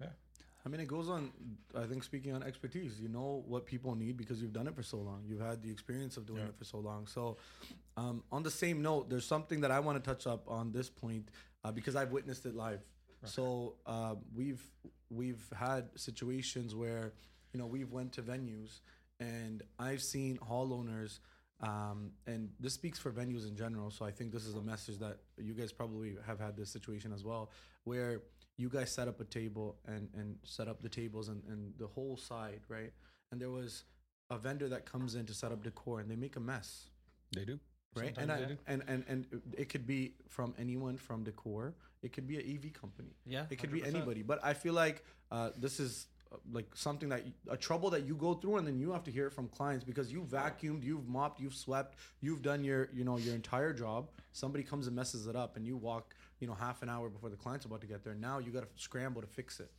yeah. 0.00 0.08
I 0.64 0.68
mean, 0.68 0.80
it 0.80 0.86
goes 0.88 1.08
on. 1.08 1.30
I 1.74 1.84
think 1.84 2.04
speaking 2.04 2.34
on 2.34 2.42
expertise, 2.42 2.98
you 3.00 3.08
know 3.08 3.42
what 3.46 3.66
people 3.66 3.94
need 3.94 4.16
because 4.16 4.40
you've 4.40 4.52
done 4.52 4.68
it 4.68 4.74
for 4.76 4.82
so 4.82 4.98
long. 4.98 5.22
You've 5.26 5.40
had 5.40 5.62
the 5.62 5.70
experience 5.70 6.16
of 6.16 6.26
doing 6.26 6.40
Yeah. 6.40 6.48
it 6.48 6.56
for 6.56 6.64
so 6.64 6.78
long. 6.78 7.06
So, 7.06 7.36
um, 7.96 8.22
on 8.30 8.42
the 8.42 8.50
same 8.50 8.80
note, 8.80 9.10
there's 9.10 9.26
something 9.26 9.60
that 9.62 9.70
I 9.70 9.80
want 9.80 10.02
to 10.02 10.08
touch 10.08 10.26
up 10.26 10.48
on 10.48 10.72
this 10.72 10.88
point 10.88 11.28
uh, 11.64 11.72
because 11.72 11.96
I've 11.96 12.12
witnessed 12.12 12.46
it 12.46 12.54
live. 12.54 12.80
So 13.24 13.74
uh, 13.86 14.16
we've 14.34 14.62
we've 15.08 15.44
had 15.56 15.90
situations 15.94 16.74
where 16.74 17.12
you 17.52 17.60
know 17.60 17.66
we've 17.66 17.92
went 17.92 18.12
to 18.14 18.22
venues 18.22 18.80
and 19.20 19.62
I've 19.78 20.02
seen 20.02 20.38
hall 20.38 20.72
owners. 20.72 21.20
Um, 21.62 22.10
and 22.26 22.48
this 22.58 22.74
speaks 22.74 22.98
for 22.98 23.12
venues 23.12 23.46
in 23.48 23.54
general. 23.56 23.90
So 23.90 24.04
I 24.04 24.10
think 24.10 24.32
this 24.32 24.46
is 24.46 24.56
a 24.56 24.60
message 24.62 24.98
that 24.98 25.18
you 25.38 25.54
guys 25.54 25.72
probably 25.72 26.16
have 26.26 26.40
had 26.40 26.56
this 26.56 26.70
situation 26.70 27.12
as 27.12 27.22
well, 27.24 27.50
where 27.84 28.22
you 28.56 28.68
guys 28.68 28.90
set 28.90 29.06
up 29.08 29.20
a 29.20 29.24
table 29.24 29.76
and 29.86 30.08
and 30.16 30.36
set 30.44 30.66
up 30.68 30.82
the 30.82 30.88
tables 30.88 31.28
and, 31.28 31.42
and 31.48 31.72
the 31.78 31.86
whole 31.86 32.16
side, 32.16 32.60
right? 32.68 32.92
And 33.30 33.40
there 33.40 33.50
was 33.50 33.84
a 34.30 34.38
vendor 34.38 34.68
that 34.68 34.86
comes 34.86 35.14
in 35.14 35.24
to 35.26 35.34
set 35.34 35.52
up 35.52 35.62
decor 35.62 36.00
and 36.00 36.10
they 36.10 36.16
make 36.16 36.36
a 36.36 36.40
mess, 36.40 36.88
They 37.34 37.44
do. 37.44 37.58
right? 37.94 38.14
Sometimes 38.14 38.18
and, 38.18 38.30
they 38.30 38.44
I, 38.44 38.48
do. 38.48 38.56
and 38.66 38.82
and 38.88 39.04
and 39.08 39.42
it 39.56 39.68
could 39.68 39.86
be 39.86 40.14
from 40.28 40.54
anyone 40.58 40.96
from 40.96 41.22
decor. 41.22 41.74
It 42.02 42.12
could 42.12 42.26
be 42.26 42.36
an 42.40 42.44
AV 42.56 42.72
company. 42.72 43.14
Yeah, 43.24 43.44
It 43.50 43.56
could 43.60 43.70
be 43.70 43.80
100%. 43.82 43.86
anybody. 43.94 44.22
But 44.22 44.40
I 44.44 44.54
feel 44.54 44.74
like 44.74 45.04
uh, 45.30 45.50
this 45.56 45.78
is 45.78 46.08
like 46.52 46.66
something 46.74 47.08
that 47.10 47.24
a 47.50 47.56
trouble 47.56 47.90
that 47.90 48.06
you 48.06 48.14
go 48.14 48.34
through, 48.34 48.56
and 48.56 48.66
then 48.66 48.78
you 48.78 48.92
have 48.92 49.04
to 49.04 49.10
hear 49.10 49.26
it 49.26 49.32
from 49.32 49.48
clients 49.48 49.84
because 49.84 50.12
you 50.12 50.22
vacuumed, 50.22 50.82
you've 50.82 51.08
mopped, 51.08 51.40
you've 51.40 51.54
swept, 51.54 51.96
you've 52.20 52.42
done 52.42 52.64
your 52.64 52.88
you 52.92 53.04
know 53.04 53.18
your 53.18 53.34
entire 53.34 53.72
job. 53.72 54.08
Somebody 54.32 54.64
comes 54.64 54.86
and 54.86 54.96
messes 54.96 55.26
it 55.26 55.36
up, 55.36 55.56
and 55.56 55.66
you 55.66 55.76
walk 55.76 56.14
you 56.40 56.46
know 56.46 56.54
half 56.54 56.82
an 56.82 56.88
hour 56.88 57.08
before 57.08 57.30
the 57.30 57.36
client's 57.36 57.66
about 57.66 57.80
to 57.82 57.86
get 57.86 58.04
there. 58.04 58.14
Now 58.14 58.38
you 58.38 58.50
got 58.50 58.62
to 58.62 58.82
scramble 58.82 59.20
to 59.20 59.28
fix 59.28 59.60
it. 59.60 59.70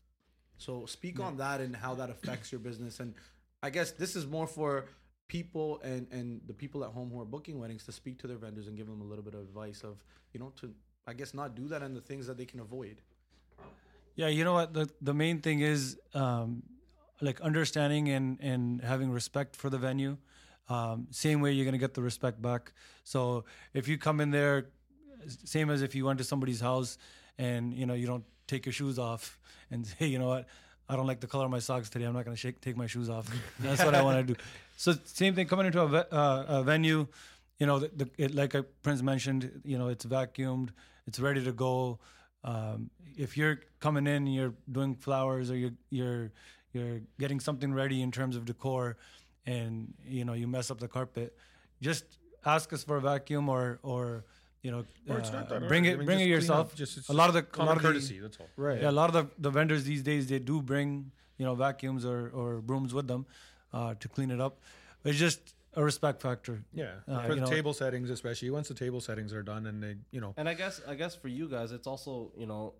So 0.57 0.85
speak 0.85 1.19
on 1.19 1.37
that 1.37 1.59
and 1.59 1.75
how 1.75 1.95
that 1.95 2.09
affects 2.09 2.51
your 2.51 2.59
business. 2.59 2.99
And 2.99 3.15
I 3.61 3.69
guess 3.69 3.91
this 3.91 4.15
is 4.15 4.25
more 4.25 4.47
for 4.47 4.85
people 5.27 5.81
and 5.83 6.07
and 6.11 6.41
the 6.47 6.53
people 6.53 6.83
at 6.83 6.91
home 6.91 7.09
who 7.11 7.19
are 7.19 7.25
booking 7.25 7.59
weddings 7.59 7.85
to 7.85 7.91
speak 7.91 8.19
to 8.19 8.27
their 8.27 8.37
vendors 8.37 8.67
and 8.67 8.77
give 8.77 8.87
them 8.87 9.01
a 9.01 9.03
little 9.03 9.23
bit 9.23 9.33
of 9.33 9.41
advice 9.41 9.83
of 9.83 10.03
you 10.31 10.39
know 10.39 10.51
to 10.61 10.73
I 11.07 11.13
guess 11.13 11.33
not 11.33 11.55
do 11.55 11.67
that 11.67 11.81
and 11.81 11.95
the 11.95 12.01
things 12.01 12.27
that 12.27 12.37
they 12.37 12.45
can 12.45 12.59
avoid. 12.59 13.01
Yeah, 14.15 14.27
you 14.27 14.43
know 14.43 14.53
what? 14.53 14.73
The 14.73 14.89
the 15.01 15.13
main 15.13 15.39
thing 15.41 15.61
is 15.61 15.97
um, 16.13 16.63
like 17.21 17.41
understanding 17.41 18.09
and 18.09 18.37
and 18.41 18.81
having 18.81 19.11
respect 19.11 19.55
for 19.55 19.69
the 19.69 19.77
venue. 19.77 20.17
Um, 20.69 21.07
same 21.11 21.41
way 21.41 21.51
you're 21.51 21.65
gonna 21.65 21.77
get 21.77 21.93
the 21.93 22.01
respect 22.01 22.41
back. 22.41 22.73
So 23.03 23.45
if 23.73 23.87
you 23.87 23.97
come 23.97 24.21
in 24.21 24.31
there, 24.31 24.67
same 25.45 25.69
as 25.69 25.81
if 25.81 25.95
you 25.95 26.05
went 26.05 26.19
to 26.19 26.23
somebody's 26.23 26.61
house 26.61 26.97
and 27.37 27.73
you 27.73 27.85
know 27.85 27.93
you 27.93 28.07
don't 28.07 28.23
take 28.47 28.65
your 28.65 28.73
shoes 28.73 28.99
off 28.99 29.39
and 29.71 29.85
say, 29.99 30.05
you 30.07 30.19
know 30.19 30.27
what, 30.27 30.47
I 30.87 30.95
don't 30.95 31.07
like 31.07 31.19
the 31.19 31.27
color 31.27 31.45
of 31.45 31.51
my 31.51 31.59
socks 31.59 31.89
today. 31.89 32.05
I'm 32.05 32.13
not 32.13 32.25
gonna 32.25 32.37
shake, 32.37 32.61
take 32.61 32.77
my 32.77 32.87
shoes 32.87 33.09
off. 33.09 33.27
That's 33.59 33.83
what 33.83 33.95
I 33.95 34.01
want 34.03 34.25
to 34.27 34.33
do. 34.33 34.39
So 34.77 34.93
same 35.05 35.33
thing 35.35 35.47
coming 35.47 35.65
into 35.65 35.81
a, 35.81 35.87
ve- 35.87 36.09
uh, 36.11 36.43
a 36.47 36.63
venue. 36.63 37.07
You 37.59 37.67
know, 37.67 37.79
the, 37.79 37.89
the, 37.95 38.09
it, 38.17 38.35
like 38.35 38.55
Prince 38.81 39.01
mentioned, 39.01 39.61
you 39.63 39.77
know, 39.77 39.87
it's 39.87 40.05
vacuumed, 40.05 40.69
it's 41.07 41.19
ready 41.19 41.43
to 41.43 41.51
go. 41.51 41.99
Um, 42.43 42.89
if 43.17 43.37
you're 43.37 43.59
coming 43.79 44.07
in, 44.07 44.15
and 44.27 44.33
you're 44.33 44.53
doing 44.71 44.95
flowers, 44.95 45.49
or 45.51 45.55
you're 45.55 45.73
you're 45.89 46.31
you're 46.73 47.01
getting 47.19 47.39
something 47.39 47.73
ready 47.73 48.01
in 48.01 48.11
terms 48.11 48.35
of 48.35 48.45
decor, 48.45 48.97
and 49.45 49.93
you 50.05 50.25
know 50.25 50.33
you 50.33 50.47
mess 50.47 50.71
up 50.71 50.79
the 50.79 50.87
carpet, 50.87 51.35
just 51.81 52.05
ask 52.45 52.73
us 52.73 52.83
for 52.83 52.97
a 52.97 53.01
vacuum 53.01 53.49
or 53.49 53.79
or 53.83 54.25
you 54.61 54.71
know 54.71 54.83
Or 55.09 55.19
it's 55.19 55.29
uh, 55.29 55.33
not 55.33 55.49
that 55.49 55.67
bring 55.67 55.85
it 55.85 55.93
I 55.93 55.95
mean, 55.97 56.05
bring 56.05 56.19
it 56.19 56.27
just 56.27 56.47
clean 56.47 56.57
yourself. 56.57 56.75
Just 56.75 56.97
it's 56.97 57.09
a 57.09 57.13
lot 57.13 57.27
of 57.29 57.33
the 57.33 57.39
a 57.39 57.43
common 57.43 57.67
lot 57.67 57.77
of 57.77 57.83
the- 57.83 57.89
courtesy. 57.89 58.19
that's 58.19 58.37
all. 58.39 58.47
Right. 58.57 58.81
yeah, 58.81 58.89
a 58.89 58.91
lot 59.01 59.13
of 59.13 59.13
the, 59.13 59.25
the 59.37 59.49
vendors 59.51 59.83
these 59.83 60.03
days 60.03 60.27
they 60.27 60.39
do 60.39 60.61
bring 60.61 61.11
you 61.37 61.45
know 61.45 61.55
vacuums 61.55 62.05
or, 62.05 62.29
or 62.33 62.61
brooms 62.61 62.93
with 62.93 63.07
them 63.07 63.25
uh, 63.73 63.93
to 63.99 64.07
clean 64.09 64.31
it 64.31 64.41
up. 64.41 64.59
It's 65.05 65.17
just 65.19 65.53
a 65.75 65.83
respect 65.83 66.21
factor. 66.21 66.63
Yeah, 66.73 66.95
Uh, 67.07 67.23
for 67.25 67.35
the 67.35 67.41
know- 67.41 67.47
table 67.47 67.73
settings, 67.73 68.09
especially 68.09 68.49
once 68.49 68.67
the 68.67 68.73
table 68.73 69.01
settings 69.01 69.33
are 69.33 69.43
done, 69.43 69.65
and 69.67 69.81
they, 69.83 69.95
you 70.11 70.21
know, 70.21 70.33
And 70.37 70.47
I 70.49 70.53
guess 70.53 70.81
I 70.87 70.95
guess 70.95 71.15
for 71.15 71.27
you 71.27 71.47
guys, 71.47 71.71
it's 71.71 71.87
also 71.87 72.31
you 72.37 72.45
know 72.45 72.75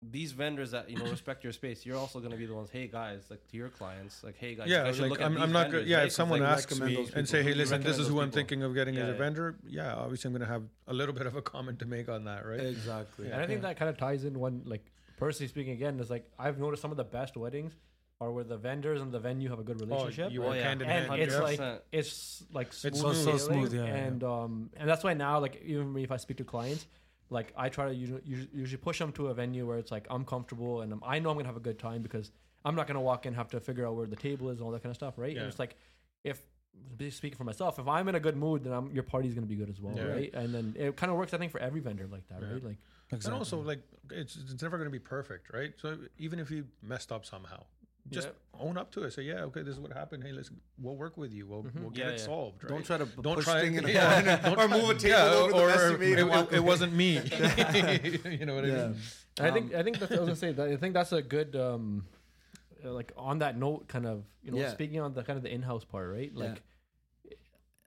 these 0.00 0.30
vendors 0.30 0.70
that 0.70 0.88
you 0.88 0.96
know 0.96 1.10
respect 1.10 1.42
your 1.42 1.52
space. 1.52 1.84
You're 1.84 1.96
also 1.96 2.20
going 2.20 2.30
to 2.30 2.36
be 2.36 2.46
the 2.46 2.54
ones. 2.54 2.70
Hey 2.70 2.86
guys, 2.86 3.24
like 3.30 3.46
to 3.48 3.56
your 3.56 3.68
clients, 3.68 4.22
like 4.22 4.36
hey 4.36 4.54
guys. 4.54 4.68
you 4.68 4.74
yeah, 4.74 4.84
guys 4.84 5.00
like 5.00 5.10
look 5.10 5.20
at 5.20 5.26
I'm, 5.26 5.36
I'm 5.38 5.50
not. 5.52 5.66
Go- 5.66 5.78
vendors, 5.78 5.88
yeah, 5.88 5.96
right? 5.96 6.02
if 6.04 6.08
'Cause, 6.10 6.14
someone 6.16 6.40
like, 6.40 6.48
asks 6.50 6.78
me 6.80 6.94
those 6.94 7.10
and 7.14 7.28
say, 7.28 7.42
"Hey, 7.42 7.52
listen, 7.54 7.82
this 7.82 7.98
is 7.98 8.06
who 8.06 8.14
those 8.14 8.22
I'm 8.24 8.30
thinking 8.30 8.62
of 8.62 8.74
getting 8.74 8.96
as 8.96 9.08
a 9.08 9.12
yeah. 9.12 9.18
vendor," 9.18 9.56
yeah, 9.66 9.94
obviously 9.96 10.28
I'm 10.28 10.34
going 10.34 10.46
to 10.46 10.52
have 10.52 10.62
a 10.86 10.94
little 10.94 11.14
bit 11.14 11.26
of 11.26 11.34
a 11.34 11.42
comment 11.42 11.80
to 11.80 11.86
make 11.86 12.08
on 12.08 12.24
that, 12.26 12.46
right? 12.46 12.60
Exactly. 12.60 13.26
And 13.30 13.40
I 13.40 13.46
think 13.46 13.62
that 13.62 13.76
kind 13.76 13.88
of 13.88 13.96
ties 13.98 14.22
in 14.24 14.38
one 14.38 14.62
like 14.66 14.84
personally 15.16 15.48
speaking 15.48 15.72
again 15.72 15.98
is 15.98 16.10
like 16.10 16.30
I've 16.38 16.58
noticed 16.60 16.80
some 16.80 16.92
of 16.92 16.96
the 16.96 17.02
best 17.04 17.36
weddings 17.36 17.72
are 18.20 18.32
where 18.32 18.44
the 18.44 18.56
vendors 18.56 19.00
and 19.00 19.12
the 19.12 19.18
venue 19.20 19.48
have 19.48 19.60
a 19.60 19.62
good 19.62 19.80
relationship. 19.80 20.32
you 20.32 20.42
Oh, 20.42 20.48
work 20.48 20.56
yeah. 20.56 20.62
hand 20.68 20.82
in 20.82 20.88
and 20.88 21.08
hand. 21.08 21.22
it's 21.22 21.38
like 21.38 21.60
100%. 21.60 21.80
it's 21.92 22.44
like 22.52 22.72
smooth 22.72 22.92
It's 22.92 23.00
so- 23.00 23.12
so 23.12 23.36
sailing, 23.36 23.66
smooth, 23.66 23.74
yeah, 23.74 23.84
yeah. 23.84 23.94
and 23.94 24.24
um 24.24 24.70
and 24.76 24.88
that's 24.88 25.04
why 25.04 25.14
now 25.14 25.38
like 25.38 25.62
even 25.64 25.96
if 25.98 26.10
I 26.10 26.16
speak 26.16 26.38
to 26.38 26.44
clients, 26.44 26.86
like 27.30 27.52
I 27.56 27.68
try 27.68 27.86
to 27.88 27.94
usually, 27.94 28.22
usually 28.52 28.76
push 28.82 28.98
them 28.98 29.12
to 29.12 29.28
a 29.28 29.34
venue 29.34 29.66
where 29.66 29.78
it's 29.78 29.92
like 29.92 30.06
I'm 30.10 30.24
comfortable 30.24 30.80
and 30.80 30.92
I'm, 30.92 31.02
I 31.04 31.18
know 31.20 31.30
I'm 31.30 31.36
gonna 31.36 31.46
have 31.46 31.56
a 31.56 31.60
good 31.60 31.78
time 31.78 32.02
because 32.02 32.32
I'm 32.64 32.74
not 32.74 32.88
gonna 32.88 33.00
walk 33.00 33.24
in 33.24 33.28
and 33.30 33.36
have 33.36 33.50
to 33.50 33.60
figure 33.60 33.86
out 33.86 33.94
where 33.94 34.06
the 34.06 34.16
table 34.16 34.50
is 34.50 34.58
and 34.58 34.66
all 34.66 34.72
that 34.72 34.82
kind 34.82 34.90
of 34.90 34.96
stuff, 34.96 35.14
right? 35.16 35.32
Yeah. 35.32 35.42
And 35.42 35.48
it's 35.48 35.60
like 35.60 35.76
if 36.24 36.42
speaking 37.10 37.36
for 37.36 37.44
myself, 37.44 37.78
if 37.78 37.86
I'm 37.86 38.08
in 38.08 38.14
a 38.16 38.20
good 38.20 38.36
mood, 38.36 38.64
then 38.64 38.72
I'm, 38.72 38.90
your 38.92 39.02
party's 39.04 39.34
gonna 39.34 39.46
be 39.46 39.54
good 39.56 39.68
as 39.70 39.80
well, 39.80 39.96
Yeah. 39.96 40.04
right? 40.06 40.34
And 40.34 40.52
then 40.52 40.74
it 40.76 40.96
kind 40.96 41.10
of 41.12 41.18
works, 41.18 41.34
I 41.34 41.38
think, 41.38 41.52
for 41.52 41.60
every 41.60 41.80
vendor 41.80 42.08
like 42.10 42.26
that, 42.28 42.42
Yeah. 42.42 42.52
right? 42.52 42.64
Like 42.64 42.78
And 43.12 43.24
also, 43.32 43.60
like, 43.60 43.80
it's, 44.10 44.36
it's 44.36 44.60
never 44.62 44.76
going 44.76 44.86
to 44.86 44.90
be 44.92 44.98
perfect, 44.98 45.50
right? 45.54 45.72
So 45.78 45.96
even 46.18 46.38
if 46.38 46.50
you 46.50 46.66
messed 46.82 47.10
up 47.10 47.24
somehow, 47.24 47.64
just 48.10 48.28
own 48.58 48.76
up 48.76 48.90
to 48.92 49.02
it. 49.04 49.12
Say, 49.12 49.22
yeah, 49.22 49.42
okay, 49.44 49.62
this 49.62 49.74
is 49.74 49.80
what 49.80 49.92
happened. 49.92 50.24
Hey, 50.24 50.32
listen, 50.32 50.60
we'll 50.80 50.96
work 50.96 51.16
with 51.16 51.32
you. 51.32 51.46
We'll, 51.46 51.66
we'll 51.80 51.90
get 51.90 52.06
Yeah, 52.06 52.12
it 52.12 52.18
yeah. 52.18 52.24
solved, 52.26 52.64
right? 52.64 52.68
Don't 52.70 52.84
try 52.84 52.98
to 52.98 53.06
p- 53.06 53.22
Don't 53.22 53.36
push 53.36 53.44
try 53.44 53.60
thing 53.60 53.74
in 53.74 53.84
a 53.86 53.88
yeah, 53.88 54.36
don't 54.42 54.58
or 54.58 54.68
move 54.68 54.90
a 54.90 54.94
table 54.94 55.08
yeah, 55.16 55.24
over 55.30 55.52
the 55.52 55.58
or, 55.58 55.66
mess 55.68 55.90
you 55.92 55.98
made 55.98 56.18
It, 56.18 56.26
it, 56.26 56.52
it 56.56 56.64
wasn't 56.64 56.92
me. 56.92 57.12
you 58.38 58.46
know 58.46 58.54
what 58.56 58.64
I 58.64 58.68
mean? 58.68 58.96
And 59.38 59.46
I 59.46 59.50
think 59.52 59.72
Um, 59.74 59.80
I 59.80 59.82
think 59.84 59.98
that's, 59.98 60.12
I 60.12 60.16
was 60.16 60.24
gonna 60.26 60.36
say 60.36 60.52
that 60.52 60.68
I 60.68 60.76
think 60.76 60.94
that's 60.94 61.12
a 61.12 61.22
good 61.22 61.54
um 61.56 62.04
uh, 62.84 62.90
like 62.92 63.12
on 63.16 63.38
that 63.38 63.56
note 63.56 63.86
kind 63.88 64.06
of 64.06 64.24
you 64.42 64.50
know 64.52 64.58
Yeah. 64.58 64.70
speaking 64.70 65.00
on 65.00 65.12
the 65.14 65.22
kind 65.22 65.36
of 65.36 65.42
the 65.42 65.52
in-house 65.52 65.84
part 65.84 66.10
right 66.10 66.30
Yeah. 66.34 66.44
like 66.44 66.62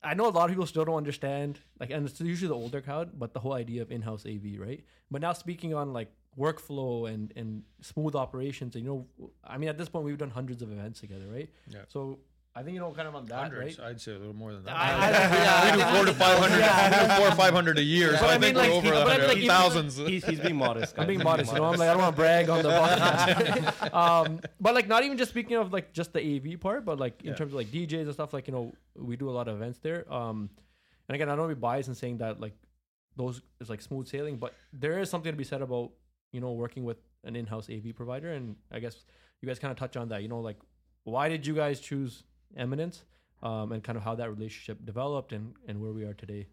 I 0.03 0.13
know 0.15 0.27
a 0.27 0.29
lot 0.29 0.45
of 0.45 0.51
people 0.51 0.65
still 0.65 0.85
don't 0.85 0.95
understand 0.97 1.59
like 1.79 1.91
and 1.91 2.07
it's 2.07 2.19
usually 2.21 2.47
the 2.47 2.55
older 2.55 2.81
crowd 2.81 3.11
but 3.19 3.33
the 3.33 3.39
whole 3.39 3.53
idea 3.53 3.81
of 3.81 3.91
in-house 3.91 4.25
AV 4.25 4.57
right 4.59 4.83
but 5.11 5.21
now 5.21 5.33
speaking 5.33 5.73
on 5.73 5.93
like 5.93 6.11
workflow 6.37 7.11
and 7.13 7.33
and 7.35 7.63
smooth 7.81 8.15
operations 8.15 8.75
and 8.75 8.83
you 8.85 8.89
know 8.89 9.29
I 9.43 9.57
mean 9.57 9.69
at 9.69 9.77
this 9.77 9.89
point 9.89 10.05
we've 10.05 10.17
done 10.17 10.29
hundreds 10.29 10.61
of 10.61 10.71
events 10.71 11.01
together 11.01 11.25
right 11.27 11.49
Yeah. 11.67 11.79
so 11.89 12.19
I 12.55 12.63
think 12.63 12.73
you 12.73 12.79
know 12.81 12.91
kind 12.91 13.07
of 13.07 13.15
on 13.15 13.25
that 13.27 13.35
Hundreds. 13.43 13.79
right 13.79 13.87
I'd 13.89 14.01
say 14.01 14.13
a 14.13 14.17
little 14.17 14.33
more 14.33 14.51
than 14.53 14.63
that. 14.65 14.75
I- 14.75 15.71
I- 15.71 15.75
we 15.75 15.81
do 15.81 15.87
four 15.95 16.05
to 16.05 16.13
five 16.13 16.37
hundred. 16.37 16.57
We 16.57 17.07
do 17.07 17.15
four 17.15 17.27
or 17.29 17.35
five 17.35 17.53
hundred 17.53 17.77
a 17.77 17.81
year. 17.83 18.15
So 18.17 18.23
But 18.23 18.29
I, 18.29 18.33
I 18.33 18.37
mean, 18.39 18.41
think 18.41 18.57
like, 18.57 18.69
we're 18.71 18.75
over 18.77 18.87
he- 18.87 18.91
but 19.19 19.27
like, 19.37 19.43
thousands. 19.47 19.95
He's, 19.95 20.25
he's 20.25 20.39
being 20.41 20.57
modest. 20.57 20.93
I'm 20.97 21.03
guys. 21.03 21.07
being 21.07 21.19
He's 21.19 21.23
modest, 21.23 21.53
you 21.53 21.59
know. 21.59 21.63
I'm 21.65 21.79
like 21.79 21.87
I 21.87 21.93
don't 21.93 22.01
want 22.01 22.13
to 22.15 22.21
brag 22.21 22.49
on 22.49 22.61
the 22.63 22.69
podcast. 22.69 23.93
um, 24.27 24.41
but 24.59 24.75
like 24.75 24.87
not 24.89 25.03
even 25.05 25.17
just 25.17 25.31
speaking 25.31 25.55
of 25.55 25.71
like 25.71 25.93
just 25.93 26.11
the 26.11 26.19
AV 26.19 26.59
part, 26.59 26.83
but 26.83 26.99
like 26.99 27.21
in 27.21 27.29
Yeah. 27.29 27.35
terms 27.35 27.53
of 27.53 27.57
like 27.57 27.67
DJs 27.67 28.01
and 28.01 28.13
stuff. 28.13 28.33
Like 28.33 28.47
you 28.47 28.53
know, 28.53 28.73
we 28.95 29.15
do 29.15 29.29
a 29.29 29.31
lot 29.31 29.47
of 29.47 29.55
events 29.55 29.79
there. 29.79 30.11
Um, 30.13 30.49
and 31.07 31.15
again, 31.15 31.29
I 31.29 31.31
don't 31.33 31.43
want 31.45 31.51
to 31.51 31.55
be 31.55 31.59
biased 31.61 31.87
in 31.87 31.95
saying 31.95 32.17
that 32.17 32.41
like 32.41 32.53
those 33.15 33.41
is 33.61 33.69
like 33.69 33.81
smooth 33.81 34.07
sailing, 34.09 34.35
but 34.35 34.53
there 34.73 34.99
is 34.99 35.09
something 35.09 35.31
to 35.31 35.37
be 35.37 35.45
said 35.45 35.61
about 35.61 35.91
you 36.31 36.41
know 36.41 36.51
working 36.51 36.83
with 36.83 36.97
an 37.23 37.35
in-house 37.35 37.69
AV 37.69 37.95
provider. 37.95 38.33
And 38.33 38.55
I 38.71 38.79
guess 38.79 39.05
you 39.41 39.47
guys 39.47 39.59
kind 39.59 39.71
of 39.71 39.77
touch 39.77 39.97
on 39.97 40.09
that. 40.09 40.21
You 40.21 40.27
know, 40.27 40.39
like 40.39 40.57
why 41.03 41.29
did 41.29 41.45
you 41.45 41.53
guys 41.53 41.79
choose 41.79 42.23
Eminence? 42.55 43.03
Um, 43.43 43.71
and 43.71 43.83
kind 43.83 43.97
of 43.97 44.03
how 44.03 44.13
that 44.15 44.29
relationship 44.29 44.85
developed 44.85 45.33
and, 45.33 45.55
and 45.67 45.81
where 45.81 45.91
we 45.91 46.03
are 46.03 46.13
today. 46.13 46.47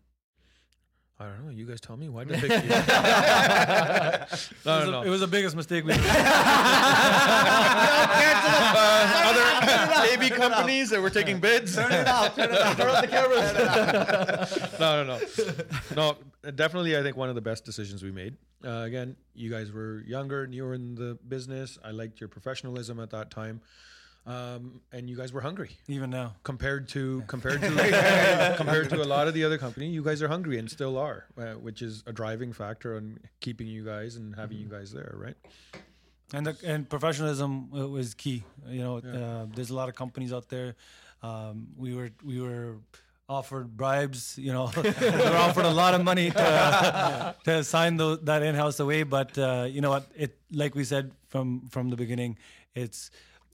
I 1.21 1.25
don't 1.25 1.47
know. 1.47 1.51
You 1.51 1.67
guys 1.67 1.81
tell 1.81 1.97
me. 1.97 2.09
Why 2.09 2.23
did 2.25 2.37
they 2.41 2.49
pick 2.49 2.65
you? 2.65 2.71
it, 2.71 4.31
was 4.31 4.51
no, 4.65 4.91
no, 4.91 5.03
it 5.03 5.09
was 5.09 5.21
the 5.21 5.27
biggest 5.27 5.57
mistake 5.57 5.85
we 5.85 5.93
made. 5.93 6.01
uh, 8.81 9.25
other 9.27 9.43
AV 10.13 10.31
companies 10.31 10.91
that 10.91 11.03
were 11.03 11.11
taking 11.11 11.41
bids. 11.41 11.75
Turn 11.75 11.91
it 11.91 12.07
off. 12.07 12.37
Turn 12.37 12.51
it 12.51 12.61
off. 12.61 12.77
Turn 12.77 12.91
off 12.91 13.01
the 13.03 13.09
cameras. 13.09 13.53
no, 14.81 15.05
no, 15.05 15.19
no, 15.97 16.17
no. 16.45 16.51
Definitely, 16.53 16.97
I 16.97 17.03
think 17.03 17.17
one 17.17 17.29
of 17.29 17.35
the 17.35 17.41
best 17.41 17.65
decisions 17.65 18.03
we 18.05 18.13
made. 18.13 18.37
Uh, 18.65 18.83
again, 18.87 19.17
you 19.35 19.51
guys 19.51 19.73
were 19.73 20.05
younger, 20.07 20.45
and 20.45 20.55
you 20.55 20.63
were 20.65 20.75
in 20.75 20.95
the 20.95 21.19
business. 21.27 21.79
I 21.85 21.91
liked 21.91 22.21
your 22.21 22.29
professionalism 22.29 23.01
at 23.01 23.11
that 23.11 23.31
time, 23.33 23.61
um, 24.29 24.81
and 24.93 25.09
you 25.09 25.17
guys 25.17 25.33
were 25.33 25.41
hungry 25.41 25.71
Even 25.89 26.11
now, 26.11 26.35
compared 26.43 26.89
to 26.91 27.23
compared 27.27 27.61
to 27.63 28.55
compared 28.57 28.91
to 28.91 29.03
a 29.03 29.09
lot 29.15 29.27
of 29.29 29.35
the 29.35 29.45
other 29.45 29.59
company. 29.59 29.87
You 29.89 30.03
guys 30.05 30.23
are 30.23 30.29
hungry 30.29 30.59
and 30.59 30.71
still 30.71 30.99
are, 30.99 31.25
uh, 31.37 31.55
which 31.55 31.81
is 31.83 32.03
a 32.07 32.13
driving 32.13 32.53
factor 32.53 32.97
on 32.97 33.19
keeping 33.41 33.67
you 33.67 33.85
guys 33.85 34.17
and 34.17 34.37
having 34.37 34.59
you 34.59 34.69
guys 34.69 34.93
there, 34.93 35.15
right? 35.17 35.37
and 36.35 36.47
the, 36.47 36.57
and 36.65 36.89
professionalism 36.89 37.71
uh, 37.75 37.89
was 37.89 38.15
key. 38.15 38.45
You 38.69 38.83
know, 38.83 38.97
uh, 38.99 39.47
there's 39.55 39.71
a 39.71 39.75
lot 39.75 39.89
of 39.89 39.95
companies 39.95 40.33
out 40.33 40.49
there. 40.49 40.77
Um, 41.23 41.69
we 41.77 41.95
were 41.95 42.11
we 42.23 42.41
were 42.41 42.77
offered 43.29 43.77
bribes. 43.77 44.37
You 44.39 44.53
know, 44.53 44.71
were 44.77 45.37
offered 45.37 45.65
a 45.65 45.71
lot 45.71 45.95
of 45.95 46.05
money 46.05 46.31
to, 46.31 46.43
uh, 46.43 47.33
to 47.45 47.65
sign 47.65 47.97
tho- 47.97 48.17
that 48.17 48.43
in-house 48.43 48.79
away. 48.81 49.03
But 49.05 49.39
uh, 49.39 49.67
you 49.71 49.81
know 49.81 49.91
what? 49.91 50.11
It 50.17 50.37
like 50.53 50.75
we 50.75 50.85
said 50.85 51.13
from 51.29 51.67
from 51.71 51.89
the 51.89 51.97
beginning, 51.97 52.37
it's 52.75 53.11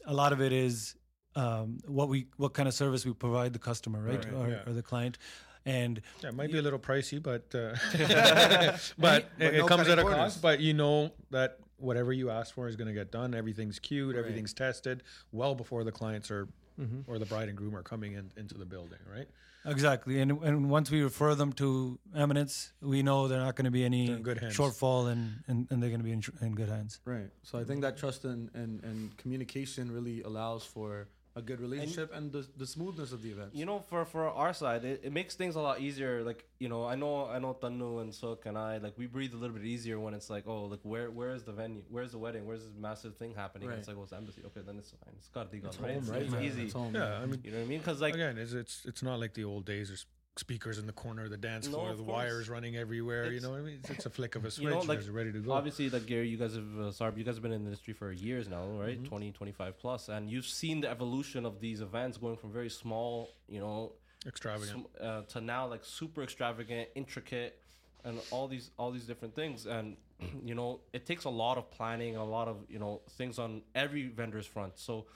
a 0.07 0.15
lot 0.15 0.33
of 0.33 0.41
it 0.41 0.53
is 0.53 0.95
um, 1.37 1.79
what 1.87 2.09
we 2.09 2.27
what 2.37 2.53
kind 2.55 2.69
of 2.69 2.75
service 2.75 3.05
we 3.05 3.13
provide 3.13 3.53
the 3.53 3.59
customer, 3.59 4.03
right, 4.03 4.25
Right, 4.25 4.35
or, 4.35 4.49
yeah. 4.49 4.63
or 4.69 4.73
the 4.73 4.83
client, 4.83 5.19
and 5.67 6.01
Yeah, 6.23 6.29
it 6.31 6.35
might 6.35 6.53
be 6.53 6.59
a 6.59 6.63
little 6.63 6.79
pricey, 6.79 7.23
but 7.23 7.53
uh, 7.55 7.75
but 7.99 8.93
But 8.99 9.31
it, 9.39 9.55
it 9.55 9.67
comes 9.67 9.89
at 9.89 9.99
a 9.99 10.03
corners. 10.03 10.19
cost. 10.19 10.43
But 10.43 10.61
you 10.61 10.75
know 10.75 11.13
that 11.31 11.59
whatever 11.79 12.13
you 12.13 12.31
ask 12.31 12.55
for 12.55 12.69
is 12.69 12.77
going 12.77 12.89
to 12.89 12.95
get 12.95 13.11
done. 13.11 13.35
Everything's 13.35 13.79
queued, 13.79 14.17
everything's 14.17 14.55
tested 14.55 15.03
well 15.33 15.55
before 15.55 15.83
the 15.85 15.93
clients 15.93 16.31
are 16.31 16.49
Mm-hmm. 16.81 17.11
or 17.11 17.19
the 17.19 17.27
bride 17.27 17.49
and 17.49 17.57
groom 17.57 17.77
are 17.77 17.83
coming 17.83 18.15
in 18.15 18.33
into 18.37 18.57
the 18.59 18.65
building, 18.65 18.99
right? 19.13 19.29
Exactly, 19.67 20.21
and 20.21 20.33
and 20.43 20.69
once 20.69 20.91
we 20.91 21.03
refer 21.03 21.35
them 21.35 21.53
to 21.55 21.99
Eminence, 22.15 22.73
we 22.83 23.03
know 23.03 23.29
they're 23.29 23.41
not 23.41 23.57
going 23.57 23.65
to 23.65 23.71
be 23.71 23.85
any 23.85 24.11
in 24.11 24.23
good 24.23 24.39
hands. 24.39 24.57
shortfall, 24.57 25.11
and, 25.11 25.43
and, 25.47 25.67
and 25.71 25.83
they're 25.83 25.91
going 25.91 26.01
to 26.01 26.05
be 26.05 26.13
in, 26.13 26.23
in 26.43 26.55
good 26.55 26.69
hands. 26.69 27.01
Right. 27.05 27.31
So 27.43 27.59
I 27.59 27.65
think 27.65 27.81
that 27.83 27.97
trust 27.97 28.25
and, 28.25 28.51
and, 28.55 28.83
and 28.85 29.17
communication 29.17 29.91
really 29.91 30.23
allows 30.23 30.65
for 30.65 31.09
a 31.37 31.43
good 31.43 31.61
relationship 31.61 32.15
and, 32.15 32.31
the, 32.31 32.47
the 32.57 32.67
smoothness 32.67 33.13
of 33.13 33.23
the 33.23 33.31
event. 33.31 33.51
You 33.55 33.67
know, 33.67 33.81
for 33.81 34.05
for 34.05 34.29
our 34.29 34.55
side, 34.55 34.85
it, 34.85 35.01
it 35.03 35.13
makes 35.13 35.35
things 35.35 35.57
a 35.57 35.61
lot 35.61 35.81
easier. 35.81 36.23
Like, 36.23 36.45
you 36.59 36.69
know, 36.69 36.87
I 36.87 36.95
know 36.95 37.27
I 37.27 37.39
know 37.39 37.55
Tanu 37.55 38.01
and 38.01 38.15
Suk 38.15 38.47
and 38.47 38.57
I, 38.57 38.79
like 38.79 38.95
we 38.97 39.07
breathe 39.07 39.35
a 39.35 39.37
little 39.37 39.57
bit 39.57 39.65
easier 39.67 39.99
when 39.99 40.15
it's 40.15 40.31
like, 40.31 40.45
oh, 40.47 40.65
like 40.67 40.81
where 40.83 41.11
where 41.11 41.33
is 41.35 41.43
the 41.43 41.53
venue? 41.53 41.83
Where's 41.89 42.13
the 42.13 42.19
wedding? 42.19 42.47
Where's 42.47 42.63
this 42.63 42.73
massive 42.79 43.17
thing 43.17 43.35
happening? 43.35 43.69
And 43.69 43.79
It's 43.79 43.89
like, 43.89 43.97
well, 43.97 44.05
it's 44.05 44.13
embassy. 44.13 44.43
Okay, 44.47 44.61
then 44.65 44.79
it's 44.79 44.91
fine. 44.91 45.15
It's 45.19 45.29
Kardigan, 45.29 45.67
It's 45.69 45.79
right? 45.81 45.95
home, 45.95 46.03
It's, 46.03 46.09
right? 46.11 46.23
it's 46.23 46.33
Yeah, 46.35 46.41
easy. 46.41 46.65
It's 46.65 46.73
home. 46.73 46.95
Yeah, 46.95 47.19
I 47.23 47.27
mean, 47.27 47.41
You 47.45 47.51
know 47.51 47.59
what 47.59 47.65
I 47.65 47.69
mean? 47.69 47.79
Because 47.81 48.01
like, 48.01 48.15
again, 48.15 48.39
it's, 48.39 48.53
it's 48.53 48.85
it's 48.87 49.03
not 49.03 49.19
like 49.19 49.35
the 49.35 49.45
old 49.45 49.65
days. 49.67 49.89
There's 49.89 50.07
speakers 50.37 50.79
in 50.79 50.87
the 50.87 50.93
corner 50.93 51.25
of 51.25 51.31
the 51.31 51.37
dance 51.37 51.69
floor, 51.69 51.91
of 51.91 51.99
the 51.99 52.03
course. 52.05 52.15
wires 52.15 52.49
running 52.49 52.77
everywhere. 52.77 53.31
you 53.33 53.41
know 53.41 53.51
what 53.51 53.61
I 53.61 53.63
mean? 53.63 53.79
It's, 53.83 53.91
it's 53.91 54.07
a 54.07 54.11
flick 54.11 54.35
of 54.35 54.45
a 54.45 54.51
switch. 54.51 54.65
you 54.65 54.71
know, 54.71 54.81
and 54.81 54.89
like 54.89 54.99
it's 54.99 55.09
ready 55.09 55.33
to 55.33 55.39
go. 55.39 55.53
obviously, 55.53 55.89
like 55.91 56.07
Gary, 56.07 56.29
you 56.29 56.37
guys 56.37 56.55
have 56.55 56.65
uh, 56.65 56.91
Sarb, 56.91 57.17
you 57.17 57.25
guys 57.25 57.37
have 57.37 57.43
been 57.43 57.53
in 57.53 57.63
the 57.63 57.69
industry 57.71 57.95
for 57.95 58.11
years 58.11 58.49
now, 58.49 58.65
right? 58.67 58.97
Mm-hmm. 58.97 59.05
Twenty, 59.05 59.31
twenty-five 59.33 59.79
20, 59.79 59.81
25 59.81 59.81
plus, 59.81 60.09
and 60.09 60.31
you've 60.31 60.47
seen 60.47 60.81
the 60.81 60.91
evolution 60.91 61.47
of 61.47 61.61
these 61.61 61.81
events 61.81 62.19
going 62.19 62.37
from 62.37 62.51
very 62.51 62.71
small, 62.71 63.31
you 63.49 63.61
know, 63.61 63.93
Extravagant. 64.27 64.87
uh, 65.01 65.23
to 65.23 65.41
now 65.41 65.67
like 65.67 65.85
super 65.85 66.23
extravagant, 66.23 66.89
intricate, 66.95 67.61
and 68.05 68.19
all 68.31 68.49
these 68.49 68.71
all 68.79 68.91
these 68.91 69.05
different 69.07 69.35
things. 69.35 69.67
And 69.67 69.97
you 70.45 70.55
know, 70.55 70.81
it 70.93 71.07
takes 71.07 71.25
a 71.25 71.31
lot 71.31 71.59
of 71.59 71.71
planning, 71.71 72.17
a 72.17 72.25
lot 72.25 72.49
of 72.49 72.57
you 72.69 72.79
know 72.79 73.03
things 73.11 73.39
on 73.39 73.63
every 73.75 74.09
vendor's 74.09 74.47
front. 74.47 74.79
So 74.79 75.07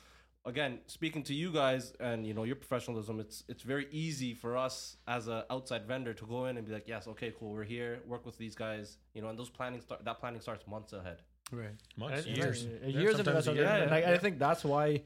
again, 0.44 0.78
speaking 0.86 1.22
to 1.24 1.34
you 1.34 1.52
guys 1.52 1.92
and 2.00 2.26
you 2.26 2.34
know 2.34 2.44
your 2.44 2.56
professionalism, 2.56 3.20
it's 3.20 3.44
it's 3.48 3.62
very 3.62 3.86
easy 3.90 4.34
for 4.34 4.56
us 4.56 4.96
as 5.06 5.28
an 5.28 5.42
outside 5.50 5.86
vendor 5.86 6.14
to 6.14 6.26
go 6.26 6.46
in 6.46 6.56
and 6.56 6.66
be 6.66 6.72
like, 6.72 6.88
yes, 6.88 7.06
okay, 7.08 7.32
cool, 7.38 7.52
we're 7.52 7.64
here, 7.64 8.00
work 8.06 8.24
with 8.26 8.38
these 8.38 8.54
guys, 8.54 8.96
you 9.14 9.22
know, 9.22 9.28
and 9.28 9.38
those 9.38 9.50
planning 9.50 9.80
start 9.80 10.04
that 10.04 10.18
planning 10.20 10.40
starts 10.40 10.66
months 10.66 10.92
ahead. 10.92 11.22
Right. 11.50 11.70
Months, 11.96 12.26
And- 12.26 12.36
years, 12.36 12.64
and- 12.64 12.72
Yeah, 12.72 12.84
and 12.86 12.92
years 12.94 13.12
into 13.18 13.24
sometimes 13.24 13.44
that. 13.46 13.50
a 13.52 13.54
so 13.54 13.60
year. 13.60 13.64
then- 13.64 13.82
and 13.82 13.90
Yeah, 13.90 13.96
I, 13.96 14.00
yeah. 14.00 14.12
I 14.12 14.18
think 14.18 14.38
that's 14.38 14.64
why 14.64 15.02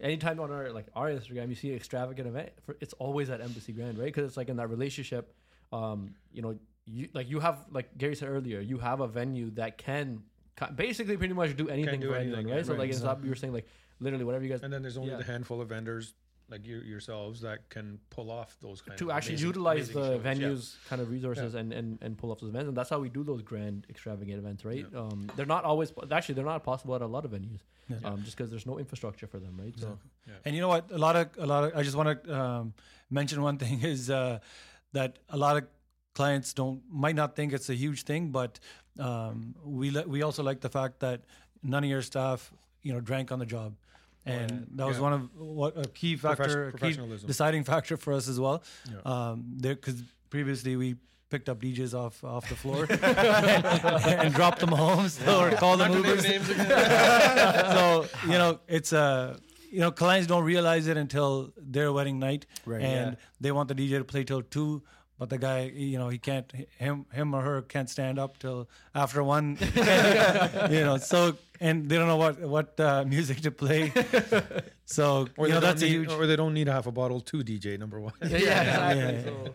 anytime 0.00 0.38
on 0.40 0.50
our 0.50 0.70
like 0.72 0.86
our 0.94 1.08
Instagram 1.10 1.48
you 1.48 1.54
see 1.54 1.70
an 1.70 1.76
extravagant 1.76 2.28
event, 2.28 2.50
for, 2.64 2.76
it's 2.80 2.92
always 2.94 3.30
at 3.30 3.40
Embassy 3.40 3.72
Grand, 3.72 3.98
right? 3.98 4.06
Because 4.06 4.26
it's 4.28 4.36
like 4.36 4.48
in 4.48 4.56
that 4.56 4.68
relationship, 4.68 5.34
um, 5.72 6.14
you 6.32 6.42
know, 6.42 6.58
you 6.84 7.08
like 7.14 7.28
you 7.28 7.40
have 7.40 7.64
like 7.70 7.96
Gary 7.98 8.14
said 8.14 8.28
earlier, 8.28 8.60
you 8.60 8.78
have 8.78 9.00
a 9.00 9.08
venue 9.08 9.50
that 9.52 9.78
can 9.78 10.22
basically 10.74 11.16
pretty 11.16 11.34
much 11.34 11.56
do 11.56 11.68
anything 11.68 12.00
do 12.00 12.08
for 12.10 12.14
anything, 12.14 12.32
anyone, 12.34 12.48
yeah, 12.48 12.54
right? 12.56 12.66
So 12.66 12.72
right, 12.72 12.80
like 12.80 12.90
it's 12.90 13.02
not 13.02 13.22
you 13.24 13.30
were 13.30 13.36
saying 13.36 13.52
like 13.52 13.66
literally 14.00 14.24
whatever 14.24 14.44
you 14.44 14.50
guys 14.50 14.62
And 14.62 14.72
then 14.72 14.82
there's 14.82 14.96
only 14.98 15.10
Yeah. 15.12 15.18
the 15.18 15.24
handful 15.24 15.60
of 15.60 15.68
vendors 15.68 16.14
like 16.48 16.64
you 16.64 16.78
yourselves 16.78 17.40
that 17.40 17.68
can 17.70 17.98
pull 18.08 18.30
off 18.30 18.56
those 18.60 18.80
kind 18.80 18.96
to 18.98 19.10
of 19.10 19.16
actually 19.16 19.32
amazing- 19.34 19.46
utilize 19.48 19.88
amazing 19.90 19.94
the 20.02 20.08
shows. 20.08 20.24
Yeah. 20.24 20.32
venues 20.48 20.88
kind 20.88 21.02
of 21.02 21.10
resources 21.10 21.54
and, 21.54 21.72
and 21.72 21.98
and 22.02 22.16
pull 22.16 22.30
off 22.30 22.38
those 22.40 22.50
events 22.50 22.68
and 22.68 22.76
that's 22.76 22.88
how 22.90 23.00
we 23.00 23.08
do 23.08 23.24
those 23.24 23.42
grand 23.42 23.84
extravagant 23.90 24.38
events 24.38 24.64
right 24.64 24.86
um 24.94 25.28
they're 25.34 25.44
not 25.56 25.64
always 25.64 25.92
actually 26.12 26.36
they're 26.36 26.44
not 26.44 26.62
possible 26.62 26.94
at 26.94 27.02
a 27.02 27.06
lot 27.16 27.24
of 27.24 27.32
venues 27.32 27.62
Yeah. 27.88 27.96
um 28.04 28.22
just 28.22 28.36
because 28.36 28.48
there's 28.50 28.64
no 28.72 28.78
infrastructure 28.78 29.26
for 29.26 29.40
them 29.40 29.54
right 29.64 29.74
so 29.76 29.98
And 30.44 30.54
you 30.54 30.60
know 30.60 30.68
what? 30.68 30.84
A 30.92 30.98
lot 30.98 31.14
of 31.16 31.26
a 31.38 31.46
lot 31.46 31.64
of. 31.64 31.68
I 31.78 31.82
just 31.88 31.96
want 31.96 32.08
to 32.24 32.40
um, 32.40 32.74
mention 33.10 33.42
one 33.42 33.58
thing 33.64 33.82
is 33.82 34.10
uh, 34.10 34.38
that 34.92 35.18
a 35.28 35.36
lot 35.36 35.56
of 35.56 35.64
clients 36.14 36.52
don't 36.54 36.80
might 37.04 37.14
not 37.16 37.34
think 37.36 37.52
it's 37.52 37.68
a 37.70 37.74
huge 37.84 38.02
thing, 38.10 38.30
but 38.30 38.58
um, 38.98 39.54
we 39.64 39.90
li- 39.90 40.08
we 40.14 40.22
also 40.22 40.42
like 40.42 40.60
the 40.60 40.68
fact 40.78 41.00
that 41.00 41.18
none 41.62 41.82
of 41.84 41.90
your 41.90 42.02
staff, 42.02 42.52
you 42.86 42.92
know, 42.92 43.00
drank 43.00 43.32
on 43.32 43.38
the 43.38 43.46
job, 43.56 43.74
and 44.24 44.50
that 44.76 44.86
was 44.86 44.96
Yeah. 44.96 45.02
one 45.08 45.12
of 45.12 45.22
what 45.36 45.72
a 45.76 45.88
key 46.00 46.14
factor, 46.16 46.68
a 46.68 46.78
key 46.78 46.96
deciding 47.26 47.64
factor 47.64 47.96
for 47.96 48.12
us 48.12 48.28
as 48.28 48.38
well. 48.38 48.62
Yeah. 48.90 49.12
Um, 49.12 49.44
there 49.62 49.74
because 49.74 50.02
previously 50.30 50.76
we 50.76 50.96
picked 51.28 51.48
up 51.48 51.60
DJs 51.60 51.92
off 52.02 52.22
off 52.22 52.48
the 52.48 52.54
floor 52.54 52.86
and, 54.24 54.32
dropped 54.34 54.60
them 54.60 54.70
home 54.84 55.08
so, 55.08 55.40
or 55.40 55.50
called 55.62 55.80
them 55.80 55.92
Ubers. 55.92 56.22
so 57.76 58.06
you 58.26 58.38
know 58.42 58.60
it's 58.68 58.92
uh 58.92 59.36
you 59.72 59.80
know 59.80 59.90
clients 59.90 60.26
don't 60.28 60.44
realize 60.44 60.86
it 60.86 60.96
until 60.96 61.52
their 61.56 61.92
wedding 61.92 62.18
night 62.20 62.46
Right, 62.64 62.80
and 62.82 63.12
yeah. 63.12 63.18
they 63.40 63.50
want 63.52 63.66
the 63.68 63.74
dj 63.74 63.98
to 63.98 64.04
play 64.04 64.22
till 64.24 64.42
two 64.42 64.82
but 65.18 65.30
the 65.30 65.38
guy 65.38 65.70
you 65.74 65.98
know 65.98 66.08
he 66.08 66.18
can't 66.18 66.50
him 66.78 67.06
him 67.12 67.34
or 67.34 67.42
her 67.42 67.62
can't 67.62 67.88
stand 67.90 68.18
up 68.18 68.38
till 68.38 68.68
after 68.94 69.22
one 69.24 69.56
you 70.70 70.84
know 70.84 70.96
so 70.98 71.36
and 71.60 71.88
they 71.88 71.96
don't 71.96 72.06
know 72.08 72.16
what 72.18 72.38
what 72.40 72.78
uh, 72.80 73.04
music 73.06 73.40
to 73.40 73.50
play 73.50 73.92
so 74.84 75.26
Or 75.36 75.46
you 75.48 75.54
know 75.54 75.60
don't 75.60 75.70
that's 75.70 75.82
a 75.82 75.84
need, 75.86 75.92
huge 75.92 76.10
or 76.12 76.26
they 76.26 76.36
don't 76.36 76.54
need 76.54 76.68
a 76.68 76.72
half 76.72 76.86
a 76.86 76.92
bottle 76.92 77.20
to 77.20 77.38
DJ 77.38 77.78
number 77.78 77.98
one. 78.00 78.12
yeah, 78.22 78.26
exactly. 78.36 79.02
yeah, 79.02 79.10
yeah. 79.10 79.22
So, 79.24 79.54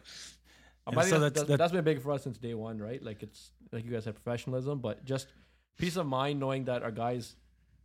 Yeah, 0.91 1.00
I 1.00 1.04
so 1.04 1.10
think 1.10 1.12
that's- 1.12 1.21
that's, 1.34 1.47
that- 1.50 1.58
that's 1.58 1.71
been 1.74 1.84
big 1.84 2.02
for 2.02 2.12
us 2.12 2.24
since 2.24 2.38
day 2.38 2.54
one, 2.56 2.80
right? 2.80 3.02
Like 3.04 3.21
it's 3.24 3.52
like 3.71 3.86
you 3.86 3.91
guys 3.91 4.06
have 4.06 4.15
professionalism, 4.21 4.80
but 4.80 5.06
just 5.06 5.28
peace 5.78 5.95
of 5.95 6.06
mind 6.08 6.39
knowing 6.39 6.65
that 6.65 6.82
our 6.84 6.91
guys 6.91 7.36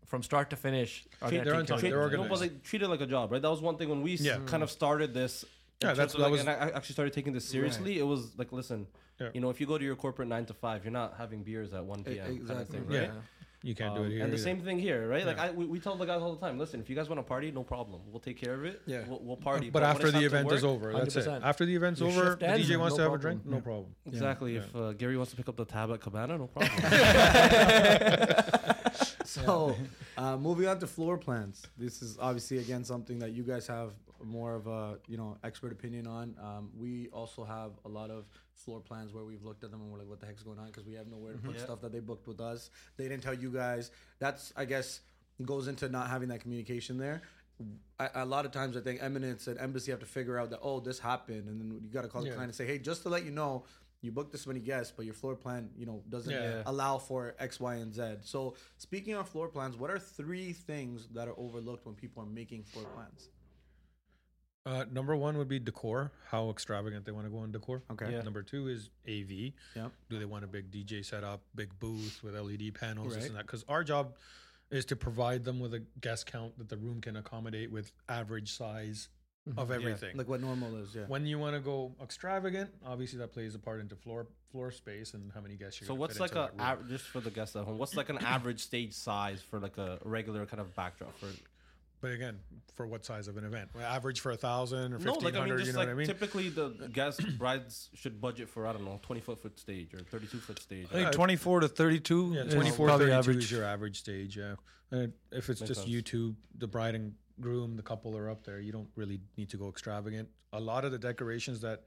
from 0.06 0.22
start 0.22 0.50
to 0.50 0.56
finish 0.56 1.04
are 1.20 1.28
Treat- 1.28 1.44
they're 1.44 1.52
take 1.60 1.60
on 1.60 1.66
care 1.66 1.76
time. 1.76 1.76
of 1.76 1.82
They're 1.82 2.06
it. 2.06 2.10
No, 2.12 2.22
but 2.24 2.30
organized. 2.32 2.42
they 2.42 2.68
treat 2.68 2.82
it 2.82 2.88
like 2.88 3.00
a 3.02 3.06
job, 3.06 3.32
right? 3.32 3.42
That 3.42 3.50
was 3.50 3.60
one 3.60 3.76
thing 3.76 3.88
when 3.90 4.02
we 4.02 4.12
Yeah. 4.14 4.38
kind 4.46 4.62
of 4.62 4.70
started 4.70 5.12
this. 5.12 5.44
In 5.80 5.88
Yeah, 5.88 5.94
that's- 5.94 6.14
of, 6.14 6.18
that 6.20 6.24
like, 6.24 6.32
was- 6.32 6.40
and 6.40 6.50
I 6.50 6.54
I 6.54 6.68
actually 6.76 6.94
started 6.94 7.12
taking 7.14 7.32
this 7.32 7.44
seriously. 7.48 7.98
It 7.98 8.02
was 8.06 8.36
like, 8.38 8.52
listen, 8.52 8.86
Yeah. 9.20 9.30
you 9.34 9.40
know, 9.40 9.50
if 9.50 9.60
you 9.60 9.66
go 9.66 9.78
to 9.78 9.84
your 9.84 9.96
corporate 9.96 10.28
nine 10.28 10.46
to 10.46 10.54
five, 10.54 10.84
you're 10.84 10.92
not 10.92 11.14
having 11.18 11.42
beers 11.42 11.72
at 11.72 11.84
one 11.84 12.02
p.m. 12.04 12.26
kind 12.26 12.50
of 12.50 12.50
exactly. 12.60 12.80
thing, 12.80 12.90
Yeah. 12.90 13.10
You 13.62 13.74
can't 13.74 13.92
Um, 13.96 13.96
do 13.96 14.04
it 14.04 14.10
here. 14.12 14.22
and 14.22 14.30
the 14.30 14.36
either. 14.36 14.44
same 14.44 14.60
thing 14.60 14.78
here, 14.78 15.08
right? 15.08 15.26
Like 15.26 15.38
I, 15.38 15.50
we, 15.50 15.64
we 15.64 15.80
tell 15.80 15.96
the 15.96 16.04
guys 16.04 16.20
all 16.22 16.34
the 16.34 16.40
time, 16.46 16.56
listen, 16.58 16.78
if 16.78 16.88
you 16.88 16.94
guys 16.94 17.08
want 17.08 17.18
to 17.18 17.24
party, 17.24 17.50
no 17.50 17.64
problem. 17.64 18.00
We'll 18.06 18.20
take 18.20 18.36
care 18.40 18.54
of 18.54 18.64
it. 18.64 18.80
Yeah. 18.86 19.02
we'll, 19.08 19.18
we'll 19.20 19.36
party. 19.36 19.70
But 19.70 19.82
when 19.82 19.90
after 19.90 20.06
the 20.06 20.12
time 20.12 20.20
to 20.20 20.26
event 20.26 20.52
is 20.52 20.62
over, 20.62 20.92
that's 20.92 21.16
it. 21.16 21.24
100%. 21.26 21.42
After 21.42 21.64
the 21.66 21.74
event's 21.74 22.00
Your 22.00 22.10
over, 22.10 22.36
the 22.38 22.46
DJ 22.46 22.76
wants 22.78 22.92
no 22.92 22.98
to 22.98 23.02
have 23.02 23.12
a 23.14 23.18
problem. 23.18 23.20
drink, 23.20 23.46
no 23.46 23.60
problem. 23.60 23.86
Exactly. 24.06 24.54
Yeah. 24.54 24.60
If 24.60 24.76
uh, 24.76 24.92
Gary 24.92 25.16
wants 25.16 25.30
to 25.32 25.36
pick 25.36 25.48
up 25.48 25.56
the 25.56 25.64
tab 25.64 25.90
at 25.90 26.00
Cabana, 26.00 26.38
no 26.38 26.46
problem. 26.46 26.70
So, 29.24 29.76
uh, 30.16 30.36
moving 30.36 30.66
on 30.68 30.78
to 30.78 30.86
floor 30.86 31.18
plans. 31.18 31.66
This 31.76 32.00
is 32.00 32.16
obviously 32.20 32.58
again 32.58 32.84
something 32.84 33.18
that 33.18 33.32
you 33.32 33.42
guys 33.42 33.66
have 33.66 33.90
more 34.26 34.54
of 34.54 34.66
a 34.66 34.98
you 35.06 35.16
know 35.16 35.38
expert 35.44 35.72
opinion 35.72 36.06
on. 36.06 36.34
Um, 36.42 36.70
we 36.76 37.08
also 37.12 37.44
have 37.44 37.72
a 37.84 37.88
lot 37.88 38.10
of 38.10 38.26
floor 38.54 38.80
plans 38.80 39.12
where 39.12 39.24
we've 39.24 39.42
looked 39.42 39.64
at 39.64 39.70
them 39.70 39.80
and 39.80 39.90
we're 39.90 39.98
like, 39.98 40.08
what 40.08 40.20
the 40.20 40.26
heck's 40.26 40.42
going 40.42 40.58
on? 40.58 40.66
Because 40.66 40.84
we 40.86 40.94
have 40.94 41.06
nowhere 41.06 41.32
to 41.34 41.38
put 41.38 41.56
Yeah. 41.56 41.62
stuff 41.62 41.80
that 41.82 41.92
they 41.92 42.00
booked 42.00 42.26
with 42.26 42.40
us. 42.40 42.70
They 42.96 43.08
didn't 43.08 43.22
tell 43.22 43.34
you 43.34 43.50
guys. 43.50 43.90
That's 44.18 44.52
I 44.56 44.64
guess 44.64 45.00
goes 45.44 45.68
into 45.68 45.88
not 45.88 46.08
having 46.08 46.28
that 46.30 46.40
communication 46.40 46.98
there. 46.98 47.22
I, 47.98 48.08
a 48.16 48.24
lot 48.26 48.44
of 48.44 48.52
times, 48.52 48.76
I 48.76 48.80
think 48.80 49.02
Eminence 49.02 49.46
and 49.46 49.58
Embassy 49.58 49.90
have 49.90 50.00
to 50.00 50.06
figure 50.06 50.38
out 50.38 50.50
that 50.50 50.60
oh, 50.62 50.80
this 50.80 50.98
happened, 50.98 51.48
and 51.48 51.58
then 51.60 51.80
you 51.82 51.88
got 51.90 52.02
to 52.02 52.08
call 52.08 52.20
the 52.22 52.28
Yeah. 52.28 52.34
client 52.34 52.48
and 52.50 52.54
say, 52.54 52.66
hey, 52.66 52.78
just 52.78 53.02
to 53.04 53.08
let 53.08 53.24
you 53.24 53.30
know, 53.30 53.64
you 54.02 54.12
booked 54.12 54.30
this 54.32 54.46
many 54.46 54.60
guests, 54.60 54.92
but 54.94 55.06
your 55.06 55.14
floor 55.14 55.34
plan, 55.34 55.70
you 55.76 55.86
know, 55.86 56.02
doesn't 56.10 56.34
Yeah. 56.34 56.62
allow 56.66 56.98
for 56.98 57.34
X, 57.38 57.58
Y, 57.58 57.76
and 57.76 57.94
Z. 57.94 58.16
So, 58.24 58.54
speaking 58.76 59.14
of 59.14 59.26
floor 59.28 59.48
plans, 59.48 59.76
what 59.76 59.90
are 59.90 59.98
three 59.98 60.52
things 60.52 61.08
that 61.14 61.28
are 61.28 61.34
overlooked 61.38 61.86
when 61.86 61.94
people 61.94 62.22
are 62.22 62.26
making 62.26 62.64
floor 62.64 62.84
plans? 62.94 63.30
Uh, 64.66 64.84
number 64.90 65.14
one 65.14 65.38
would 65.38 65.48
be 65.48 65.60
decor. 65.60 66.10
How 66.28 66.50
extravagant 66.50 67.04
they 67.06 67.12
want 67.12 67.24
to 67.26 67.30
go 67.30 67.38
on 67.38 67.52
decor. 67.52 67.82
Okay. 67.92 68.10
Yeah. 68.10 68.22
Number 68.22 68.42
two 68.42 68.66
is 68.66 68.90
AV. 69.08 69.52
Yep. 69.76 69.92
Do 70.10 70.18
they 70.18 70.24
want 70.24 70.42
a 70.42 70.48
big 70.48 70.72
DJ 70.72 71.04
setup, 71.04 71.42
big 71.54 71.70
booth 71.78 72.20
with 72.24 72.34
LED 72.34 72.74
panels, 72.74 73.14
this 73.14 73.26
and 73.26 73.36
that? 73.36 73.42
Because 73.46 73.64
our 73.68 73.84
job 73.84 74.16
is 74.70 74.84
to 74.86 74.96
provide 74.96 75.44
them 75.44 75.60
with 75.60 75.72
a 75.72 75.82
guest 76.00 76.26
count 76.26 76.58
that 76.58 76.68
the 76.68 76.76
room 76.76 77.00
can 77.00 77.16
accommodate 77.16 77.70
with 77.70 77.92
average 78.08 78.56
size 78.56 79.08
of 79.56 79.70
everything. 79.70 80.16
Like 80.16 80.28
what 80.28 80.40
normal 80.40 80.74
is, 80.76 80.94
yeah. 80.94 81.04
when 81.06 81.26
you 81.26 81.38
want 81.38 81.54
to 81.54 81.60
go 81.60 81.94
extravagant, 82.02 82.70
obviously 82.84 83.20
that 83.20 83.32
plays 83.32 83.54
a 83.54 83.58
part 83.60 83.80
into 83.80 83.94
floor 83.94 84.26
floor 84.50 84.70
space 84.70 85.14
and 85.14 85.30
how 85.32 85.40
many 85.40 85.54
guests 85.54 85.80
you're. 85.80 85.86
so 85.86 85.94
what's 85.94 86.14
fit 86.14 86.22
like 86.22 86.30
into 86.30 86.62
a 86.62 86.66
av- 86.66 86.88
just 86.88 87.04
for 87.04 87.20
the 87.20 87.30
guests 87.30 87.54
at 87.54 87.64
home? 87.64 87.78
What's 87.78 87.94
like 87.94 88.08
an 88.08 88.18
average 88.18 88.60
stage 88.60 88.92
size 88.94 89.40
for 89.40 89.60
like 89.60 89.78
a 89.78 89.98
regular 90.04 90.46
kind 90.46 90.60
of 90.60 90.74
backdrop 90.74 91.16
for? 91.18 91.26
But 92.00 92.12
again, 92.12 92.38
for 92.74 92.86
what 92.86 93.04
size 93.04 93.26
of 93.26 93.36
an 93.38 93.44
event? 93.44 93.70
Average 93.80 94.20
for 94.20 94.30
a 94.30 94.36
thousand 94.36 94.92
or 94.92 94.98
No, 94.98 95.14
like 95.14 95.34
I 95.34 95.44
mean, 95.46 95.56
just 95.56 95.66
you 95.68 95.72
know 95.72 95.78
like 95.78 95.88
what 95.88 95.92
I 95.92 95.96
mean? 95.96 96.06
typically 96.06 96.50
the 96.50 96.68
guests 96.92 97.24
brides 97.38 97.88
should 97.94 98.20
budget 98.20 98.48
for 98.50 98.66
I 98.66 98.72
don't 98.72 98.84
know 98.84 98.98
twenty 99.02 99.20
foot 99.22 99.40
foot 99.40 99.58
stage 99.58 99.94
or 99.94 100.00
thirty 100.00 100.26
two 100.26 100.38
foot 100.38 100.60
stage. 100.60 100.86
I 100.90 100.94
think 100.94 101.12
24 101.12 101.60
to 101.60 101.68
32 101.68 102.32
Yeah, 102.34 102.42
24, 102.44 102.86
probably 102.86 103.06
32 103.06 103.12
average. 103.18 103.36
is 103.44 103.50
your 103.50 103.64
average 103.64 103.98
stage. 103.98 104.36
Yeah, 104.36 104.54
and 104.90 105.12
if 105.32 105.48
it's 105.48 105.60
Makes 105.62 105.68
just 105.68 105.80
sense. 105.80 105.88
you 105.90 106.02
two, 106.02 106.36
the 106.58 106.66
bride 106.66 106.94
and 106.94 107.14
groom, 107.40 107.76
the 107.76 107.82
couple 107.82 108.16
are 108.16 108.30
up 108.30 108.44
there. 108.44 108.60
You 108.60 108.72
don't 108.72 108.88
really 108.94 109.20
need 109.38 109.48
to 109.50 109.56
go 109.56 109.68
extravagant. 109.68 110.28
A 110.52 110.60
lot 110.60 110.84
of 110.84 110.92
the 110.92 110.98
decorations 110.98 111.60
that 111.62 111.84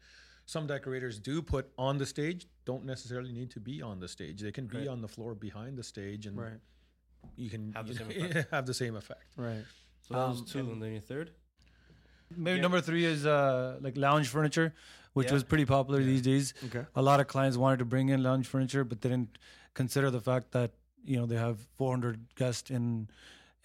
some 0.47 0.65
decorators 0.65 1.19
do 1.19 1.41
put 1.43 1.69
on 1.77 1.99
the 1.99 2.05
stage 2.07 2.47
don't 2.65 2.83
necessarily 2.83 3.31
need 3.31 3.51
to 3.51 3.59
be 3.59 3.81
on 3.83 3.99
the 3.99 4.07
stage. 4.07 4.41
They 4.41 4.51
can 4.51 4.65
be 4.65 4.79
Right. 4.79 4.87
on 4.87 5.01
the 5.01 5.07
floor 5.07 5.35
behind 5.35 5.77
the 5.77 5.83
stage, 5.83 6.25
and 6.25 6.35
Right. 6.37 6.59
you 7.35 7.49
can 7.51 7.71
Have 7.73 7.85
the 7.87 7.93
you 7.93 7.99
same 7.99 8.07
know, 8.09 8.25
effect. 8.25 8.51
have 8.51 8.65
the 8.65 8.73
same 8.73 8.95
effect. 8.95 9.23
Right. 9.37 9.63
So 10.09 10.15
that 10.17 10.27
was 10.27 10.39
um, 10.39 10.45
two, 10.45 10.59
and 10.71 10.81
then 10.81 10.91
your 10.91 11.01
third. 11.01 11.31
Maybe 12.35 12.57
Yeah. 12.57 12.61
number 12.63 12.81
three 12.81 13.05
is 13.05 13.25
uh, 13.25 13.77
like 13.81 13.95
lounge 13.97 14.27
furniture, 14.27 14.73
which 15.13 15.27
Yeah. 15.27 15.33
was 15.33 15.43
pretty 15.43 15.65
popular 15.65 16.03
these 16.03 16.21
days. 16.21 16.53
Okay. 16.65 16.85
A 16.95 17.01
lot 17.01 17.19
of 17.19 17.27
clients 17.27 17.57
wanted 17.57 17.79
to 17.79 17.85
bring 17.85 18.09
in 18.09 18.23
lounge 18.23 18.47
furniture, 18.47 18.83
but 18.83 19.01
they 19.01 19.09
didn't 19.09 19.37
consider 19.73 20.09
the 20.11 20.21
fact 20.21 20.51
that 20.51 20.71
you 21.03 21.17
know 21.17 21.25
they 21.25 21.35
have 21.37 21.59
400 21.77 22.35
guests 22.35 22.69
in 22.71 23.09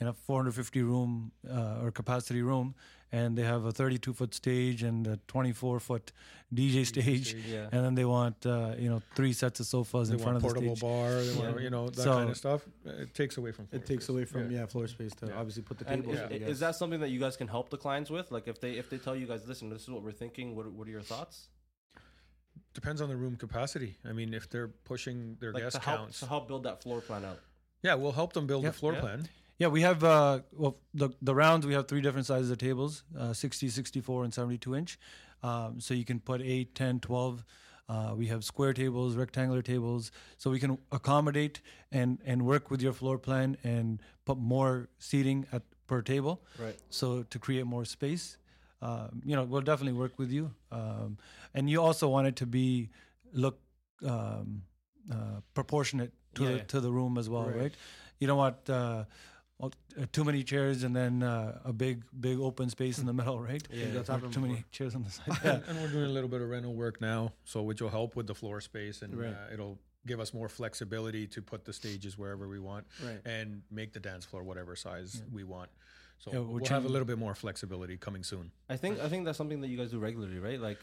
in 0.00 0.06
a 0.08 0.12
450 0.12 0.82
room 0.82 1.32
uh, 1.48 1.80
or 1.82 1.90
capacity 1.92 2.42
room, 2.42 2.74
and 3.18 3.38
they 3.38 3.44
have 3.44 3.64
a 3.64 3.72
32 3.72 4.12
foot 4.12 4.34
stage 4.34 4.82
and 4.82 5.06
a 5.06 5.16
24 5.28 5.80
foot 5.80 6.12
DJ 6.52 6.84
stage, 6.92 7.34
Yeah. 7.34 7.68
and 7.72 7.80
then 7.84 7.94
they 7.94 8.04
want 8.04 8.44
uh, 8.46 8.74
you 8.84 8.88
know 8.92 9.00
three 9.16 9.32
sets 9.32 9.60
of 9.60 9.66
sofas 9.66 10.08
They 10.08 10.14
in 10.16 10.20
front 10.24 10.36
of 10.36 10.42
the 10.42 10.48
portable 10.48 10.76
stage. 10.76 10.88
bar. 10.88 11.10
They 11.22 11.32
Yeah. 11.32 11.42
want 11.50 11.60
you 11.66 11.70
know 11.76 11.84
that 11.88 12.02
So- 12.08 12.12
kind 12.18 12.30
of 12.30 12.36
stuff. 12.44 12.60
It 13.04 13.14
takes 13.20 13.36
away 13.40 13.52
from. 13.56 13.64
It 13.72 13.86
takes 13.86 14.04
space. 14.04 14.08
away 14.14 14.24
from 14.32 14.42
Yeah. 14.50 14.58
yeah, 14.60 14.66
floor 14.72 14.86
space 14.96 15.14
to 15.20 15.26
Yeah. 15.26 15.38
obviously 15.40 15.62
put 15.70 15.78
the 15.78 15.84
tables. 15.84 16.16
is, 16.30 16.42
is 16.54 16.60
that 16.64 16.74
something 16.80 17.00
that 17.04 17.10
you 17.14 17.20
guys 17.24 17.36
can 17.36 17.48
help 17.56 17.66
the 17.74 17.80
clients 17.86 18.10
with? 18.16 18.26
Like 18.36 18.46
if 18.52 18.58
they 18.60 18.72
if 18.82 18.86
they 18.90 18.98
tell 19.06 19.16
you 19.20 19.26
guys, 19.32 19.42
listen, 19.52 19.66
this 19.74 19.82
is 19.86 19.90
what 19.94 20.02
we're 20.06 20.18
thinking. 20.24 20.46
What 20.56 20.66
what 20.78 20.86
are 20.88 20.94
your 20.98 21.06
thoughts? 21.12 21.36
Depends 22.74 23.00
on 23.00 23.08
the 23.08 23.16
room 23.16 23.36
capacity. 23.36 23.96
I 24.04 24.12
mean, 24.12 24.34
if 24.34 24.44
they're 24.50 24.68
pushing 24.92 25.36
their 25.40 25.52
Like 25.52 25.62
guest 25.64 25.76
to 25.76 25.82
help 25.82 25.98
counts, 26.00 26.20
to 26.20 26.26
help 26.26 26.48
build 26.48 26.62
that 26.64 26.82
floor 26.82 27.00
plan 27.00 27.24
out. 27.24 27.40
yeah, 27.82 27.94
we'll 27.94 28.12
help 28.22 28.32
them 28.32 28.46
build 28.46 28.64
Yeah. 28.64 28.70
the 28.70 28.76
floor 28.80 28.92
Yeah. 28.94 29.00
plan. 29.00 29.28
Yeah, 29.58 29.68
we 29.68 29.82
have 29.82 30.02
uh, 30.02 30.40
well 30.52 30.76
the 30.92 31.10
the 31.22 31.34
rounds. 31.34 31.66
We 31.66 31.74
have 31.74 31.86
three 31.86 32.00
different 32.00 32.26
sizes 32.26 32.50
of 32.50 32.58
tables: 32.58 33.04
uh, 33.18 33.32
60, 33.32 33.68
64, 33.68 34.24
and 34.24 34.34
72 34.34 34.74
inch. 34.74 34.98
Um, 35.42 35.80
so 35.80 35.94
you 35.94 36.04
can 36.04 36.20
put 36.20 36.40
8, 36.40 36.74
10, 36.74 37.00
12. 37.00 37.44
Uh, 37.86 38.14
we 38.16 38.26
have 38.28 38.42
square 38.44 38.72
tables, 38.72 39.14
rectangular 39.14 39.60
tables, 39.60 40.10
so 40.38 40.50
we 40.50 40.58
can 40.58 40.78
accommodate 40.90 41.60
and 41.92 42.18
and 42.24 42.44
work 42.46 42.70
with 42.70 42.80
your 42.82 42.92
floor 42.94 43.18
plan 43.18 43.56
and 43.62 44.00
put 44.24 44.38
more 44.38 44.88
seating 44.98 45.46
at 45.52 45.62
per 45.86 46.00
table. 46.02 46.42
Right. 46.58 46.76
So 46.88 47.22
to 47.24 47.38
create 47.38 47.66
more 47.66 47.84
space, 47.84 48.38
um, 48.80 49.20
you 49.24 49.36
know, 49.36 49.44
we'll 49.44 49.60
definitely 49.60 49.98
work 49.98 50.18
with 50.18 50.32
you. 50.32 50.50
Um, 50.72 51.18
and 51.52 51.68
you 51.68 51.80
also 51.82 52.08
want 52.08 52.26
it 52.26 52.36
to 52.36 52.46
be 52.46 52.88
look 53.34 53.60
um, 54.04 54.62
uh, 55.12 55.40
proportionate 55.52 56.12
to 56.36 56.44
Yeah, 56.44 56.58
to 56.68 56.80
the 56.80 56.90
room 56.90 57.18
as 57.18 57.28
well, 57.28 57.44
Right. 57.44 57.56
right? 57.56 57.74
You 58.18 58.26
don't 58.26 58.38
want 58.38 58.70
uh, 58.70 59.04
well, 59.64 60.02
uh, 60.02 60.06
too 60.12 60.24
many 60.24 60.42
chairs 60.42 60.82
and 60.84 60.94
then 60.94 61.22
uh, 61.22 61.58
a 61.64 61.72
big 61.72 62.02
big 62.18 62.38
open 62.38 62.68
space 62.70 62.98
in 62.98 63.06
the 63.06 63.12
middle, 63.12 63.40
right? 63.40 63.62
Yeah, 63.72 63.86
that's 63.92 64.08
happened 64.08 64.32
too 64.32 64.40
many 64.40 64.64
chairs 64.70 64.94
on 64.94 65.02
the 65.04 65.10
side. 65.10 65.36
and, 65.44 65.62
and 65.68 65.80
we're 65.80 65.88
doing 65.88 66.04
a 66.06 66.12
little 66.12 66.28
bit 66.28 66.40
of 66.40 66.48
rental 66.48 66.74
work 66.74 67.00
now, 67.00 67.32
so 67.44 67.62
which 67.62 67.80
will 67.82 67.90
help 67.90 68.16
with 68.16 68.26
the 68.26 68.34
floor 68.34 68.60
space, 68.60 69.02
and 69.02 69.14
Right. 69.18 69.32
uh, 69.32 69.52
it'll 69.54 69.78
give 70.06 70.20
us 70.20 70.34
more 70.34 70.48
flexibility 70.48 71.26
to 71.26 71.40
put 71.40 71.64
the 71.64 71.72
stages 71.72 72.18
wherever 72.18 72.46
we 72.46 72.58
want 72.58 72.86
Right. 73.02 73.20
and 73.24 73.62
make 73.70 73.92
the 73.94 74.00
dance 74.00 74.24
floor 74.26 74.42
whatever 74.42 74.76
size 74.76 75.22
we 75.32 75.44
want. 75.44 75.70
So 76.18 76.30
Yeah, 76.32 76.38
we're 76.40 76.60
we'll 76.60 76.66
have 76.66 76.84
a 76.84 76.88
little 76.88 77.06
bit 77.06 77.18
more 77.18 77.34
flexibility 77.34 77.96
coming 77.96 78.22
soon. 78.22 78.50
I 78.68 78.76
think 78.76 79.00
I 79.00 79.08
think 79.08 79.24
that's 79.24 79.38
something 79.38 79.60
that 79.62 79.68
you 79.68 79.78
guys 79.78 79.90
do 79.90 79.98
regularly, 79.98 80.38
right? 80.38 80.60
Like, 80.60 80.78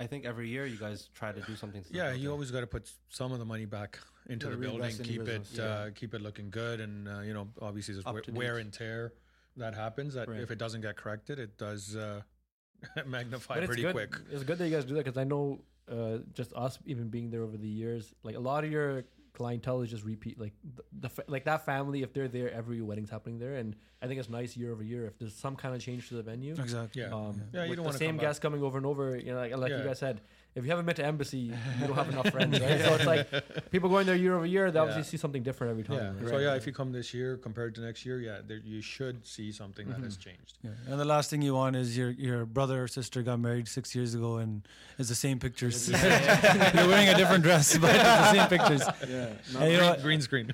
I 0.00 0.06
think 0.06 0.24
every 0.24 0.48
year 0.48 0.64
you 0.66 0.76
guys 0.78 1.08
try 1.14 1.32
to 1.32 1.40
do 1.40 1.54
something. 1.56 1.82
to 1.84 1.92
Yeah, 1.92 2.12
you 2.12 2.30
always 2.30 2.50
got 2.50 2.60
to 2.60 2.66
put 2.66 2.90
some 3.08 3.32
of 3.32 3.38
the 3.38 3.44
money 3.44 3.66
back 3.66 3.98
into 4.28 4.48
the 4.48 4.56
building, 4.56 4.80
reinvest 4.80 5.00
in 5.00 5.06
your 5.14 5.24
keep 5.24 5.34
it 5.34 5.40
business, 5.42 5.58
uh, 5.58 5.90
keep 5.94 6.14
it 6.14 6.22
looking 6.22 6.50
good, 6.50 6.80
and 6.80 7.08
uh, 7.08 7.20
you 7.20 7.34
know 7.34 7.48
obviously 7.60 7.94
there's 7.94 8.04
wear, 8.04 8.22
wear 8.32 8.58
and 8.58 8.72
tear 8.72 9.12
that 9.56 9.74
happens. 9.74 10.14
That 10.14 10.28
Right. 10.28 10.40
if 10.40 10.50
it 10.50 10.58
doesn't 10.58 10.80
get 10.80 10.96
corrected, 10.96 11.38
it 11.38 11.58
does 11.58 11.96
uh, 11.96 12.22
magnify 13.06 13.64
pretty 13.64 13.82
good. 13.82 13.92
quick. 13.92 14.14
It's 14.30 14.44
good 14.44 14.58
that 14.58 14.68
you 14.68 14.74
guys 14.74 14.84
do 14.84 14.94
that 14.94 15.04
because 15.04 15.18
I 15.18 15.24
know 15.24 15.60
uh, 15.90 16.18
just 16.32 16.52
us 16.54 16.78
even 16.86 17.08
being 17.08 17.30
there 17.30 17.42
over 17.42 17.56
the 17.56 17.68
years, 17.68 18.14
like 18.22 18.36
a 18.36 18.40
lot 18.40 18.64
of 18.64 18.70
your 18.70 19.04
clientele 19.34 19.80
is 19.80 19.88
just 19.88 20.04
repeat 20.04 20.38
like 20.38 20.52
the, 20.76 21.08
the 21.08 21.24
like 21.26 21.44
that 21.44 21.64
family 21.64 22.02
if 22.02 22.12
they're 22.12 22.28
there 22.28 22.52
every 22.52 22.82
wedding's 22.82 23.08
happening 23.08 23.38
there 23.38 23.54
and 23.54 23.74
I 24.02 24.06
think 24.06 24.20
it's 24.20 24.28
nice 24.28 24.58
year 24.58 24.70
over 24.72 24.82
year 24.82 25.06
if 25.06 25.18
there's 25.18 25.34
some 25.34 25.56
kind 25.56 25.74
of 25.74 25.80
change 25.80 26.08
to 26.08 26.16
the 26.16 26.22
venue. 26.22 26.52
exactly. 26.52 27.00
Yeah. 27.00 27.14
Um, 27.14 27.40
Yeah, 27.50 27.64
you 27.64 27.70
with 27.70 27.78
don't 27.78 27.86
the 27.92 27.98
same 27.98 28.18
guests 28.18 28.40
coming 28.40 28.62
over 28.62 28.76
and 28.76 28.84
over. 28.86 29.16
You 29.16 29.32
know, 29.32 29.38
like, 29.38 29.56
like 29.56 29.70
you 29.70 29.82
guys 29.82 29.98
said, 29.98 30.20
if 30.54 30.64
you 30.64 30.70
haven't 30.70 30.84
been 30.86 30.94
to 30.96 31.04
embassy, 31.04 31.38
you 31.38 31.54
don't 31.86 31.94
have 31.96 32.10
enough 32.10 32.30
friends, 32.36 32.60
right? 32.60 32.80
So 32.80 32.94
it's 32.94 33.06
like 33.06 33.70
people 33.70 33.88
going 33.88 34.06
there 34.06 34.14
year 34.16 34.34
over 34.36 34.44
year. 34.46 34.70
They 34.70 34.78
obviously 34.78 35.02
Yeah. 35.02 35.08
see 35.10 35.16
something 35.16 35.42
different 35.42 35.70
every 35.70 35.82
time. 35.82 35.96
Yeah. 36.18 36.22
right? 36.24 36.28
So 36.28 36.38
yeah, 36.38 36.54
if 36.56 36.66
you 36.66 36.72
come 36.72 36.92
this 36.92 37.14
year 37.14 37.36
compared 37.38 37.74
to 37.76 37.80
next 37.80 38.04
year, 38.04 38.20
yeah, 38.20 38.40
there, 38.46 38.58
you 38.64 38.82
should 38.82 39.26
see 39.26 39.50
something 39.52 39.88
that 39.88 40.00
has 40.00 40.16
changed. 40.16 40.58
Yeah. 40.62 40.70
And 40.88 41.00
the 41.00 41.04
last 41.06 41.30
thing 41.30 41.40
you 41.42 41.54
want 41.54 41.76
is 41.76 41.96
your 41.96 42.10
your 42.10 42.44
brother 42.44 42.82
or 42.84 42.88
sister 42.88 43.22
got 43.22 43.40
married 43.40 43.66
six 43.68 43.94
years 43.94 44.14
ago 44.14 44.36
and 44.36 44.66
it's 44.98 45.08
the 45.08 45.14
same 45.14 45.38
pictures. 45.38 45.88
You're 45.90 46.88
wearing 46.88 47.08
a 47.08 47.16
different 47.16 47.44
dress, 47.44 47.76
but 47.78 47.90
it's 47.94 48.02
the 48.04 48.32
same 48.32 48.48
pictures. 48.48 48.82
Yeah. 49.08 49.32
No, 49.52 49.60
And 49.60 49.72
you 49.72 49.78
know? 49.78 49.96
Green 50.02 50.20
screen. 50.20 50.52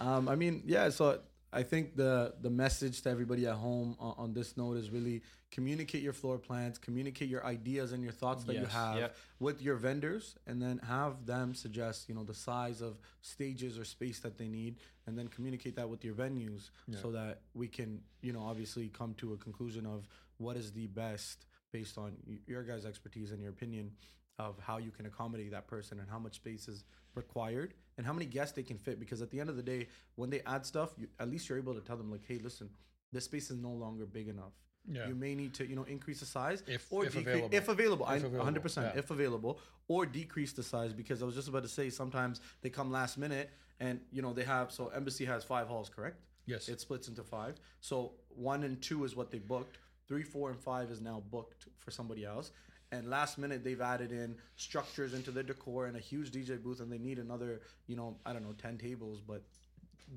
Um, 0.00 0.28
I 0.28 0.34
mean, 0.36 0.62
yeah. 0.66 0.88
So 0.90 1.20
I 1.52 1.62
think 1.62 1.96
the 1.96 2.34
the 2.40 2.50
message 2.50 3.02
to 3.02 3.10
everybody 3.10 3.46
at 3.46 3.54
home 3.54 3.96
on, 3.98 4.14
on 4.18 4.32
this 4.32 4.56
note 4.56 4.76
is 4.76 4.90
really 4.90 5.22
communicate 5.50 6.02
your 6.02 6.12
floor 6.12 6.38
plans, 6.38 6.78
communicate 6.78 7.28
your 7.28 7.44
ideas 7.44 7.92
and 7.92 8.02
your 8.02 8.12
thoughts 8.12 8.44
that 8.44 8.54
you 8.54 8.66
have 8.66 8.96
Yep. 8.98 9.16
with 9.40 9.62
your 9.62 9.76
vendors, 9.76 10.36
and 10.46 10.62
then 10.62 10.78
have 10.78 11.26
them 11.26 11.54
suggest, 11.54 12.08
you 12.08 12.14
know, 12.14 12.22
the 12.24 12.34
size 12.34 12.80
of 12.80 12.98
stages 13.20 13.78
or 13.78 13.84
space 13.84 14.20
that 14.20 14.38
they 14.38 14.48
need, 14.48 14.76
and 15.06 15.18
then 15.18 15.28
communicate 15.28 15.74
that 15.76 15.88
with 15.88 16.04
your 16.04 16.14
venues 16.14 16.70
so 17.00 17.10
that 17.12 17.42
we 17.54 17.66
can, 17.68 18.02
you 18.22 18.32
know, 18.32 18.42
obviously 18.42 18.88
come 18.88 19.14
to 19.14 19.32
a 19.32 19.36
conclusion 19.36 19.86
of 19.86 20.08
what 20.38 20.56
is 20.56 20.72
the 20.72 20.86
best 20.88 21.46
based 21.72 21.98
on 21.98 22.16
your 22.46 22.62
guys' 22.62 22.84
expertise 22.84 23.30
and 23.32 23.40
your 23.40 23.50
opinion 23.50 23.92
of 24.38 24.58
how 24.58 24.78
you 24.78 24.90
can 24.90 25.06
accommodate 25.06 25.50
that 25.50 25.66
person 25.66 26.00
and 26.00 26.08
how 26.08 26.18
much 26.18 26.36
space 26.36 26.66
is 26.68 26.84
required 27.14 27.74
and 27.98 28.06
how 28.06 28.12
many 28.12 28.24
guests 28.24 28.54
they 28.54 28.62
can 28.62 28.78
fit. 28.78 28.98
Because 28.98 29.20
at 29.20 29.30
the 29.30 29.38
end 29.38 29.50
of 29.50 29.56
the 29.56 29.62
day 29.62 29.88
when 30.14 30.30
they 30.30 30.40
add 30.46 30.64
stuff 30.64 30.90
you, 30.96 31.08
at 31.18 31.28
least 31.28 31.48
you're 31.48 31.58
able 31.58 31.74
to 31.74 31.80
tell 31.80 31.96
them 31.96 32.10
like 32.10 32.22
hey 32.26 32.38
listen 32.38 32.70
this 33.12 33.24
space 33.24 33.50
is 33.50 33.58
no 33.58 33.70
longer 33.70 34.06
big 34.06 34.28
enough 34.28 34.52
Yeah. 34.88 35.06
you 35.08 35.14
may 35.14 35.34
need 35.34 35.54
to 35.54 35.66
you 35.66 35.76
know 35.76 35.84
increase 35.84 36.20
the 36.20 36.26
size 36.26 36.62
If- 36.66 36.86
or 36.92 37.04
if 37.04 37.12
decrease 37.12 37.26
available. 37.36 37.56
if 37.56 37.68
available 37.68 38.06
I, 38.06 38.16
If 38.16 38.24
available, 38.24 38.60
100% 38.60 38.76
yeah. 38.94 38.98
if 38.98 39.10
available 39.10 39.60
or 39.88 40.06
decrease 40.06 40.52
the 40.52 40.62
size 40.62 40.92
because 40.92 41.22
i 41.22 41.26
was 41.26 41.34
just 41.34 41.48
about 41.48 41.62
to 41.62 41.68
say 41.68 41.90
sometimes 41.90 42.40
they 42.62 42.70
come 42.70 42.90
last 42.90 43.18
minute 43.18 43.50
and 43.78 44.00
you 44.10 44.22
know 44.22 44.32
they 44.32 44.42
have 44.44 44.72
so 44.72 44.88
embassy 44.88 45.24
has 45.24 45.44
five 45.44 45.68
halls 45.68 45.88
correct 45.88 46.16
Yes. 46.46 46.68
it 46.68 46.80
splits 46.80 47.06
into 47.06 47.22
five. 47.22 47.60
So 47.80 48.12
one 48.30 48.64
and 48.64 48.80
two 48.82 49.04
is 49.04 49.14
what 49.14 49.30
they 49.30 49.38
booked. 49.38 49.78
Three, 50.08 50.24
four, 50.24 50.50
and 50.50 50.58
five 50.58 50.90
is 50.90 51.00
now 51.00 51.22
booked 51.30 51.66
for 51.78 51.92
somebody 51.92 52.24
else. 52.24 52.50
And 52.90 53.08
last 53.08 53.38
minute 53.38 53.62
they've 53.62 53.80
added 53.80 54.10
in 54.10 54.34
structures 54.56 55.14
into 55.14 55.30
their 55.30 55.44
decor 55.44 55.86
and 55.86 55.96
a 55.96 56.00
huge 56.00 56.32
DJ 56.32 56.60
booth, 56.60 56.80
and 56.80 56.90
they 56.90 56.98
need 56.98 57.20
another, 57.20 57.60
you 57.86 57.94
know, 57.94 58.16
I 58.26 58.32
don't 58.32 58.42
know, 58.42 58.54
ten 58.54 58.78
tables. 58.78 59.20
But 59.20 59.42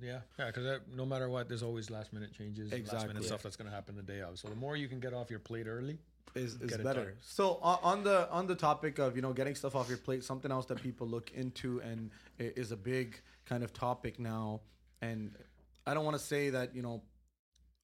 Yeah, 0.01 0.19
yeah, 0.39 0.47
because 0.47 0.79
no 0.95 1.05
matter 1.05 1.29
what, 1.29 1.47
there's 1.47 1.63
always 1.63 1.89
last 1.89 2.13
minute 2.13 2.33
changes, 2.33 2.71
last 2.71 2.79
Exactly. 2.79 3.07
minute 3.09 3.23
Yeah. 3.23 3.27
stuff 3.27 3.43
that's 3.43 3.55
going 3.55 3.69
to 3.69 3.75
happen 3.75 3.95
the 3.95 4.01
day 4.01 4.21
of. 4.21 4.39
So 4.39 4.47
the 4.47 4.55
more 4.55 4.75
you 4.75 4.87
can 4.87 4.99
get 4.99 5.13
off 5.13 5.29
your 5.29 5.39
plate 5.39 5.67
early, 5.67 5.97
is, 6.35 6.55
is 6.55 6.77
better. 6.77 7.05
done. 7.05 7.13
So 7.21 7.59
on, 7.61 7.77
on 7.83 8.03
the 8.03 8.29
on 8.31 8.47
the 8.47 8.55
topic 8.55 8.97
of 8.97 9.15
you 9.15 9.21
know 9.21 9.33
getting 9.33 9.53
stuff 9.55 9.75
off 9.75 9.87
your 9.89 9.99
plate, 9.99 10.23
something 10.23 10.51
else 10.51 10.65
that 10.67 10.81
people 10.81 11.05
look 11.07 11.31
into 11.31 11.79
and 11.81 12.09
i- 12.39 12.53
is 12.55 12.71
a 12.71 12.75
big 12.77 13.21
kind 13.45 13.63
of 13.63 13.71
topic 13.71 14.19
now. 14.19 14.61
And 15.01 15.35
I 15.85 15.93
don't 15.93 16.05
want 16.05 16.17
to 16.17 16.23
say 16.23 16.49
that 16.49 16.75
you 16.75 16.81
know 16.81 17.03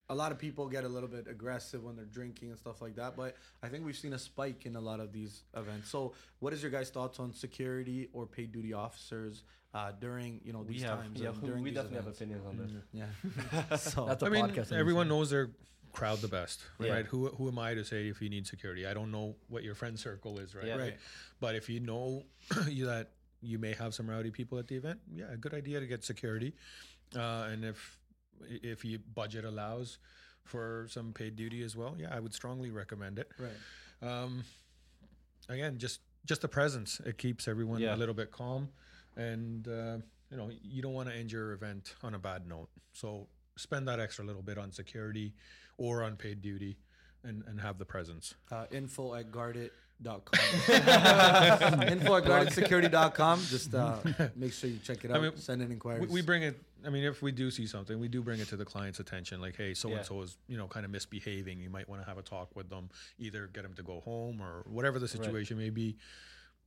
a 0.10 0.16
lot 0.16 0.32
of 0.32 0.40
people 0.40 0.68
get 0.68 0.84
a 0.84 0.88
little 0.88 1.10
bit 1.10 1.28
aggressive 1.28 1.84
when 1.84 1.96
they're 1.96 2.06
drinking 2.06 2.50
and 2.50 2.58
stuff 2.58 2.82
like 2.82 2.96
that, 2.96 3.16
but 3.16 3.36
I 3.62 3.68
think 3.68 3.86
we've 3.86 3.96
seen 3.96 4.14
a 4.14 4.20
spike 4.20 4.66
in 4.66 4.76
a 4.76 4.82
lot 4.82 5.00
of 5.00 5.12
these 5.14 5.44
events. 5.56 5.90
So 5.90 6.14
what 6.40 6.52
is 6.54 6.62
your 6.64 6.72
guys' 6.72 6.90
thoughts 6.90 7.20
on 7.20 7.32
security 7.34 8.10
or 8.14 8.26
paid 8.26 8.52
duty 8.52 8.74
officers 8.74 9.44
uh, 9.74 9.92
during 10.00 10.42
you 10.44 10.52
know 10.52 10.60
we 10.62 10.74
these 10.74 10.84
have 10.84 11.00
times? 11.02 11.22
yeah, 11.22 11.30
of- 11.30 11.42
we 11.42 11.48
during 11.50 11.64
these 11.64 11.74
definitely 11.76 11.98
have 11.98 12.08
opinions 12.08 12.46
on 12.46 12.58
this. 12.58 12.72
Yeah. 12.92 13.76
so 13.78 14.06
That's 14.08 14.24
a 14.24 14.26
I 14.26 14.30
mean, 14.30 14.46
podcast. 14.48 14.72
everyone 14.72 15.08
knows 15.08 15.30
their 15.30 15.52
crowd 15.94 16.20
the 16.22 16.28
best, 16.28 16.62
Yeah. 16.80 16.94
right? 16.94 17.06
Who 17.06 17.28
who 17.28 17.48
am 17.48 17.60
I 17.60 17.76
to 17.76 17.86
say 17.86 18.08
if 18.08 18.20
you 18.22 18.30
need 18.30 18.48
security? 18.48 18.88
I 18.88 18.94
don't 18.96 19.12
know 19.12 19.36
what 19.48 19.64
your 19.64 19.76
friend 19.76 19.98
circle 20.00 20.40
is, 20.40 20.56
right? 20.56 20.66
Yeah. 20.66 20.76
Right. 20.78 20.98
But 21.40 21.54
if 21.56 21.70
you 21.70 21.82
know 21.82 22.24
you 22.68 22.88
that 22.88 23.12
you 23.42 23.60
may 23.60 23.74
have 23.74 23.94
some 23.94 24.10
rowdy 24.10 24.32
people 24.32 24.58
at 24.58 24.68
the 24.68 24.76
event, 24.76 25.00
yeah, 25.14 25.26
a 25.32 25.38
good 25.38 25.54
idea 25.54 25.80
to 25.80 25.86
get 25.86 26.04
security. 26.04 26.56
Uh, 27.16 27.48
and 27.52 27.64
if 27.64 27.99
if 28.48 28.84
your 28.86 29.00
budget 29.14 29.46
allows 29.46 29.98
for 30.44 30.88
some 30.90 31.14
paid 31.14 31.36
duty 31.36 31.64
as 31.64 31.76
well, 31.76 31.96
yeah, 31.98 32.08
I 32.16 32.20
would 32.20 32.34
strongly 32.34 32.72
recommend 32.72 33.20
it. 33.20 33.30
right. 33.40 34.04
um, 34.24 34.44
again, 35.48 35.78
just 35.78 36.02
just 36.26 36.42
the 36.42 36.48
presence. 36.48 37.00
It 37.06 37.18
keeps 37.18 37.48
everyone 37.48 37.80
Yeah. 37.82 37.96
a 37.96 37.98
little 37.98 38.16
bit 38.16 38.32
calm, 38.32 38.70
and 39.16 39.68
uh, 39.68 39.98
you 40.32 40.38
know 40.38 40.50
you 40.64 40.82
don't 40.82 40.94
want 40.94 41.10
to 41.10 41.16
end 41.16 41.32
your 41.32 41.54
event 41.54 41.96
on 42.04 42.14
a 42.16 42.20
bad 42.20 42.48
note. 42.48 42.70
So 42.94 43.28
spend 43.58 43.88
that 43.88 44.00
extra 44.00 44.26
little 44.26 44.42
bit 44.42 44.58
on 44.58 44.72
security 44.72 45.34
or 45.78 46.04
on 46.04 46.16
paid 46.16 46.42
duty 46.42 46.78
and, 47.24 47.44
and 47.48 47.60
have 47.60 47.78
the 47.78 47.86
presence. 47.86 48.34
Uh, 48.52 48.66
info 48.72 49.14
at 49.16 49.32
guardit 49.32 49.72
dot 50.02 50.24
com. 50.26 50.40
info 51.84 52.16
at 52.16 52.24
guardidsecurity.com. 52.24 53.42
Just 53.50 53.74
uh, 53.76 53.98
make 54.36 54.54
sure 54.54 54.70
you 54.70 54.78
check 54.84 55.04
it 55.06 55.12
out. 55.12 55.22
mean, 55.22 55.36
Send 55.38 55.62
in 55.62 55.68
We, 55.70 55.74
inquiries. 55.74 56.10
we 56.10 56.22
bring 56.22 56.44
it. 56.44 56.60
I 56.86 56.90
mean, 56.90 57.04
if 57.04 57.22
we 57.22 57.32
do 57.32 57.52
see 57.52 57.68
something, 57.68 58.00
we 58.00 58.08
do 58.08 58.22
bring 58.22 58.40
it 58.40 58.48
to 58.50 58.58
the 58.58 58.66
client's 58.66 59.00
attention. 59.00 59.42
Like, 59.42 59.56
hey, 59.56 59.74
so 59.74 59.90
and 59.92 60.06
so 60.06 60.22
is 60.22 60.38
you 60.48 60.58
know 60.58 60.68
kind 60.68 60.86
of 60.86 60.92
misbehaving. 60.92 61.60
You 61.60 61.70
might 61.70 61.90
want 61.90 62.02
to 62.02 62.08
have 62.08 62.18
a 62.18 62.22
talk 62.22 62.56
with 62.56 62.70
them, 62.70 62.90
either 63.18 63.48
get 63.48 63.64
them 63.64 63.74
to 63.76 63.84
go 63.84 64.00
home 64.02 64.42
or 64.42 64.64
whatever 64.68 65.00
the 65.00 65.08
situation 65.08 65.58
may 65.58 65.70
be. 65.70 65.98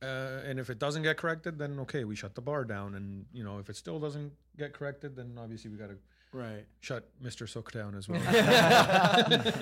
Uh, 0.03 0.41
and 0.49 0.59
if 0.59 0.69
it 0.69 0.77
doesn't 0.79 1.03
get 1.03 1.15
corrected, 1.17 1.57
then 1.57 1.79
okay, 1.79 2.03
we 2.03 2.13
shut 2.15 2.35
the 2.35 2.41
bar 2.41 2.65
down. 2.65 2.93
And 2.95 3.25
you 3.31 3.41
know, 3.43 3.59
if 3.59 3.69
it 3.69 3.77
still 3.77 3.99
doesn't 3.99 4.33
get 4.57 4.73
corrected, 4.73 5.15
then 5.15 5.37
obviously 5.39 5.69
we 5.71 5.77
got 5.77 5.87
to 5.89 5.95
right. 6.33 6.65
shut 6.81 7.07
Mr. 7.23 7.47
Sook 7.47 7.71
down 7.71 7.95
as 7.95 8.09
well. 8.13 8.21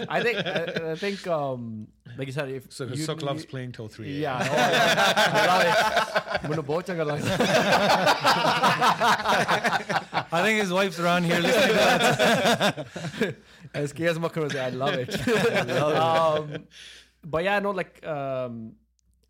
I 0.10 0.22
think 0.24 0.38
I, 0.40 0.92
I 0.94 0.96
think 0.96 1.28
um 1.28 1.88
like 2.18 2.26
you 2.28 2.34
said 2.34 2.50
if 2.50 2.72
so 2.74 2.86
you- 2.86 2.96
Sook 2.96 3.22
loves 3.22 3.44
you- 3.44 3.50
playing 3.50 3.72
till 3.74 3.88
three. 3.88 4.20
Yeah, 4.20 4.38
I 4.38 4.44
know, 4.48 4.54
I 5.42 5.46
love 5.52 5.64
it. 5.68 5.76
Muna 6.50 6.64
bocha 6.66 6.96
ka 6.98 7.04
lang. 7.04 7.22
I 10.34 10.42
think 10.44 10.60
his 10.62 10.72
wife's 10.74 11.00
around 11.00 11.24
here 11.26 11.40
listening 11.40 11.68
to 11.68 11.74
that. 11.76 12.88
As 13.74 13.90
scares 13.92 14.20
me, 14.20 14.28
I 14.60 14.70
love 14.70 14.96
it. 14.96 15.70
um, 15.70 16.66
but 17.24 17.44
yeah, 17.44 17.60
no, 17.60 17.72
like 17.72 18.06
um, 18.06 18.74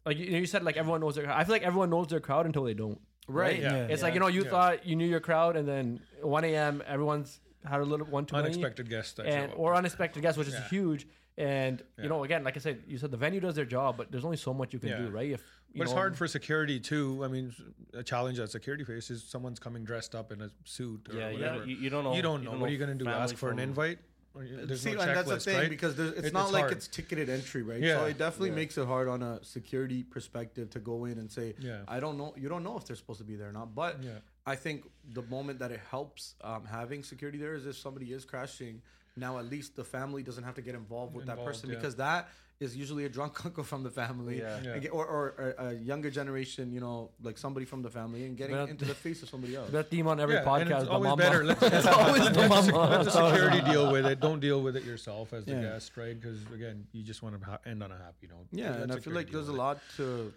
like 0.06 0.18
you, 0.18 0.26
you 0.26 0.46
said, 0.46 0.64
like 0.64 0.78
everyone 0.78 1.02
knows 1.02 1.16
their. 1.16 1.30
I 1.32 1.44
feel 1.44 1.54
like 1.54 1.64
everyone 1.64 1.90
knows 1.90 2.08
their 2.08 2.20
crowd 2.20 2.46
until 2.46 2.64
they 2.64 2.74
don't. 2.74 3.00
Right. 3.28 3.60
Yeah. 3.60 3.74
Yeah. 3.76 3.88
It's 3.88 4.02
like 4.02 4.14
you 4.14 4.20
know, 4.20 4.28
you 4.28 4.44
Yeah. 4.44 4.50
thought 4.50 4.86
you 4.86 4.96
knew 4.96 5.06
your 5.08 5.20
crowd, 5.20 5.56
and 5.56 5.68
then 5.68 6.02
1 6.22 6.44
a.m. 6.46 6.84
everyone's 6.86 7.40
had 7.64 7.80
a 7.82 7.84
little 7.86 8.08
one 8.08 8.26
too 8.26 8.36
many, 8.36 8.46
Unexpected 8.46 8.90
guests 8.90 9.14
that 9.14 9.28
and 9.28 9.52
or 9.56 9.76
unexpected 9.76 10.22
guests, 10.22 10.38
which 10.38 10.48
is 10.48 10.54
Yeah. 10.56 10.70
huge. 10.70 11.08
And 11.38 11.82
Yeah. 11.98 12.04
you 12.04 12.10
know, 12.10 12.24
again, 12.24 12.44
like 12.44 12.58
I 12.58 12.60
said, 12.60 12.84
you 12.88 12.98
said 12.98 13.12
the 13.12 13.18
venue 13.18 13.40
does 13.40 13.56
their 13.56 13.66
job, 13.66 13.96
but 13.98 14.12
there's 14.12 14.26
only 14.26 14.38
so 14.38 14.54
much 14.54 14.74
you 14.74 14.80
can 14.80 14.90
Yeah. 14.90 14.98
do, 14.98 15.10
right? 15.10 15.32
If 15.32 15.42
you 15.72 15.78
But 15.80 15.84
it's 15.84 15.94
hard 15.94 16.18
for 16.18 16.28
security 16.28 16.80
too. 16.80 17.24
I 17.24 17.28
mean, 17.30 17.54
a 17.94 18.04
challenge 18.04 18.38
that 18.40 18.50
security 18.50 18.84
faces: 18.84 19.24
someone's 19.24 19.60
coming 19.60 19.84
dressed 19.86 20.14
up 20.16 20.32
in 20.32 20.42
a 20.42 20.50
suit 20.66 21.08
or 21.10 21.16
Yeah, 21.16 21.30
yeah. 21.30 21.34
whatever. 21.34 21.66
You, 21.66 21.76
you 21.78 21.90
don't 21.90 22.04
know. 22.04 22.14
you 22.16 22.22
don't 22.22 22.44
know. 22.44 22.52
what 22.58 22.70
are 22.70 22.74
you 22.74 22.78
going 22.80 22.98
to 22.98 23.04
do? 23.04 23.10
Ask 23.10 23.36
for 23.38 23.52
an 23.52 23.60
invite? 23.60 24.00
There's 24.34 24.82
See, 24.82 24.94
no 24.94 25.02
and 25.02 25.18
that's 25.18 25.28
the 25.30 25.40
thing 25.40 25.58
right? 25.58 25.70
because 25.70 25.96
there's, 25.96 26.12
it's 26.12 26.28
It- 26.28 26.34
not 26.34 26.46
it's 26.46 26.54
like 26.54 26.62
hard. 26.62 26.72
it's 26.74 26.88
ticketed 26.88 27.30
entry, 27.30 27.64
right? 27.64 27.82
Yeah. 27.82 27.98
So 28.00 28.06
it 28.06 28.18
definitely 28.18 28.50
Yeah. 28.50 28.56
makes 28.56 28.78
it 28.78 28.86
hard 28.88 29.08
on 29.10 29.22
a 29.22 29.44
security 29.44 30.04
perspective 30.04 30.70
to 30.72 30.80
go 30.80 31.04
in 31.06 31.18
and 31.18 31.30
say, 31.30 31.54
Yeah. 31.60 31.82
I 31.88 32.00
don't 32.00 32.18
know. 32.18 32.34
You 32.38 32.48
don't 32.48 32.64
know 32.64 32.78
if 32.78 32.86
they're 32.86 32.96
supposed 32.96 33.20
to 33.20 33.26
be 33.26 33.36
there 33.36 33.50
or 33.50 33.52
not. 33.52 33.76
But 33.76 34.02
Yeah. 34.02 34.20
I 34.46 34.56
think 34.56 34.90
the 35.14 35.22
moment 35.24 35.60
that 35.60 35.72
it 35.72 35.82
helps 35.90 36.36
um, 36.42 36.64
having 36.66 37.04
security 37.04 37.38
there 37.38 37.56
is 37.56 37.66
if 37.66 37.78
somebody 37.78 38.14
is 38.14 38.24
crashing. 38.26 38.82
Now 39.18 39.38
at 39.40 39.46
least 39.46 39.76
the 39.76 39.84
family 39.84 40.24
doesn't 40.24 40.46
have 40.46 40.56
to 40.56 40.62
get 40.62 40.76
involved 40.76 41.14
with 41.14 41.26
that 41.26 41.44
person 41.44 41.70
because 41.70 41.98
that 41.98 42.30
is 42.62 42.78
usually 42.78 43.06
a 43.06 43.10
drunk 43.10 43.44
uncle 43.46 43.64
from 43.64 43.82
the 43.84 43.90
family, 43.90 44.38
Yeah. 44.40 44.78
Yeah. 44.82 44.90
or, 44.92 45.06
or, 45.06 45.24
or 45.38 45.56
a 45.70 45.74
younger 45.74 46.10
generation, 46.12 46.72
you 46.72 46.80
know, 46.80 47.10
like 47.22 47.38
somebody 47.38 47.66
from 47.66 47.82
the 47.82 47.90
family, 47.90 48.24
and 48.26 48.38
getting 48.38 48.56
But- 48.56 48.70
into 48.70 48.86
the 48.86 48.94
face 48.94 49.24
of 49.24 49.30
somebody 49.30 49.56
else. 49.56 49.72
that 49.72 49.90
theme 49.90 50.08
on 50.08 50.20
every 50.20 50.36
Yeah, 50.36 50.46
podcast. 50.46 50.82
it's 50.82 50.90
always 50.90 51.10
mama. 51.10 51.18
better. 51.24 51.44
Let, 51.50 51.64
It's 51.64 51.86
always 51.88 52.20
the 52.24 52.26
let 52.26 52.34
the, 52.66 52.72
mama. 52.72 52.90
let 52.90 53.04
the 53.06 53.12
security 53.12 53.62
deal 53.72 53.92
with 53.92 54.06
it. 54.06 54.20
Don't 54.20 54.40
deal 54.40 54.62
with 54.62 54.76
it 54.78 54.84
yourself 54.86 55.34
as 55.34 55.46
the 55.46 55.54
Yeah. 55.54 55.62
guest, 55.64 55.98
right? 55.98 56.20
Because 56.20 56.40
again, 56.54 56.86
you 56.92 57.04
just 57.04 57.24
want 57.24 57.40
to 57.40 57.46
ha- 57.46 57.60
end 57.66 57.82
on 57.84 57.92
a 57.92 57.98
happy 57.98 58.28
note. 58.28 58.48
Yeah, 58.52 58.74
and 58.82 58.92
I 58.92 59.00
feel 59.00 59.14
like 59.14 59.32
there's 59.32 59.50
a 59.50 59.54
lot 59.54 59.80
to 59.98 60.32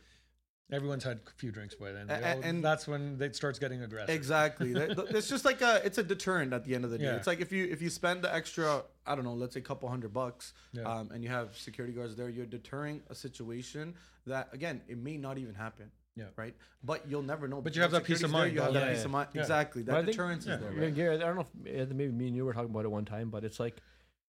Everyone's 0.72 1.04
had 1.04 1.20
a 1.26 1.30
few 1.36 1.52
drinks 1.52 1.74
by 1.74 1.92
then. 1.92 2.06
They 2.06 2.14
A- 2.14 2.18
a- 2.32 2.34
all- 2.36 2.42
and- 2.42 2.64
that's 2.64 2.88
when 2.88 3.20
it 3.20 3.36
starts 3.36 3.58
getting 3.58 3.82
aggressive. 3.82 4.14
Exactly. 4.14 4.72
It's 4.74 5.28
just 5.28 5.44
like 5.44 5.60
a 5.60 5.84
it's 5.84 5.98
a 5.98 6.02
deterrent 6.02 6.52
at 6.54 6.64
the 6.64 6.74
end 6.74 6.84
of 6.84 6.90
the 6.90 6.98
day. 6.98 7.04
Yeah. 7.04 7.16
It's 7.16 7.26
like 7.26 7.40
if 7.40 7.52
you 7.52 7.64
if 7.70 7.82
you 7.82 7.90
spend 7.90 8.22
the 8.22 8.34
extra 8.34 8.82
I 9.06 9.14
don't 9.14 9.24
know, 9.24 9.34
let's 9.34 9.54
say 9.54 9.60
a 9.60 9.62
couple 9.62 9.88
hundred 9.88 10.12
bucks, 10.14 10.54
Yeah. 10.72 10.82
um, 10.84 11.10
and 11.12 11.22
you 11.22 11.28
have 11.28 11.56
security 11.56 11.92
guards 11.94 12.16
there, 12.16 12.30
you're 12.30 12.46
deterring 12.46 13.02
a 13.10 13.14
situation 13.14 13.94
that 14.26 14.48
again 14.52 14.80
it 14.88 14.96
may 14.98 15.18
not 15.18 15.36
even 15.38 15.54
happen. 15.54 15.90
Yeah. 16.16 16.26
Right. 16.36 16.54
But 16.82 17.08
you'll 17.10 17.22
never 17.22 17.46
know. 17.46 17.60
But 17.60 17.76
you 17.76 17.82
have 17.82 17.90
that 17.90 18.04
peace 18.04 18.22
of 18.22 18.30
security's 18.30 18.32
there, 18.32 18.40
mind, 18.40 18.54
You 18.54 18.60
have 18.62 18.72
though. 18.72 18.80
that 18.80 18.86
Yeah, 18.86 18.94
peace 18.94 19.04
of 19.04 19.10
mind. 19.10 19.28
Yeah. 19.34 19.40
Exactly. 19.42 19.82
That 19.82 19.94
I 19.96 19.98
think- 19.98 20.10
deterrence 20.12 20.46
yeah. 20.46 20.54
is 20.54 20.60
there. 20.60 20.72
Yeah, 20.72 20.80
Right? 20.84 20.94
Gary, 20.94 21.14
I 21.16 21.18
don't 21.18 21.36
know 21.36 21.46
if 21.66 21.90
uh, 21.90 21.94
maybe 21.94 22.12
me 22.12 22.28
and 22.28 22.36
you 22.36 22.44
were 22.46 22.52
talking 22.54 22.70
about 22.70 22.84
it 22.86 22.90
one 22.90 23.04
time, 23.04 23.28
but 23.30 23.44
it's 23.44 23.58
like, 23.60 23.76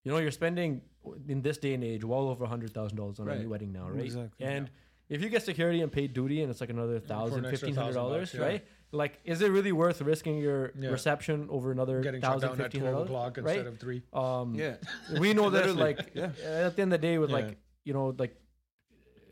you 0.04 0.12
know, 0.12 0.18
you're 0.18 0.32
spending 0.32 0.82
in 1.30 1.42
this 1.44 1.58
day 1.60 1.74
and 1.76 1.84
age 1.84 2.04
well 2.04 2.28
over 2.30 2.44
a 2.44 2.48
hundred 2.48 2.74
thousand 2.74 2.98
dollars 2.98 3.20
on 3.20 3.30
a 3.30 3.38
new 3.40 3.50
wedding 3.50 3.72
now, 3.72 3.88
right? 3.88 4.04
Exactly. 4.04 4.46
And 4.46 4.70
if 5.10 5.22
you 5.22 5.30
get 5.30 5.44
security 5.44 5.82
and 5.82 5.92
paid 5.92 6.14
duty, 6.14 6.42
and 6.42 6.50
it's 6.52 6.62
like 6.62 6.70
another 6.70 7.00
thousand, 7.00 7.46
an 7.46 7.52
fifteen 7.52 7.76
hundred 7.76 7.94
dollars, 7.94 8.34
yeah. 8.34 8.42
right? 8.42 8.66
Like, 8.92 9.20
is 9.26 9.42
it 9.42 9.52
really 9.52 9.72
worth 9.72 10.02
risking 10.02 10.38
your 10.38 10.72
Yeah. 10.78 10.90
reception 10.90 11.48
over 11.50 11.72
another 11.72 12.02
Getting 12.02 12.22
shut 12.22 12.32
thousand, 12.34 12.50
down 12.50 12.58
at 12.62 12.64
fifteen 12.64 12.82
twelve 12.82 12.96
hundred 12.96 13.06
o'clock 13.08 13.34
dollars, 13.36 13.52
instead 13.52 13.66
right? 13.66 13.74
of 13.74 13.80
three. 13.80 14.04
Um, 14.14 14.56
Yeah. 14.56 14.76
we 15.20 15.34
know 15.34 15.50
that 15.50 15.76
Like, 15.76 16.12
yeah. 16.14 16.32
at 16.46 16.76
the 16.76 16.82
end 16.84 16.94
of 16.94 17.02
the 17.02 17.08
day, 17.08 17.18
with 17.18 17.30
Yeah. 17.30 17.36
like, 17.36 17.58
you 17.84 17.94
know, 17.94 18.16
like 18.18 18.36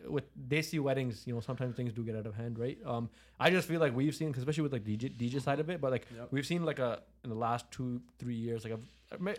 with 0.07 0.25
they 0.35 0.61
see 0.61 0.79
weddings, 0.79 1.25
you 1.25 1.33
know, 1.33 1.39
sometimes 1.39 1.75
things 1.77 1.93
do 1.93 2.03
get 2.03 2.15
out 2.15 2.25
of 2.25 2.35
hand, 2.35 2.59
right? 2.59 2.77
Um, 2.85 3.09
I 3.39 3.49
just 3.51 3.67
feel 3.67 3.79
like 3.79 3.95
we've 3.95 4.13
seen, 4.13 4.33
'cause 4.33 4.39
especially 4.39 4.63
with 4.63 4.73
like 4.73 4.83
DJ 4.83 5.07
DJ 5.09 5.39
side 5.39 5.61
of 5.61 5.69
it, 5.69 5.79
but 5.79 5.91
like 5.91 6.05
Yep. 6.13 6.27
we've 6.31 6.45
seen 6.45 6.65
like 6.65 6.79
a 6.79 7.01
in 7.23 7.29
the 7.29 7.35
last 7.37 7.71
two 7.71 8.01
three 8.19 8.35
years, 8.35 8.65
like 8.65 8.73
a, 8.73 8.79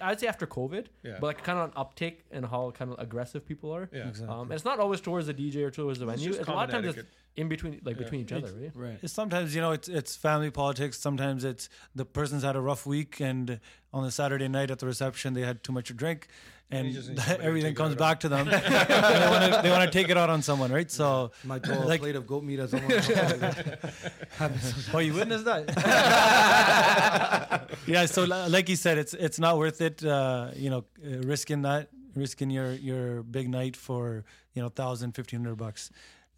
I'd 0.01 0.21
say 0.21 0.27
after 0.27 0.47
COVID, 0.47 0.87
Yeah. 1.03 1.19
but 1.21 1.27
like 1.29 1.43
kind 1.45 1.59
of 1.59 1.65
an 1.71 1.75
uptick 1.85 2.17
in 2.31 2.45
how 2.45 2.71
kind 2.73 2.93
of 2.93 2.99
aggressive 2.99 3.47
people 3.47 3.71
are. 3.75 3.89
Yeah. 3.93 4.09
Exactly. 4.09 4.35
Um, 4.35 4.43
and 4.43 4.53
it's 4.53 4.65
not 4.65 4.79
always 4.81 5.01
towards 5.01 5.27
the 5.27 5.35
DJ 5.35 5.57
or 5.65 5.71
towards 5.71 5.99
the 5.99 6.09
It's 6.09 6.21
venue. 6.21 6.29
just 6.31 6.41
It's 6.41 6.49
a 6.49 6.53
lot 6.53 6.65
of 6.65 6.71
common 6.71 6.85
times 6.85 6.97
it's 6.97 7.07
etiquette. 7.07 7.19
In 7.37 7.49
between, 7.49 7.81
like 7.85 7.97
Yeah. 7.97 8.03
between 8.05 8.21
each 8.21 8.33
other, 8.33 8.53
right? 8.53 8.71
Right. 8.75 8.99
It's 9.03 9.13
sometimes 9.13 9.55
you 9.55 9.61
know 9.61 9.73
it's 9.73 9.89
it's 9.89 10.15
family 10.17 10.51
politics. 10.51 10.99
Sometimes 10.99 11.45
it's 11.45 11.69
the 11.95 12.05
person's 12.05 12.43
had 12.45 12.57
a 12.57 12.61
rough 12.61 12.87
week, 12.87 13.21
and 13.21 13.61
on 13.93 14.05
the 14.05 14.11
Saturday 14.11 14.49
night 14.49 14.71
at 14.71 14.79
the 14.79 14.87
reception 14.87 15.35
they 15.35 15.43
had 15.43 15.63
too 15.65 15.73
much 15.73 15.89
to 15.89 15.95
drink, 15.95 16.29
and 16.71 16.87
you 16.89 16.93
just 16.95 17.09
need 17.09 17.19
somebody 17.21 17.39
to 17.41 17.45
everything 17.45 17.71
take 17.71 17.79
it 17.79 17.83
comes 17.83 17.93
out 17.95 17.99
back 17.99 18.21
to 18.21 18.29
them. 18.29 18.47
and 18.49 18.63
they 18.63 19.29
want 19.31 19.53
to 19.53 19.61
they 19.65 19.71
want 19.71 19.85
to 19.85 19.91
take 19.99 20.09
it 20.11 20.17
out 20.17 20.31
on 20.31 20.43
someone, 20.43 20.71
right? 20.73 20.91
So, 20.91 21.33
Might 21.45 21.65
throw 21.67 21.77
a 21.77 21.85
Like- 21.85 22.01
plate 22.01 22.15
of 22.17 22.27
goat 22.27 22.45
meat 22.45 22.61
at 22.61 22.71
someone. 22.73 22.93
oh, 24.95 24.99
you 25.01 25.15
witnessed 25.15 25.45
that? 25.45 25.65
yeah. 27.87 28.07
So, 28.07 28.23
li- 28.25 28.49
like 28.49 28.69
you 28.69 28.77
said, 28.77 28.99
it's 28.99 29.15
it's 29.15 29.39
not 29.39 29.59
worth 29.59 29.81
it. 29.81 30.05
Uh, 30.05 30.51
you 30.57 30.71
know, 30.71 30.85
uh, 31.05 31.19
risking 31.27 31.63
that, 31.63 31.89
risking 32.15 32.51
your 32.51 32.73
your 32.73 33.23
big 33.23 33.49
night 33.49 33.77
for 33.77 34.25
you 34.55 34.63
know 34.63 34.69
thousand, 34.69 35.13
fifteen 35.13 35.41
hundred 35.41 35.57
bucks. 35.57 35.91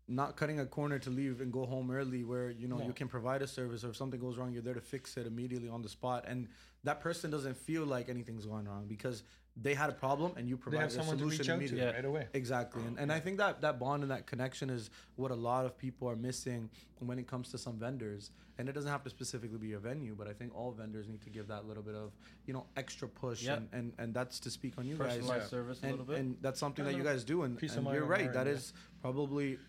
not 0.08 0.36
cutting 0.38 0.60
a 0.60 0.66
corner 0.66 1.00
to 1.00 1.10
leave 1.10 1.42
and 1.42 1.52
go 1.52 1.66
home 1.66 1.92
early, 1.92 2.24
where 2.24 2.50
you 2.50 2.68
know 2.68 2.78
No. 2.78 2.86
you 2.86 2.94
can 2.94 3.08
provide 3.08 3.42
a 3.42 3.48
service, 3.48 3.84
or 3.84 3.90
if 3.90 3.98
something 3.98 4.20
goes 4.20 4.38
wrong, 4.38 4.52
you're 4.54 4.62
there 4.62 4.74
to 4.74 4.82
fix 4.82 5.18
it 5.18 5.28
immediately 5.28 5.70
on 5.70 5.82
the 5.82 5.90
spot, 5.90 6.26
and 6.28 6.48
that 6.84 7.02
person 7.02 7.30
doesn't 7.32 7.58
feel 7.58 7.86
like 7.86 8.08
anything's 8.10 8.46
going 8.46 8.66
wrong 8.68 8.86
because 8.88 9.24
they 9.62 9.74
had 9.74 9.90
a 9.90 9.94
problem 9.94 10.34
and 10.38 10.48
you 10.48 10.56
they 10.56 10.62
provided 10.62 10.84
have 10.84 10.92
a 10.92 10.96
someone 10.96 11.18
to 11.18 11.22
solution 11.24 11.40
reach 11.40 11.50
out 11.50 11.56
immediately. 11.58 11.86
Yeah. 11.86 11.92
right 11.94 12.06
away. 12.06 12.28
Exactly, 12.34 12.84
and, 12.84 13.00
and 13.00 13.12
I 13.12 13.20
think 13.20 13.38
that 13.38 13.62
that 13.62 13.80
bond 13.80 14.04
and 14.04 14.12
that 14.12 14.28
connection 14.28 14.70
is 14.70 14.90
what 15.16 15.32
a 15.32 15.36
lot 15.36 15.66
of 15.66 15.78
people 15.78 16.08
are 16.10 16.16
missing 16.16 16.70
when 17.00 17.18
it 17.20 17.28
comes 17.28 17.50
to 17.52 17.58
some 17.58 17.78
vendors. 17.78 18.32
And 18.60 18.68
it 18.68 18.72
doesn't 18.72 18.90
have 18.90 19.04
to 19.04 19.10
specifically 19.12 19.60
be 19.60 19.74
a 19.74 19.80
venue, 19.80 20.16
but 20.18 20.28
I 20.28 20.34
think 20.34 20.52
all 20.56 20.72
vendors 20.72 21.08
need 21.08 21.22
to 21.22 21.30
give 21.30 21.48
that 21.50 21.68
little 21.68 21.84
bit 21.84 21.94
of 21.94 22.12
you 22.48 22.54
know 22.56 22.66
extra 22.76 23.08
push, 23.08 23.44
Yeah. 23.44 23.58
and, 23.58 23.70
and 23.72 23.94
and 24.00 24.14
that's 24.16 24.40
to 24.40 24.50
speak 24.50 24.74
on 24.80 24.88
you 24.88 24.96
guys. 24.96 25.18
Personalized 25.18 25.44
Yeah. 25.44 25.48
service 25.50 25.80
a 25.82 25.86
And, 25.86 25.92
little 25.92 26.06
bit. 26.08 26.18
and 26.20 26.38
that's 26.42 26.60
something 26.60 26.84
that 26.86 26.96
you 26.96 27.04
guys 27.04 27.24
do, 27.24 27.44
and, 27.44 27.56
peace 27.56 27.76
and 27.76 27.86
you're 27.86 28.04
right. 28.06 28.22
end, 28.26 28.34
That 28.34 28.48
yeah. 28.48 28.54
is 28.54 28.74
probably 29.00 29.60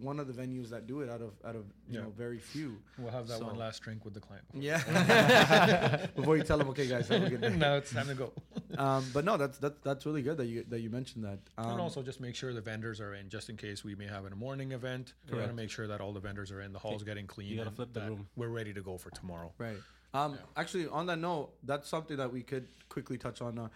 one 0.00 0.18
of 0.20 0.26
the 0.26 0.32
venues 0.32 0.70
that 0.70 0.86
do 0.86 1.00
it 1.00 1.08
out 1.10 1.20
of 1.22 1.32
out 1.44 1.56
of 1.56 1.64
you 1.88 1.96
Yeah. 1.98 2.02
know 2.02 2.10
very 2.16 2.38
few. 2.38 2.78
We'll 2.98 3.10
have 3.12 3.28
that 3.28 3.42
one 3.42 3.56
last 3.56 3.80
drink 3.80 4.04
with 4.04 4.14
the 4.14 4.20
client. 4.20 4.44
Yeah. 4.54 6.06
Before 6.16 6.36
you 6.36 6.42
tell 6.42 6.58
them, 6.58 6.68
okay, 6.70 6.86
guys, 6.86 7.08
have 7.08 7.22
a 7.22 7.30
good 7.30 7.40
day. 7.40 7.50
now 7.50 7.74
it's 7.80 7.92
time 7.92 8.08
to 8.08 8.14
go. 8.14 8.32
Um, 8.76 9.04
but 9.12 9.24
no, 9.24 9.36
that's 9.36 9.58
that's 9.58 9.80
that's 9.82 10.06
really 10.06 10.22
good 10.22 10.36
that 10.36 10.44
you 10.46 10.62
that 10.68 10.80
you 10.80 10.90
mentioned 10.90 11.24
that. 11.24 11.38
Um, 11.56 11.70
and 11.72 11.80
also 11.80 12.00
just 12.02 12.20
make 12.20 12.34
sure 12.36 12.52
the 12.52 12.60
vendors 12.60 13.00
are 13.00 13.14
in, 13.14 13.28
just 13.28 13.48
in 13.50 13.56
case 13.56 13.82
we 13.82 13.94
may 13.96 14.06
have 14.06 14.24
a 14.24 14.30
morning 14.36 14.70
event. 14.72 15.14
We 15.24 15.30
Correct. 15.32 15.46
gotta 15.46 15.56
make 15.56 15.70
sure 15.70 15.86
that 15.88 16.00
all 16.00 16.12
the 16.12 16.20
vendors 16.20 16.52
are 16.52 16.60
in. 16.60 16.72
The 16.72 16.78
hall's 16.78 17.02
getting 17.02 17.26
clean. 17.26 17.56
gotta 17.56 17.70
flip 17.72 17.92
the 17.92 18.00
that 18.00 18.08
room. 18.10 18.28
We're 18.36 18.48
ready 18.48 18.72
to 18.74 18.80
go 18.82 18.96
for 18.98 19.10
tomorrow. 19.10 19.52
Right. 19.58 19.78
Um, 20.14 20.38
Actually, 20.56 20.86
on 20.88 21.06
that 21.06 21.18
note, 21.18 21.50
that's 21.64 21.88
something 21.88 22.18
that 22.18 22.32
we 22.32 22.42
could 22.42 22.68
quickly 22.88 23.18
touch 23.18 23.40
on. 23.42 23.58
Uh, 23.58 23.68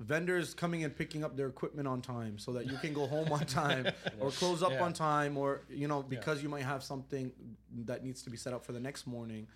vendors 0.00 0.54
coming 0.54 0.82
and 0.84 0.94
picking 0.96 1.22
up 1.24 1.36
their 1.36 1.46
equipment 1.46 1.86
on 1.86 2.02
time 2.02 2.38
so 2.38 2.52
that 2.52 2.66
you 2.70 2.76
can 2.78 2.92
go 2.92 3.06
home 3.06 3.30
on 3.32 3.46
time 3.46 3.86
or 4.20 4.30
close 4.30 4.62
up 4.62 4.72
Yeah. 4.72 4.82
on 4.84 4.92
time 4.92 5.36
or 5.36 5.62
you 5.70 5.86
know 5.88 6.02
because 6.02 6.42
you 6.42 6.48
might 6.48 6.64
have 6.64 6.82
something 6.82 7.30
that 7.84 8.04
needs 8.04 8.22
to 8.22 8.30
be 8.30 8.36
set 8.36 8.52
up 8.52 8.64
for 8.64 8.72
the 8.72 8.80
next 8.80 9.06
morning. 9.06 9.46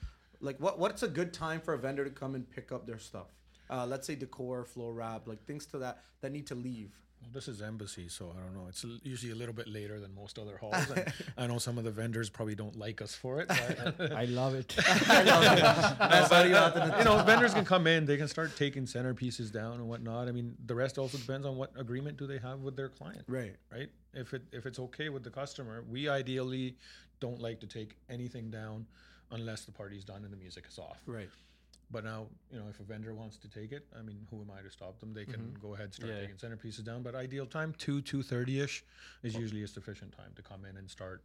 Like 0.40 0.58
what 0.60 0.78
what's 0.78 1.02
a 1.02 1.08
good 1.08 1.32
time 1.32 1.60
for 1.60 1.74
a 1.74 1.78
vendor 1.78 2.04
to 2.04 2.10
come 2.10 2.34
and 2.34 2.48
pick 2.48 2.70
up 2.72 2.86
their 2.86 2.98
stuff? 2.98 3.26
Uh, 3.70 3.84
let's 3.84 4.06
say 4.06 4.14
decor 4.14 4.64
floor 4.64 4.94
wrap 4.94 5.26
like 5.28 5.44
things 5.44 5.66
to 5.66 5.78
that 5.78 6.02
that 6.22 6.32
need 6.32 6.46
to 6.46 6.54
leave 6.54 6.92
Well, 7.20 7.30
this 7.32 7.48
is 7.48 7.60
embassy, 7.60 8.08
so 8.08 8.32
I 8.36 8.40
don't 8.40 8.54
know. 8.54 8.66
It's 8.68 8.84
usually 9.02 9.32
a 9.32 9.34
little 9.34 9.54
bit 9.54 9.68
later 9.68 9.98
than 9.98 10.14
most 10.14 10.38
other 10.38 10.56
halls. 10.56 10.88
And 10.90 11.12
I 11.36 11.46
know 11.46 11.58
some 11.58 11.76
of 11.76 11.84
the 11.84 11.90
vendors 11.90 12.30
probably 12.30 12.54
don't 12.54 12.78
like 12.78 13.02
us 13.02 13.14
for 13.14 13.40
it. 13.40 13.48
But, 13.48 14.00
uh, 14.00 14.14
I 14.14 14.26
love 14.26 14.54
it. 14.54 14.74
you 16.98 17.04
know, 17.04 17.22
vendors 17.26 17.54
can 17.54 17.64
come 17.64 17.86
in, 17.86 18.06
they 18.06 18.16
can 18.16 18.28
start 18.28 18.56
taking 18.56 18.84
centerpieces 18.84 19.52
down 19.52 19.74
and 19.74 19.88
whatnot. 19.88 20.28
I 20.28 20.32
mean, 20.32 20.54
the 20.64 20.74
rest 20.74 20.98
also 20.98 21.18
depends 21.18 21.46
on 21.46 21.56
what 21.56 21.72
agreement 21.76 22.18
do 22.18 22.26
they 22.26 22.38
have 22.38 22.60
with 22.60 22.76
their 22.76 22.88
client, 22.88 23.24
right 23.26 23.56
right? 23.72 23.88
If 24.14 24.34
it 24.34 24.42
if 24.52 24.66
it's 24.66 24.78
okay 24.78 25.08
with 25.08 25.24
the 25.24 25.30
customer, 25.30 25.84
we 25.88 26.08
ideally 26.08 26.76
don't 27.20 27.40
like 27.40 27.60
to 27.60 27.66
take 27.66 27.96
anything 28.08 28.50
down 28.50 28.86
unless 29.30 29.64
the 29.64 29.72
party's 29.72 30.04
done 30.04 30.24
and 30.24 30.32
the 30.32 30.36
music 30.36 30.64
is 30.68 30.78
off. 30.78 31.00
right 31.06 31.28
But 31.90 32.04
now, 32.04 32.26
you 32.52 32.58
know, 32.58 32.66
if 32.68 32.80
a 32.80 32.82
vendor 32.82 33.14
wants 33.14 33.36
to 33.38 33.48
take 33.48 33.72
it, 33.72 33.86
I 33.98 34.02
mean, 34.02 34.26
who 34.30 34.40
am 34.42 34.50
I 34.50 34.60
to 34.62 34.70
stop 34.70 34.98
them? 35.00 35.14
They 35.14 35.24
can 35.24 35.56
go 35.62 35.74
ahead 35.74 35.94
start 35.94 36.12
Yeah. 36.12 36.20
taking 36.20 36.36
centerpieces 36.36 36.84
down. 36.84 37.02
But 37.02 37.14
ideal 37.14 37.46
time 37.46 37.74
two 37.78 38.02
two 38.02 38.22
thirty 38.22 38.60
ish 38.60 38.84
is 39.22 39.34
usually 39.34 39.62
a 39.62 39.68
sufficient 39.68 40.12
time 40.12 40.32
to 40.36 40.42
come 40.42 40.64
in 40.66 40.76
and 40.76 40.90
start 40.90 41.22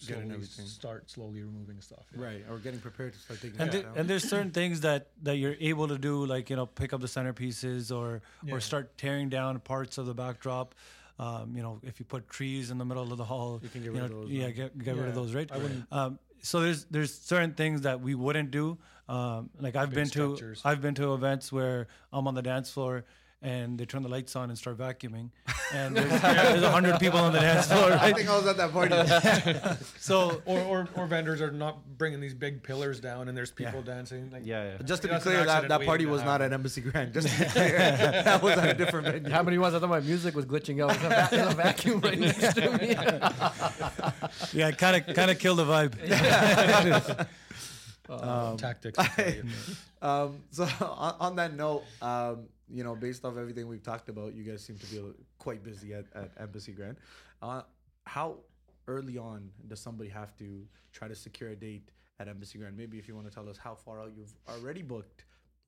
Getting 0.00 0.24
slowly 0.24 0.34
everything. 0.34 0.66
start 0.66 1.10
slowly 1.10 1.42
removing 1.42 1.80
stuff. 1.80 2.04
yeah. 2.14 2.22
right 2.24 2.44
or 2.50 2.58
getting 2.58 2.80
prepared 2.80 3.14
to 3.14 3.18
start 3.18 3.40
taking 3.40 3.58
and, 3.60 3.68
it 3.70 3.72
there- 3.72 3.82
down. 3.84 3.96
and 3.96 4.10
there's 4.10 4.28
certain 4.28 4.50
things 4.50 4.80
that 4.82 5.08
that 5.22 5.36
you're 5.38 5.56
able 5.58 5.88
to 5.88 5.96
do 5.96 6.26
like 6.26 6.50
you 6.50 6.56
know 6.56 6.66
pick 6.66 6.92
up 6.92 7.00
the 7.00 7.06
centerpieces 7.06 7.90
or 7.96 8.20
Yeah. 8.44 8.54
or 8.56 8.60
start 8.60 8.98
tearing 8.98 9.30
down 9.30 9.58
parts 9.60 9.96
of 9.96 10.04
the 10.04 10.12
backdrop 10.12 10.74
um, 11.18 11.56
you 11.56 11.62
know 11.62 11.80
if 11.82 11.98
you 11.98 12.04
put 12.04 12.28
trees 12.28 12.70
in 12.70 12.76
the 12.76 12.84
middle 12.84 13.10
of 13.10 13.16
the 13.16 13.24
hall 13.24 13.58
You 13.62 13.70
can 13.70 13.80
get 13.80 13.86
you 13.86 13.92
rid 13.92 13.98
know, 14.00 14.04
of 14.18 14.22
those, 14.24 14.30
yeah 14.30 14.44
right? 14.46 14.54
get, 14.56 14.78
get 14.78 14.96
rid 14.96 15.08
of 15.08 15.14
those 15.14 15.32
right 15.32 15.50
I 15.50 15.56
wouldn't- 15.56 15.86
um, 15.90 16.18
so 16.42 16.60
there's 16.60 16.84
there's 16.86 17.14
certain 17.14 17.54
things 17.54 17.82
that 17.82 18.00
we 18.00 18.14
wouldn't 18.14 18.50
do 18.50 18.78
um, 19.08 19.50
like 19.60 19.76
I've 19.76 19.90
Big 19.90 20.12
been 20.12 20.36
to. 20.36 20.54
I've 20.64 20.82
been 20.82 20.94
to 20.96 21.14
events 21.14 21.52
where 21.52 21.86
I'm 22.12 22.26
on 22.26 22.34
the 22.34 22.42
dance 22.42 22.70
floor 22.70 23.04
and 23.42 23.78
they 23.78 23.84
turn 23.84 24.02
the 24.02 24.08
lights 24.08 24.34
on 24.34 24.48
and 24.48 24.58
start 24.58 24.78
vacuuming 24.78 25.30
and 25.74 25.94
there's, 25.94 26.22
there's 26.22 26.62
a 26.62 26.70
hundred 26.70 26.98
people 26.98 27.18
on 27.18 27.32
the 27.32 27.38
dance 27.40 27.66
floor 27.66 27.92
I 27.92 28.12
think 28.12 28.28
I 28.28 28.36
was 28.36 28.46
at 28.46 28.56
that 28.56 28.72
party. 28.72 29.84
so 29.98 30.40
Or, 30.46 30.60
or, 30.60 30.88
or 30.96 31.06
vendors 31.06 31.42
are 31.42 31.50
not 31.50 31.98
bringing 31.98 32.20
these 32.20 32.32
big 32.34 32.62
pillars 32.62 32.98
down 32.98 33.28
and 33.28 33.36
there's 33.36 33.50
people 33.50 33.82
dancing. 33.82 34.30
Like, 34.30 34.46
Yeah, 34.46 34.72
yeah. 34.72 34.78
Just 34.84 35.02
to 35.02 35.08
be 35.08 35.18
clear, 35.18 35.44
that, 35.44 35.68
that 35.68 35.82
party 35.82 36.06
was 36.06 36.22
not 36.22 36.40
happen. 36.40 36.46
at 36.46 36.52
Embassy 36.54 36.80
Grand. 36.80 37.12
Just 37.12 37.28
to 37.28 37.44
be 37.44 37.50
clear, 37.50 37.78
that 37.78 38.42
was 38.42 38.56
at 38.58 38.70
a 38.70 38.74
different 38.74 39.06
venue. 39.06 39.30
How 39.30 39.42
many 39.42 39.58
ones 39.58 39.74
I 39.74 39.80
thought 39.80 39.90
my 39.90 40.00
music 40.00 40.34
was 40.34 40.46
glitching 40.46 40.82
out? 40.82 40.98
There's 40.98 41.46
a, 41.46 41.50
a 41.50 41.54
vacuum 41.54 42.00
right 42.00 42.18
next 42.18 42.54
to 42.54 42.70
me. 42.78 42.88
yeah 44.58 44.70
kind 44.70 44.96
of 45.08 45.14
kind 45.14 45.30
of 45.30 45.38
killed 45.38 45.58
the 45.58 45.64
vibe 45.64 45.94
tactics. 48.56 48.98
I'll 48.98 49.06
tell 49.06 49.30
you. 49.32 49.44
Um, 50.02 50.42
so 50.50 50.64
on, 50.80 51.14
on 51.20 51.36
that 51.36 51.54
note, 51.54 51.84
um, 52.00 52.46
you 52.72 52.82
know, 52.84 52.94
based 52.94 53.24
off 53.24 53.36
everything 53.36 53.68
we've 53.68 53.82
talked 53.82 54.08
about, 54.08 54.34
you 54.34 54.42
guys 54.44 54.62
seem 54.64 54.76
to 54.78 54.86
be 54.86 55.00
quite 55.38 55.62
busy 55.62 55.94
at, 55.94 56.04
at 56.14 56.30
Embassy 56.38 56.72
Grand. 56.72 56.96
Uh, 57.40 57.62
how 58.04 58.38
early 58.88 59.18
on 59.18 59.50
does 59.68 59.80
somebody 59.80 60.10
have 60.10 60.36
to 60.38 60.66
try 60.92 61.08
to 61.08 61.14
secure 61.14 61.50
a 61.50 61.56
date 61.56 61.90
at 62.18 62.28
Embassy 62.28 62.58
Grand? 62.58 62.76
Maybe 62.76 62.98
if 62.98 63.08
you 63.08 63.14
want 63.14 63.28
to 63.28 63.34
tell 63.34 63.48
us 63.48 63.56
how 63.56 63.74
far 63.74 64.00
out 64.00 64.12
you've 64.16 64.34
already 64.48 64.82
booked 64.82 65.24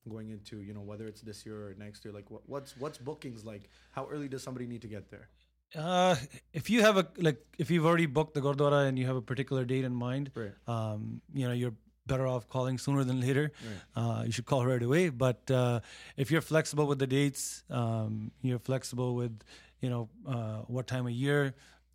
going 0.08 0.30
into, 0.30 0.62
you 0.62 0.72
know, 0.72 0.80
whether 0.80 1.06
it's 1.06 1.20
this 1.20 1.44
year 1.44 1.68
or 1.68 1.74
next 1.78 2.04
year. 2.04 2.12
Like, 2.14 2.30
what, 2.30 2.42
what's 2.46 2.76
what's 2.76 2.98
bookings 2.98 3.44
like? 3.44 3.68
How 3.92 4.06
early 4.10 4.28
does 4.28 4.42
somebody 4.42 4.66
need 4.66 4.82
to 4.82 4.88
get 4.88 5.10
there? 5.10 5.28
Uh, 5.76 6.16
if 6.54 6.70
you 6.70 6.80
have 6.80 6.96
a 6.96 7.06
like, 7.18 7.44
if 7.58 7.70
you've 7.70 7.84
already 7.84 8.06
booked 8.06 8.34
the 8.34 8.40
Gurdwara 8.40 8.88
and 8.88 8.98
you 8.98 9.06
have 9.06 9.16
a 9.16 9.22
particular 9.22 9.64
date 9.64 9.84
in 9.84 9.94
mind, 9.94 10.30
Right. 10.34 10.52
um, 10.66 11.20
you 11.34 11.46
know 11.46 11.52
you're 11.52 11.74
better 12.08 12.26
off 12.26 12.48
calling 12.48 12.78
sooner 12.78 13.04
than 13.04 13.20
later. 13.20 13.52
Uh, 13.94 14.22
you 14.26 14.32
should 14.32 14.46
call 14.46 14.66
right 14.66 14.82
away. 14.82 15.10
But 15.10 15.48
uh, 15.50 15.80
if 16.16 16.30
you're 16.32 16.40
flexible 16.54 16.86
with 16.86 16.98
the 16.98 17.06
dates, 17.06 17.62
um, 17.70 18.32
you're 18.42 18.58
flexible 18.58 19.14
with, 19.14 19.38
you 19.80 19.90
know, 19.90 20.08
uh, 20.26 20.62
what 20.66 20.86
time 20.88 21.06
of 21.06 21.12
year. 21.12 21.54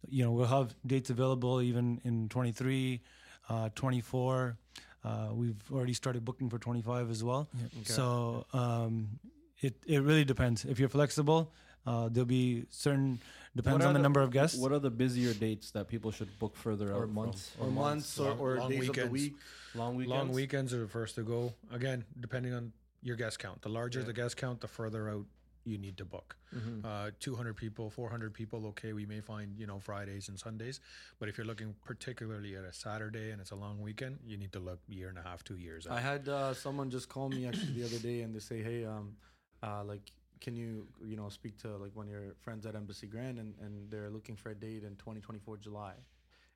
You 0.10 0.24
know, 0.24 0.32
we'll 0.32 0.48
have 0.48 0.74
dates 0.86 1.10
available 1.10 1.62
even 1.62 2.00
in 2.06 2.30
23, 2.30 3.02
uh, 3.50 3.70
24. 3.76 4.58
Uh, 5.04 5.30
we've 5.34 5.62
already 5.72 5.94
started 5.94 6.24
booking 6.24 6.50
for 6.50 6.58
25 6.60 7.10
as 7.12 7.24
well. 7.24 7.50
So 7.84 8.46
um, 8.54 9.20
it 9.62 9.76
it 9.86 10.02
really 10.02 10.24
depends. 10.26 10.64
If 10.66 10.80
you're 10.80 10.90
flexible, 10.90 11.52
uh, 11.86 12.10
there'll 12.10 12.26
be 12.26 12.66
certain 12.70 13.20
depends 13.56 13.84
on 13.86 13.92
are 13.92 13.94
the 13.94 14.00
number 14.00 14.22
of 14.22 14.32
guests. 14.32 14.58
What 14.58 14.72
are 14.72 14.80
the 14.80 14.90
busier 14.90 15.34
dates 15.34 15.72
that 15.72 15.88
people 15.88 16.12
should 16.12 16.38
book 16.40 16.56
further 16.56 16.92
out 16.92 16.98
Or 16.98 17.02
from? 17.06 17.14
months. 17.14 17.52
Or 17.60 17.68
months 17.68 18.20
or, 18.20 18.30
Long- 18.30 18.40
or 18.40 18.58
long 18.58 18.70
days 18.70 18.80
of 18.82 18.88
weekends. 18.90 19.08
the 19.08 19.12
week? 19.12 19.36
Long 19.76 19.96
weekends. 19.96 20.12
Long 20.18 20.32
weekends 20.32 20.74
are 20.74 20.80
the 20.80 20.88
first 20.88 21.16
to 21.16 21.24
go. 21.24 21.54
Again, 21.72 22.04
depending 22.20 22.54
on 22.54 22.72
your 23.02 23.16
guest 23.16 23.40
count. 23.40 23.62
The 23.62 23.70
larger 23.70 24.00
Yeah. 24.00 24.06
the 24.06 24.14
guest 24.14 24.38
count, 24.38 24.62
the 24.62 24.68
further 24.68 25.10
out 25.10 25.26
you 25.66 25.78
need 25.78 25.96
to 25.98 26.04
book. 26.04 26.36
Uh, 26.84 27.12
200 27.22 27.56
people, 27.56 27.90
400 27.90 28.34
people, 28.34 28.68
okay, 28.68 28.92
we 28.94 29.06
may 29.06 29.22
find, 29.22 29.58
you 29.58 29.66
know, 29.66 29.80
Fridays 29.80 30.28
and 30.28 30.38
Sundays. 30.38 30.82
But 31.20 31.30
if 31.30 31.38
you're 31.38 31.48
looking 31.48 31.74
particularly 31.86 32.56
at 32.58 32.66
a 32.66 32.74
Saturday 32.74 33.32
and 33.32 33.40
it's 33.40 33.52
a 33.52 33.56
long 33.56 33.82
weekend, 33.82 34.20
you 34.26 34.36
need 34.38 34.52
to 34.54 34.60
look 34.60 34.80
year 34.90 35.08
and 35.10 35.18
a 35.18 35.22
half, 35.22 35.44
two 35.46 35.58
years 35.58 35.88
out. 35.88 35.94
I 35.94 36.02
had 36.02 36.28
uh, 36.28 36.54
someone 36.54 36.90
just 36.90 37.08
call 37.08 37.30
me 37.30 37.48
actually 37.48 37.74
the 37.80 37.86
other 37.86 37.98
day, 38.00 38.22
and 38.22 38.36
they 38.36 38.40
say, 38.40 38.62
"Hey, 38.62 38.84
um, 38.86 39.16
uh, 39.64 39.84
like, 39.86 40.02
can 40.44 40.56
you, 40.56 40.86
you 41.04 41.16
know, 41.16 41.30
speak 41.30 41.58
to 41.62 41.78
like 41.78 41.96
one 41.96 42.06
of 42.06 42.12
your 42.12 42.36
friends 42.42 42.66
at 42.66 42.76
Embassy 42.76 43.08
Grand, 43.08 43.40
and, 43.40 43.56
and 43.62 43.90
they're 43.90 44.10
looking 44.10 44.36
for 44.36 44.50
a 44.50 44.56
date 44.56 44.84
in 44.84 44.96
2024 44.98 45.58
July." 45.58 45.94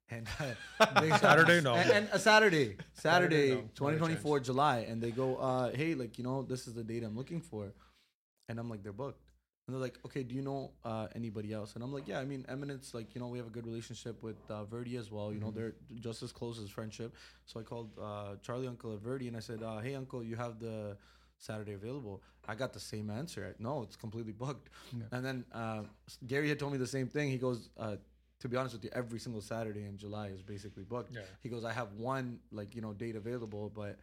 And 0.09 0.27
uh, 0.39 0.85
they, 1.01 1.09
Saturday? 1.09 1.61
No. 1.61 1.75
and, 1.75 1.89
and 1.89 2.09
a 2.11 2.19
Saturday, 2.19 2.77
Saturday, 2.93 3.49
no. 3.51 3.61
2024 3.75 4.41
July, 4.41 4.85
and 4.87 5.01
they 5.01 5.11
go, 5.11 5.37
uh, 5.37 5.71
"Hey, 5.73 5.95
like, 5.95 6.17
you 6.17 6.23
know, 6.23 6.43
this 6.43 6.67
is 6.67 6.75
the 6.75 6.83
date 6.83 7.03
I'm 7.03 7.17
looking 7.17 7.41
for," 7.41 7.73
and 8.47 8.59
I'm 8.59 8.69
like, 8.69 8.83
"They're 8.83 8.93
booked." 8.93 9.23
And 9.67 9.75
they're 9.75 9.81
like, 9.81 9.99
okay, 10.05 10.23
do 10.23 10.33
you 10.33 10.41
know 10.41 10.71
uh, 10.85 11.07
anybody 11.13 11.51
else? 11.51 11.75
And 11.75 11.83
I'm 11.83 11.91
like, 11.91 12.07
yeah, 12.07 12.19
I 12.19 12.25
mean, 12.25 12.45
Eminence, 12.47 12.93
like, 12.93 13.13
you 13.13 13.19
know, 13.19 13.27
we 13.27 13.37
have 13.37 13.47
a 13.47 13.49
good 13.49 13.65
relationship 13.65 14.23
with 14.23 14.37
uh, 14.49 14.63
Verdi 14.63 14.95
as 14.95 15.11
well. 15.11 15.33
You 15.33 15.41
know, 15.41 15.51
they're 15.51 15.75
just 15.99 16.23
as 16.23 16.31
close 16.31 16.57
as 16.57 16.69
friendship. 16.69 17.13
So 17.45 17.59
I 17.59 17.63
called 17.63 17.89
uh, 18.01 18.35
Charlie 18.41 18.69
Uncle 18.69 18.93
at 18.93 19.01
Verdi 19.01 19.27
and 19.27 19.35
I 19.35 19.41
said, 19.41 19.61
uh, 19.61 19.79
hey, 19.79 19.95
Uncle, 19.95 20.23
you 20.23 20.37
have 20.37 20.59
the 20.59 20.95
Saturday 21.37 21.73
available. 21.73 22.21
I 22.47 22.55
got 22.55 22.73
the 22.73 22.79
same 22.79 23.09
answer. 23.09 23.55
No, 23.59 23.83
it's 23.83 23.95
completely 23.95 24.31
booked. 24.31 24.69
And 25.11 25.25
then 25.25 25.45
uh, 25.53 25.83
Gary 26.25 26.49
had 26.49 26.59
told 26.59 26.71
me 26.71 26.77
the 26.77 26.87
same 26.87 27.07
thing. 27.07 27.29
He 27.29 27.37
goes, 27.37 27.69
uh, 27.77 27.97
to 28.39 28.47
be 28.47 28.55
honest 28.55 28.75
with 28.75 28.83
you, 28.83 28.89
every 28.93 29.19
single 29.19 29.41
Saturday 29.41 29.85
in 29.85 29.97
July 29.97 30.27
is 30.27 30.41
basically 30.41 30.83
booked. 30.83 31.13
Yeah. 31.13 31.21
He 31.41 31.49
goes, 31.49 31.65
I 31.65 31.73
have 31.73 31.93
one 31.93 32.39
like 32.51 32.75
you 32.75 32.81
know 32.81 32.93
date 32.93 33.15
available, 33.15 33.71
but 33.75 33.97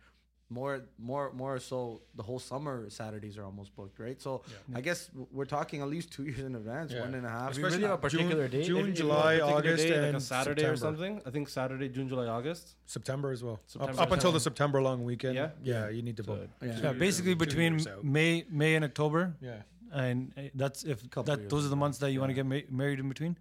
more 0.54 0.74
more 1.10 1.26
more 1.42 1.54
so 1.70 1.76
the 2.14 2.22
whole 2.28 2.38
summer 2.38 2.74
Saturdays 2.88 3.36
are 3.38 3.44
almost 3.50 3.70
booked, 3.78 3.98
right? 4.06 4.18
So 4.26 4.30
I 4.78 4.80
guess 4.80 5.10
we're 5.36 5.50
talking 5.58 5.78
at 5.82 5.88
least 5.88 6.12
two 6.16 6.24
years 6.24 6.38
in 6.50 6.54
advance, 6.54 6.92
Yeah. 6.92 7.00
one 7.06 7.14
and 7.14 7.26
a 7.26 7.32
half. 7.36 7.50
If 7.52 7.58
you 7.58 7.64
really 7.64 7.82
have 7.82 7.90
a 7.92 7.98
particular 8.06 8.46
June, 8.48 8.60
date, 8.60 8.66
June 8.70 8.80
If- 8.84 8.88
if 8.88 8.94
July, 9.02 9.14
want 9.18 9.26
a 9.26 9.38
particular 9.38 9.58
August, 9.72 9.88
day, 9.88 9.94
and 9.94 10.06
like 10.06 10.14
a 10.14 10.20
Saturday 10.20 10.64
or 10.74 10.76
something. 10.86 11.14
I 11.26 11.30
think 11.34 11.48
Saturday, 11.48 11.88
June, 11.96 12.08
July, 12.08 12.26
August. 12.38 12.64
September 12.86 13.28
as 13.36 13.42
well. 13.46 13.58
September, 13.66 13.92
up, 14.00 14.06
up 14.06 14.12
until 14.16 14.32
the 14.32 14.40
September. 14.40 14.78
September 14.78 14.82
long 14.88 15.04
weekend. 15.10 15.34
Yeah? 15.34 15.50
yeah, 15.72 15.88
you 15.96 16.02
need 16.08 16.16
to 16.18 16.22
book. 16.30 16.48
Yeah. 16.62 16.78
yeah, 16.84 16.92
basically 16.92 17.34
between. 17.46 17.72
May 18.02 18.44
May 18.62 18.74
and 18.76 18.84
October. 18.84 19.22
Yeah, 19.40 19.62
and 20.04 20.32
uh, 20.38 20.42
that's 20.54 20.84
if 20.84 20.98
Couple 21.10 21.24
that 21.36 21.48
those 21.52 21.64
are 21.66 21.72
the 21.76 21.76
months 21.84 21.98
that 21.98 22.10
you 22.12 22.20
want 22.20 22.30
to 22.30 22.34
get 22.40 22.46
ma- 22.46 22.68
married 22.70 23.00
in 23.00 23.08
between. 23.08 23.36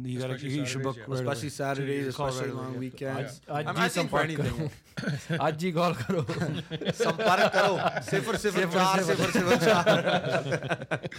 You 0.00 0.18
gotta 0.18 0.34
Especially 0.34 0.56
you 0.58 0.64
should 0.66 0.82
book 0.82 0.96
Saturdays, 0.96 0.98
yeah. 0.98 1.14
right 1.14 1.36
especially 1.36 1.48
away. 1.48 1.56
Saturdays, 1.56 2.06
you 2.06 2.12
call 2.12 2.28
especially 2.28 2.48
right 2.50 2.54
away, 2.54 2.64
long 2.64 2.72
yeah. 2.72 2.78
weekends. 2.84 3.40
आज 3.48 3.66
I'm 3.66 3.74
ji 3.76 3.82
asking 3.86 4.08
for 4.08 4.20
संपर्क 4.20 4.24
anything. 4.24 4.70
करो 4.98 5.38
आज 5.46 5.56
जी 5.62 5.72
call 5.78 5.94
करो 5.98 6.22
संपर्क 7.00 7.52
करो 7.56 7.74
सिफर 8.10 8.36
सिफर 8.44 8.66
चार 8.76 9.02
सिफर 9.10 9.30
सिफर 9.36 9.56
चार 9.64 11.10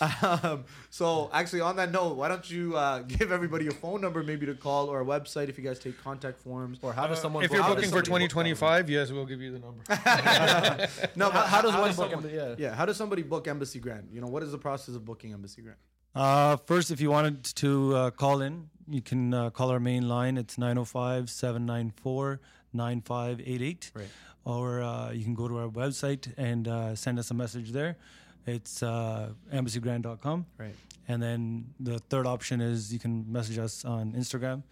um, 0.00 0.64
so 0.90 1.28
actually 1.32 1.60
on 1.60 1.76
that 1.76 1.90
note 1.92 2.16
why 2.16 2.28
don't 2.28 2.50
you 2.50 2.76
uh, 2.76 2.98
give 3.14 3.32
everybody 3.32 3.66
a 3.68 3.70
phone 3.84 4.00
number 4.00 4.22
maybe 4.22 4.46
to 4.46 4.54
call 4.54 4.88
or 4.88 5.00
a 5.00 5.04
website 5.04 5.48
if 5.48 5.58
you 5.58 5.64
guys 5.64 5.78
take 5.78 5.96
contact 6.02 6.38
forms 6.38 6.78
or 6.82 6.92
how 6.92 7.06
does 7.06 7.20
someone 7.20 7.44
if 7.44 7.50
book 7.50 7.56
you're 7.56 7.64
how 7.64 7.72
it? 7.72 7.76
does 7.76 7.90
booking 7.90 7.98
for 7.98 8.04
somebody 8.04 8.26
book 8.26 8.34
that 8.34 8.84
2025, 8.84 8.90
yes, 8.90 9.10
we'll 9.10 9.26
give 9.26 9.40
you 9.40 9.52
the 9.52 9.58
number. 9.58 9.82
no 11.16 11.30
how, 11.30 11.32
but 11.38 11.46
how 11.46 11.60
does 11.62 11.74
one 11.74 11.88
does 11.88 11.96
book 11.96 12.10
someone- 12.10 12.30
it? 12.30 12.34
yeah 12.34 12.54
yeah 12.70 12.74
how 12.74 12.84
does 12.84 12.96
somebody 12.96 13.22
book 13.22 13.46
embassy 13.48 13.78
grand 13.78 14.08
you 14.12 14.20
know 14.20 14.28
what 14.28 14.42
is 14.42 14.52
the 14.52 14.58
process 14.58 14.94
of 14.94 15.04
booking 15.04 15.32
embassy 15.32 15.62
grand 15.62 15.78
Uh, 16.15 16.57
first, 16.57 16.91
if 16.91 17.01
you 17.01 17.09
wanted 17.09 17.43
to 17.43 17.95
uh, 17.95 18.11
call 18.11 18.41
in, 18.41 18.69
you 18.87 19.01
can 19.01 19.33
uh, 19.33 19.49
call 19.49 19.69
our 19.71 19.79
main 19.79 20.07
line. 20.07 20.37
It's 20.37 20.57
905 20.57 21.29
794 21.29 22.39
9588. 22.73 23.91
Right. 23.93 24.07
Or 24.45 24.81
uh, 24.81 25.11
you 25.11 25.23
can 25.23 25.33
go 25.33 25.47
to 25.47 25.57
our 25.57 25.69
website 25.69 26.31
and 26.37 26.67
uh, 26.67 26.95
send 26.95 27.17
us 27.17 27.31
a 27.31 27.33
message 27.33 27.71
there. 27.71 27.97
It's 28.45 28.83
uh, 28.83 29.29
embassygrand.com. 29.51 30.45
Right. 30.57 30.75
And 31.07 31.21
then 31.21 31.73
the 31.79 31.99
third 31.99 32.27
option 32.27 32.61
is 32.61 32.93
you 32.93 32.99
can 32.99 33.31
message 33.31 33.57
us 33.57 33.85
on 33.85 34.13
Instagram. 34.13 34.63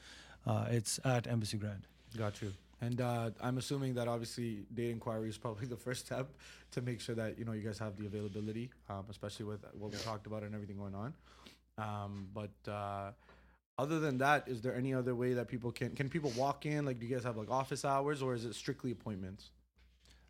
Uh, 0.45 0.65
it's 0.69 0.99
at 1.05 1.27
Embassy 1.27 1.57
Grand. 1.57 1.87
Got 2.17 2.41
you. 2.41 2.51
And 2.81 2.99
uh, 2.99 3.29
I'm 3.39 3.57
assuming 3.59 3.93
that 3.93 4.07
obviously 4.07 4.65
date 4.73 4.89
inquiry 4.89 5.29
is 5.29 5.37
probably 5.37 5.67
the 5.75 5.77
first 5.77 6.05
step 6.05 6.27
to 6.71 6.81
make 6.81 6.99
sure 6.99 7.15
that 7.15 7.37
you 7.37 7.45
know 7.45 7.51
you 7.53 7.61
guys 7.61 7.77
have 7.79 7.95
the 7.97 8.07
availability, 8.07 8.71
um, 8.89 9.05
especially 9.09 9.45
with 9.45 9.63
what 9.73 9.91
we 9.91 9.97
talked 9.99 10.27
about 10.27 10.43
and 10.43 10.53
everything 10.53 10.77
going 10.77 10.95
on. 10.95 11.13
Um, 11.77 12.27
but 12.33 12.71
uh, 12.71 13.11
other 13.77 13.99
than 13.99 14.17
that, 14.19 14.47
is 14.47 14.61
there 14.61 14.75
any 14.75 14.93
other 14.93 15.15
way 15.15 15.33
that 15.33 15.47
people 15.47 15.71
can 15.71 15.91
can 15.91 16.09
people 16.09 16.31
walk 16.35 16.65
in? 16.65 16.85
Like, 16.85 16.99
do 16.99 17.05
you 17.05 17.15
guys 17.15 17.23
have 17.23 17.37
like 17.37 17.49
office 17.49 17.85
hours, 17.85 18.21
or 18.21 18.33
is 18.33 18.45
it 18.45 18.55
strictly 18.55 18.91
appointments? 18.91 19.51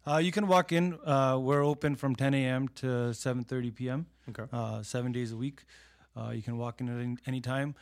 Uh, 0.05 0.17
you 0.17 0.31
can 0.31 0.47
walk 0.47 0.71
in. 0.71 0.97
Uh, 1.05 1.37
we're 1.39 1.63
open 1.63 1.95
from 1.95 2.15
10 2.15 2.33
a.m. 2.33 2.67
to 2.69 2.85
7:30 3.13 3.75
p.m. 3.75 4.05
Okay. 4.29 4.43
Uh, 4.51 4.81
seven 4.81 5.11
days 5.11 5.31
a 5.31 5.37
week. 5.37 5.63
Uh, 6.17 6.31
you 6.31 6.41
can 6.41 6.57
walk 6.57 6.81
in 6.81 6.89
at 6.89 6.99
any, 7.01 7.17
any 7.25 7.41
time. 7.41 7.75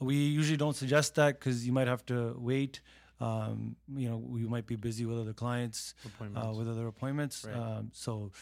We 0.00 0.14
usually 0.14 0.56
don't 0.56 0.76
suggest 0.76 1.14
that 1.16 1.38
because 1.38 1.66
you 1.66 1.72
might 1.72 1.88
have 1.88 2.04
to 2.06 2.34
wait. 2.38 2.80
Um, 3.20 3.76
you 3.94 4.08
know, 4.08 4.16
we 4.16 4.42
might 4.42 4.66
be 4.66 4.76
busy 4.76 5.06
with 5.06 5.18
other 5.18 5.32
clients, 5.32 5.94
uh, 6.20 6.52
with 6.56 6.68
other 6.68 6.86
appointments. 6.86 7.44
Right. 7.44 7.56
Um, 7.56 7.90
so, 7.92 8.32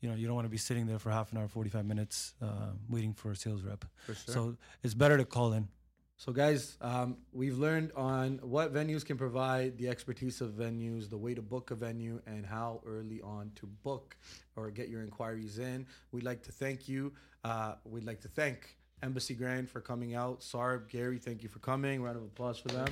you 0.00 0.08
know, 0.08 0.16
you 0.16 0.26
don't 0.26 0.34
want 0.34 0.46
to 0.46 0.50
be 0.50 0.56
sitting 0.56 0.86
there 0.86 0.98
for 0.98 1.10
half 1.10 1.32
an 1.32 1.38
hour, 1.38 1.48
45 1.48 1.84
minutes, 1.84 2.34
uh, 2.42 2.72
waiting 2.88 3.14
for 3.14 3.30
a 3.30 3.36
sales 3.36 3.62
rep. 3.62 3.84
For 4.06 4.14
sure. 4.14 4.34
So 4.34 4.56
it's 4.82 4.94
better 4.94 5.16
to 5.16 5.24
call 5.24 5.52
in. 5.52 5.68
So, 6.16 6.30
guys, 6.30 6.76
um, 6.80 7.16
we've 7.32 7.58
learned 7.58 7.90
on 7.96 8.38
what 8.42 8.72
venues 8.72 9.04
can 9.04 9.16
provide, 9.16 9.76
the 9.76 9.88
expertise 9.88 10.40
of 10.40 10.50
venues, 10.52 11.10
the 11.10 11.18
way 11.18 11.34
to 11.34 11.42
book 11.42 11.72
a 11.72 11.74
venue, 11.74 12.20
and 12.26 12.46
how 12.46 12.80
early 12.86 13.20
on 13.22 13.50
to 13.56 13.66
book 13.66 14.16
or 14.54 14.70
get 14.70 14.88
your 14.88 15.02
inquiries 15.02 15.58
in. 15.58 15.84
We'd 16.12 16.22
like 16.22 16.42
to 16.44 16.52
thank 16.52 16.88
you. 16.88 17.12
Uh, 17.42 17.74
we'd 17.84 18.04
like 18.04 18.20
to 18.20 18.28
thank 18.28 18.76
Embassy 19.02 19.34
Grand 19.34 19.68
for 19.68 19.80
coming 19.80 20.14
out. 20.14 20.40
Sarb, 20.40 20.88
Gary, 20.88 21.18
thank 21.18 21.42
you 21.42 21.48
for 21.48 21.58
coming. 21.58 22.02
Round 22.02 22.16
of 22.16 22.22
applause 22.22 22.58
for 22.58 22.68
them. 22.68 22.86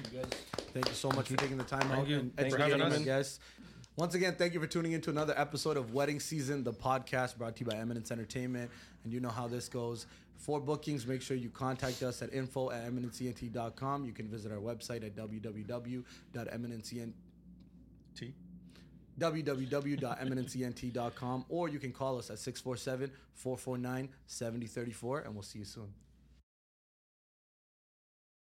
Thank 0.73 0.89
you 0.89 0.95
so 0.95 1.09
much 1.11 1.29
for 1.29 1.37
taking 1.37 1.57
the 1.57 1.65
time 1.65 1.91
out 1.93 2.07
you. 2.09 2.19
and 2.19 2.37
Thanks 2.37 2.55
for 2.55 2.61
educating 2.61 2.81
having 2.81 2.93
us, 2.95 2.99
us. 3.01 3.05
guests. 3.05 3.41
Once 3.97 4.15
again, 4.15 4.35
thank 4.37 4.55
you 4.55 4.61
for 4.61 4.67
tuning 4.67 4.93
in 4.93 5.01
to 5.03 5.11
another 5.11 5.35
episode 5.37 5.77
of 5.77 5.93
Wedding 5.93 6.21
Season, 6.21 6.65
the 6.65 6.73
podcast 6.73 7.37
brought 7.37 7.57
to 7.57 7.65
you 7.65 7.71
by 7.71 7.77
Eminence 7.77 8.11
Entertainment. 8.11 8.71
And 9.05 9.13
you 9.13 9.21
know 9.21 9.29
how 9.29 9.47
this 9.47 9.69
goes. 9.69 10.07
For 10.37 10.59
bookings, 10.59 11.07
make 11.07 11.21
sure 11.21 11.37
you 11.37 11.51
contact 11.51 12.03
us 12.03 12.23
at 12.23 12.33
info 12.33 12.71
at 12.71 12.91
eminencent.com. 12.91 14.05
You 14.07 14.13
can 14.13 14.27
visit 14.29 14.51
our 14.53 14.59
website 14.59 15.05
at 15.05 15.15
www.eminencent 15.15 17.13
T. 20.75 20.93
or 21.49 21.68
you 21.68 21.79
can 21.79 21.93
call 21.93 22.18
us 22.18 22.31
at 22.31 22.39
647 22.39 23.11
449 23.35 24.09
7034 24.27 25.21
and 25.21 25.35
we'll 25.35 25.43
see 25.43 25.59
you 25.61 25.64
soon. 25.64 25.93